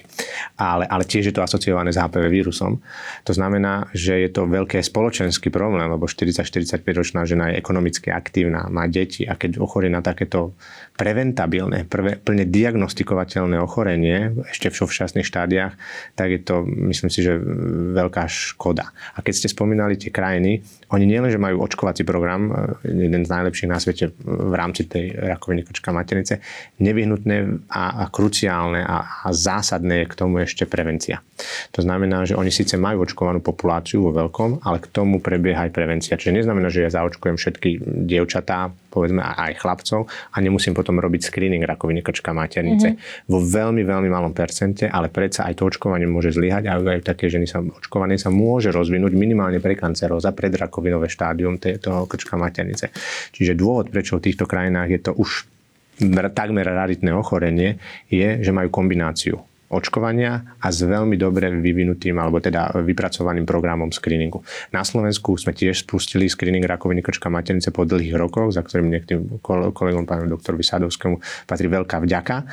Ale, 0.58 0.90
ale 0.90 1.06
tiež 1.06 1.30
je 1.30 1.36
to 1.38 1.46
asociované 1.46 1.94
s 1.94 2.02
HPV 2.02 2.26
vírusom. 2.34 2.82
To 3.22 3.32
znamená, 3.32 3.86
že 3.94 4.18
je 4.26 4.30
to 4.34 4.50
veľké 4.50 4.82
spoločenský 4.82 5.54
problém, 5.54 5.86
lebo 5.86 6.10
40-45 6.10 6.82
ročná 6.98 7.30
žena 7.30 7.54
je 7.54 7.62
ekonomicky 7.62 8.10
aktívna, 8.10 8.66
má 8.74 8.90
deti 8.90 9.22
a 9.30 9.38
keď 9.38 9.62
ochorie 9.62 9.94
na 9.94 10.02
takéto 10.02 10.58
preventabilné, 10.98 11.86
prvé, 11.86 12.18
plne 12.18 12.50
diagnostikovateľné 12.50 13.62
ochorenie 13.62 14.34
ešte 14.50 14.74
v 14.74 14.90
všasných 14.90 15.30
štádiách, 15.30 15.74
tak 16.18 16.28
je 16.34 16.42
to, 16.42 16.66
myslím 16.66 17.14
si, 17.14 17.22
že 17.22 17.38
veľká 17.94 18.26
škoda. 18.26 18.90
A 19.14 19.22
keď 19.22 19.46
ste 19.46 19.54
spomínali 19.54 19.94
tie 19.94 20.10
krajiny, 20.10 20.66
oni 20.90 21.06
nielen, 21.06 21.30
že 21.30 21.38
majú 21.38 21.62
očkovací 21.62 22.02
program, 22.02 22.50
jeden 22.82 23.22
z 23.22 23.30
najlepších 23.30 23.70
na 23.70 23.78
svete 23.78 24.10
v 24.26 24.54
rámci 24.58 24.87
tej 24.88 25.06
rakoviny 25.14 25.68
kočka 25.68 25.92
maternice, 25.92 26.40
nevyhnutné 26.80 27.68
a, 27.70 28.04
a 28.04 28.12
kruciálne 28.12 28.82
a, 28.82 29.28
a 29.28 29.30
zásadné 29.30 30.04
je 30.04 30.10
k 30.10 30.18
tomu 30.18 30.42
ešte 30.42 30.64
prevencia. 30.64 31.22
To 31.76 31.86
znamená, 31.86 32.26
že 32.26 32.34
oni 32.34 32.50
síce 32.50 32.80
majú 32.80 33.06
očkovanú 33.06 33.44
populáciu 33.44 34.08
vo 34.08 34.12
veľkom, 34.16 34.66
ale 34.66 34.82
k 34.82 34.90
tomu 34.90 35.22
prebieha 35.22 35.70
aj 35.70 35.76
prevencia. 35.76 36.18
Čiže 36.18 36.44
neznamená, 36.44 36.72
že 36.74 36.88
ja 36.88 36.90
zaočkujem 36.90 37.38
všetky 37.38 37.70
dievčatá, 38.10 38.74
povedzme 38.88 39.22
aj 39.22 39.60
chlapcov 39.60 40.08
a 40.08 40.38
nemusím 40.40 40.74
potom 40.74 40.98
robiť 40.98 41.28
screening 41.28 41.64
rakoviny 41.64 42.02
krčka 42.02 42.32
maternice. 42.32 42.96
Mm-hmm. 42.96 43.28
Vo 43.28 43.40
veľmi, 43.44 43.84
veľmi 43.84 44.10
malom 44.10 44.32
percente, 44.32 44.88
ale 44.88 45.12
predsa 45.12 45.46
aj 45.48 45.60
to 45.60 45.68
očkovanie 45.68 46.08
môže 46.08 46.34
zlyhať 46.34 46.72
a 46.72 46.80
aj 46.80 47.04
také 47.04 47.28
ženy 47.28 47.46
sa 47.46 47.60
očkované 47.60 48.16
sa 48.16 48.32
môže 48.32 48.72
rozvinúť 48.72 49.14
minimálne 49.14 49.60
pre 49.60 49.76
kanceróza, 49.76 50.32
predrakovinové 50.32 51.12
štádium 51.12 51.60
toho 51.60 52.08
krčka 52.08 52.40
maternice. 52.40 52.90
Čiže 53.36 53.54
dôvod, 53.54 53.92
prečo 53.92 54.18
v 54.18 54.32
týchto 54.32 54.48
krajinách 54.48 54.90
je 54.90 55.00
to 55.04 55.12
už 55.18 55.46
takmer 56.34 56.66
raritné 56.66 57.10
ochorenie, 57.10 57.82
je, 58.08 58.46
že 58.46 58.52
majú 58.54 58.70
kombináciu 58.70 59.42
očkovania 59.68 60.58
a 60.64 60.68
s 60.72 60.80
veľmi 60.80 61.20
dobre 61.20 61.52
vyvinutým 61.52 62.16
alebo 62.16 62.40
teda 62.40 62.72
vypracovaným 62.80 63.44
programom 63.44 63.92
screeningu. 63.92 64.40
Na 64.72 64.88
Slovensku 64.88 65.36
sme 65.36 65.52
tiež 65.52 65.84
spustili 65.84 66.32
screening 66.32 66.64
rakoviny 66.64 67.04
krčka 67.04 67.28
maternice 67.28 67.76
po 67.76 67.84
dlhých 67.84 68.16
rokoch, 68.16 68.56
za 68.56 68.64
ktorým 68.64 68.88
niektorým 68.88 69.44
kolegom 69.76 70.08
pánu 70.08 70.32
doktorovi 70.32 70.64
Sadovskému 70.64 71.20
patrí 71.44 71.68
veľká 71.68 72.00
vďaka 72.00 72.36
e, 72.40 72.46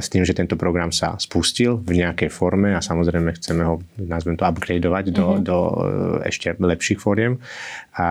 s 0.00 0.08
tým, 0.08 0.24
že 0.24 0.32
tento 0.32 0.56
program 0.56 0.88
sa 0.96 1.20
spustil 1.20 1.76
v 1.76 2.00
nejakej 2.00 2.32
forme 2.32 2.72
a 2.72 2.80
samozrejme 2.80 3.36
chceme 3.36 3.62
ho, 3.68 3.84
nazvem 4.00 4.40
to, 4.40 4.48
upgradeovať 4.48 5.04
do, 5.12 5.26
mm-hmm. 5.36 5.44
do 5.44 5.58
e, 5.60 5.74
ešte 6.32 6.56
lepších 6.56 6.96
fóriem 6.96 7.36
a 7.96 8.08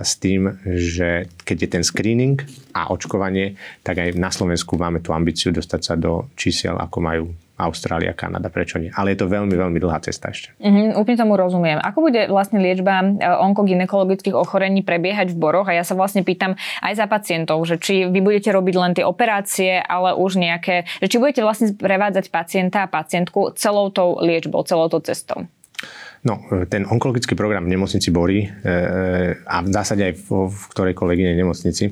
s 0.00 0.16
tým, 0.16 0.56
že 0.64 1.28
keď 1.44 1.56
je 1.64 1.68
ten 1.68 1.84
screening 1.84 2.40
a 2.72 2.88
očkovanie, 2.92 3.60
tak 3.84 4.00
aj 4.00 4.16
na 4.16 4.32
Slovensku 4.32 4.76
máme 4.80 5.04
tú 5.04 5.12
ambíciu 5.12 5.52
dostať 5.52 5.80
sa 5.80 5.94
do 5.96 6.32
čísiel, 6.36 6.76
ako 6.76 6.98
majú 7.00 7.24
Austrália, 7.54 8.10
Kanada, 8.18 8.50
prečo 8.50 8.82
nie? 8.82 8.90
Ale 8.90 9.14
je 9.14 9.22
to 9.22 9.30
veľmi, 9.30 9.54
veľmi 9.54 9.78
dlhá 9.78 10.02
cesta 10.02 10.34
ešte. 10.34 10.50
Mm-hmm, 10.58 10.98
úplne 10.98 11.16
tomu 11.18 11.38
rozumiem. 11.38 11.78
Ako 11.78 12.10
bude 12.10 12.26
vlastne 12.26 12.58
liečba 12.58 12.98
e, 12.98 13.06
onkogynekologických 13.22 14.34
ochorení 14.34 14.82
prebiehať 14.82 15.30
v 15.30 15.38
boroch? 15.38 15.70
A 15.70 15.78
ja 15.78 15.86
sa 15.86 15.94
vlastne 15.94 16.26
pýtam 16.26 16.58
aj 16.82 16.98
za 16.98 17.06
pacientov, 17.06 17.62
že 17.62 17.78
či 17.78 18.10
vy 18.10 18.18
budete 18.18 18.50
robiť 18.50 18.74
len 18.74 18.92
tie 18.98 19.06
operácie, 19.06 19.78
ale 19.78 20.18
už 20.18 20.34
nejaké, 20.34 20.82
že 20.98 21.06
či 21.06 21.22
budete 21.22 21.46
vlastne 21.46 21.70
prevádzať 21.78 22.34
pacienta 22.34 22.82
a 22.82 22.90
pacientku 22.90 23.54
celou 23.54 23.86
tou 23.94 24.18
liečbou, 24.18 24.66
celou 24.66 24.90
tou 24.90 24.98
cestou. 24.98 25.46
No, 26.26 26.42
e, 26.50 26.66
ten 26.66 26.90
onkologický 26.90 27.38
program 27.38 27.70
v 27.70 27.78
nemocnici 27.78 28.10
Bory 28.10 28.50
e, 28.50 28.74
a 29.46 29.62
v 29.62 29.70
zásade 29.70 30.02
aj 30.10 30.14
v, 30.26 30.50
v 30.50 30.58
ktorejkoľvek 30.74 31.18
inej 31.22 31.36
nemocnici 31.38 31.84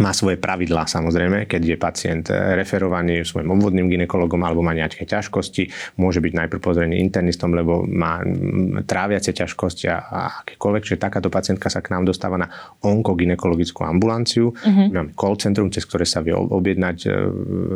má 0.00 0.12
svoje 0.12 0.36
pravidlá 0.36 0.88
samozrejme, 0.88 1.48
keď 1.48 1.62
je 1.62 1.76
pacient 1.76 2.24
referovaný 2.30 3.24
svojim 3.24 3.48
obvodným 3.52 3.88
ginekologom 3.88 4.42
alebo 4.44 4.60
má 4.60 4.76
nejaké 4.76 5.08
ťažkosti, 5.08 5.96
môže 6.00 6.20
byť 6.20 6.32
najprv 6.32 6.60
pozrený 6.60 7.00
internistom, 7.00 7.52
lebo 7.52 7.84
má 7.86 8.20
tráviace 8.84 9.32
ťažkosti 9.32 9.86
a, 9.88 9.96
a 10.00 10.20
akékoľvek, 10.44 10.82
že 10.84 10.96
takáto 11.00 11.32
pacientka 11.32 11.72
sa 11.72 11.80
k 11.80 11.92
nám 11.92 12.08
dostáva 12.08 12.36
na 12.36 12.48
onkogynekologickú 12.84 13.84
ambulanciu. 13.84 14.52
Uh-huh. 14.52 14.86
Máme 14.92 15.12
call 15.16 15.36
centrum, 15.40 15.68
cez 15.72 15.84
ktoré 15.88 16.04
sa 16.04 16.20
vie 16.20 16.32
objednať 16.36 16.96
e, 17.04 17.08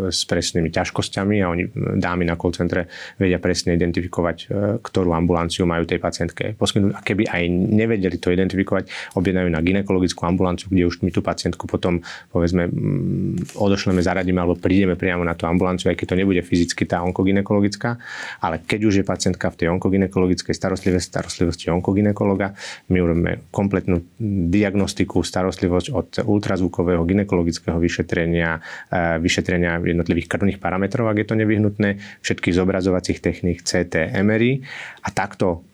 s 0.08 0.24
presnými 0.28 0.68
ťažkosťami 0.72 1.36
a 1.42 1.46
oni 1.50 1.64
dámy 1.96 2.28
na 2.28 2.36
call 2.36 2.52
centre 2.54 2.88
vedia 3.16 3.40
presne 3.40 3.74
identifikovať, 3.76 4.50
ktorú 4.84 5.12
ambulanciu 5.12 5.64
majú 5.64 5.84
tej 5.88 6.00
pacientke 6.00 6.56
poskytnúť. 6.56 6.92
A 6.96 7.00
keby 7.00 7.28
aj 7.28 7.42
nevedeli 7.50 8.16
to 8.20 8.32
identifikovať, 8.32 9.16
objednajú 9.16 9.48
na 9.48 9.60
ginekologickú 9.60 10.24
ambulanciu, 10.24 10.68
kde 10.70 10.88
už 10.88 11.00
my 11.04 11.10
tú 11.12 11.20
pacientku 11.24 11.64
potom 11.66 12.02
povedzme 12.30 12.68
mm, 12.68 13.56
odošleme, 13.56 14.02
zaradíme 14.02 14.38
alebo 14.38 14.58
prídeme 14.58 14.94
priamo 14.94 15.24
na 15.26 15.34
tú 15.34 15.48
ambulanciu, 15.48 15.90
aj 15.90 15.96
keď 15.98 16.06
to 16.14 16.20
nebude 16.20 16.42
fyzicky 16.44 16.84
tá 16.84 17.00
onkoginekologická, 17.06 17.96
ale 18.42 18.62
keď 18.62 18.80
už 18.86 18.94
je 19.00 19.04
pacientka 19.04 19.48
v 19.50 19.58
tej 19.64 19.68
onkoginekologickej 19.74 20.54
starostlivosti, 20.54 21.08
starostlivosti 21.08 21.72
onkoginekologa, 21.72 22.54
my 22.92 22.98
urobíme 23.00 23.32
kompletnú 23.54 24.04
diagnostiku, 24.50 25.22
starostlivosť 25.24 25.86
od 25.94 26.08
ultrazvukového 26.26 27.02
ginekologického 27.06 27.78
vyšetrenia, 27.80 28.60
e, 28.90 29.20
vyšetrenia 29.22 29.80
jednotlivých 29.80 30.28
krvných 30.28 30.58
parametrov, 30.58 31.08
ak 31.08 31.24
je 31.24 31.26
to 31.26 31.34
nevyhnutné, 31.38 32.02
všetkých 32.20 32.54
zobrazovacích 32.54 33.18
techník 33.22 33.62
CT, 33.64 34.12
MRI 34.20 34.62
a 35.06 35.08
takto 35.10 35.69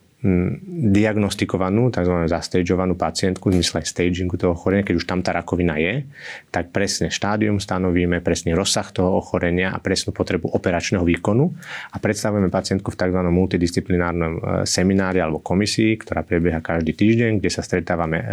diagnostikovanú, 0.93 1.89
tzv. 1.95 2.27
zastageovanú 2.27 2.99
pacientku 2.99 3.49
v 3.49 3.61
zmysle 3.61 3.87
stagingu 3.87 4.35
toho 4.35 4.53
ochorenia, 4.53 4.83
keď 4.83 4.95
už 4.99 5.07
tam 5.07 5.21
tá 5.23 5.31
rakovina 5.33 5.79
je, 5.79 6.05
tak 6.51 6.75
presne 6.75 7.09
štádium 7.09 7.63
stanovíme, 7.63 8.21
presný 8.21 8.53
rozsah 8.53 8.87
toho 8.91 9.23
ochorenia 9.23 9.71
a 9.73 9.79
presnú 9.79 10.11
potrebu 10.11 10.51
operačného 10.51 11.05
výkonu 11.07 11.55
a 11.93 11.97
predstavujeme 11.97 12.51
pacientku 12.51 12.91
v 12.91 12.99
tzv. 12.99 13.21
multidisciplinárnom 13.23 14.33
e, 14.33 14.41
seminári 14.67 15.23
alebo 15.23 15.39
komisii, 15.39 16.01
ktorá 16.03 16.27
prebieha 16.27 16.59
každý 16.59 16.93
týždeň, 16.97 17.39
kde 17.39 17.51
sa 17.53 17.63
stretávame 17.63 18.19
e, 18.19 18.27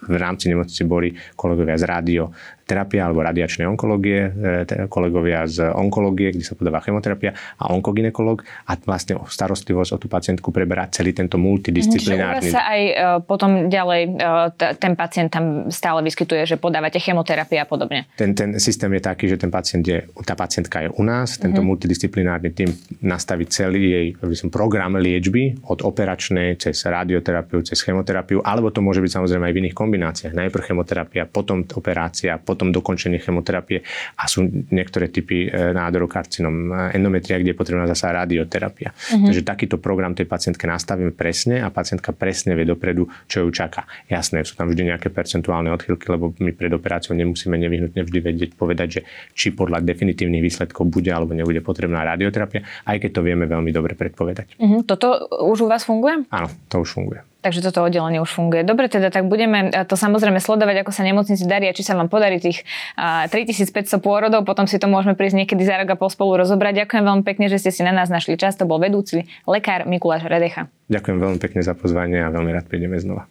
v 0.00 0.16
rámci 0.16 0.48
nemocnice 0.48 0.88
boli 0.88 1.12
kolegovia 1.36 1.76
z 1.76 1.84
rádio 1.84 2.32
terapia 2.70 3.10
alebo 3.10 3.26
radiačnej 3.26 3.66
onkológie, 3.66 4.30
e, 4.30 4.86
kolegovia 4.86 5.50
z 5.50 5.74
onkológie, 5.74 6.30
kde 6.30 6.46
sa 6.46 6.54
podáva 6.54 6.78
chemoterapia 6.78 7.34
a 7.58 7.74
onkoginekolog 7.74 8.46
a 8.70 8.78
vlastne 8.78 9.18
starostlivosť 9.26 9.90
o 9.90 9.98
tú 9.98 10.06
pacientku 10.06 10.54
preberá 10.54 10.86
celý 10.86 11.10
tento 11.10 11.34
multidisciplinárny. 11.34 12.46
Čiže 12.46 12.54
sa 12.54 12.62
aj 12.70 12.82
e, 12.86 12.92
potom 13.26 13.66
ďalej 13.66 14.02
e, 14.06 14.76
ten 14.78 14.94
pacient 14.94 15.34
tam 15.34 15.66
stále 15.74 16.06
vyskytuje, 16.06 16.46
že 16.46 16.56
podávate 16.62 17.02
chemoterapia 17.02 17.64
a 17.64 17.66
podobne. 17.66 18.06
Ten, 18.14 18.38
ten 18.38 18.54
systém 18.62 18.92
je 18.94 19.02
taký, 19.02 19.26
že 19.26 19.40
ten 19.40 19.50
pacient 19.50 19.82
je, 19.82 20.06
tá 20.22 20.38
pacientka 20.38 20.86
je 20.86 20.94
u 20.94 21.02
nás, 21.02 21.40
tento 21.40 21.58
mm-hmm. 21.58 21.66
multidisciplinárny 21.66 22.54
tým 22.54 22.70
nastaví 23.02 23.50
celý 23.50 23.82
jej 23.90 24.06
som, 24.36 24.52
program 24.52 25.00
liečby 25.00 25.64
od 25.66 25.80
operačnej 25.82 26.60
cez 26.60 26.76
radioterapiu, 26.84 27.64
cez 27.64 27.80
chemoterapiu, 27.80 28.44
alebo 28.44 28.68
to 28.68 28.84
môže 28.84 29.00
byť 29.00 29.10
samozrejme 29.16 29.48
aj 29.48 29.54
v 29.56 29.60
iných 29.64 29.76
kombináciách. 29.76 30.32
Najprv 30.36 30.62
chemoterapia, 30.70 31.24
potom 31.24 31.64
operácia, 31.64 32.36
potom 32.36 32.59
potom 32.60 32.76
dokončenie 32.76 33.16
chemoterapie 33.16 33.80
a 34.20 34.28
sú 34.28 34.44
niektoré 34.68 35.08
typy 35.08 35.48
e, 35.48 35.72
nádorov 35.72 36.12
karcinom 36.12 36.52
e, 36.68 37.00
endometria, 37.00 37.40
kde 37.40 37.56
je 37.56 37.58
potrebná 37.58 37.88
zasa 37.88 38.12
radioterapia. 38.12 38.92
Uh-huh. 38.92 39.32
Takže 39.32 39.40
takýto 39.40 39.80
program 39.80 40.12
tej 40.12 40.28
pacientke 40.28 40.68
nastavíme 40.68 41.16
presne 41.16 41.64
a 41.64 41.72
pacientka 41.72 42.12
presne 42.12 42.52
vie 42.52 42.68
dopredu, 42.68 43.08
čo 43.24 43.48
ju 43.48 43.48
čaká. 43.48 43.88
Jasné, 44.12 44.44
sú 44.44 44.60
tam 44.60 44.68
vždy 44.68 44.92
nejaké 44.92 45.08
percentuálne 45.08 45.72
odchylky, 45.72 46.12
lebo 46.12 46.36
my 46.36 46.52
pred 46.52 46.68
operáciou 46.68 47.16
nemusíme 47.16 47.56
nevyhnutne 47.56 48.04
vždy 48.04 48.18
vedieť 48.20 48.50
povedať, 48.60 48.88
že 48.92 49.08
či 49.32 49.56
podľa 49.56 49.80
definitívnych 49.80 50.44
výsledkov 50.44 50.84
bude 50.92 51.08
alebo 51.08 51.32
nebude 51.32 51.64
potrebná 51.64 52.04
radioterapia, 52.04 52.60
aj 52.84 53.00
keď 53.00 53.10
to 53.16 53.24
vieme 53.24 53.48
veľmi 53.48 53.72
dobre 53.72 53.96
predpovedať. 53.96 54.60
Uh-huh. 54.60 54.84
Toto 54.84 55.32
už 55.48 55.64
u 55.64 55.66
vás 55.72 55.88
funguje? 55.88 56.28
Áno, 56.28 56.52
to 56.68 56.84
už 56.84 56.92
funguje. 56.92 57.29
Takže 57.40 57.64
toto 57.64 57.80
oddelenie 57.80 58.20
už 58.20 58.28
funguje. 58.28 58.68
Dobre, 58.68 58.92
teda 58.92 59.08
tak 59.08 59.24
budeme 59.24 59.72
to 59.88 59.96
samozrejme 59.96 60.36
sledovať, 60.44 60.84
ako 60.84 60.92
sa 60.92 61.02
nemocnici 61.08 61.48
darí 61.48 61.72
či 61.72 61.80
sa 61.80 61.96
vám 61.96 62.12
podarí 62.12 62.36
tých 62.36 62.68
3500 63.00 63.96
pôrodov, 64.04 64.44
potom 64.44 64.68
si 64.68 64.76
to 64.76 64.84
môžeme 64.90 65.16
prísť 65.16 65.44
niekedy 65.44 65.64
za 65.64 65.80
rok 65.80 65.92
a 65.92 65.96
pol 65.96 66.12
spolu 66.12 66.36
rozobrať. 66.36 66.84
Ďakujem 66.84 67.04
veľmi 67.04 67.24
pekne, 67.24 67.48
že 67.48 67.56
ste 67.56 67.72
si 67.72 67.80
na 67.80 67.96
nás 67.96 68.12
našli 68.12 68.36
čas. 68.36 68.60
To 68.60 68.68
bol 68.68 68.76
vedúci 68.76 69.24
lekár 69.48 69.88
Mikuláš 69.88 70.28
Redecha. 70.28 70.68
Ďakujem 70.92 71.16
veľmi 71.16 71.38
pekne 71.40 71.64
za 71.64 71.72
pozvanie 71.72 72.20
a 72.20 72.28
veľmi 72.28 72.52
rád 72.52 72.68
prídeme 72.68 73.00
znova. 73.00 73.24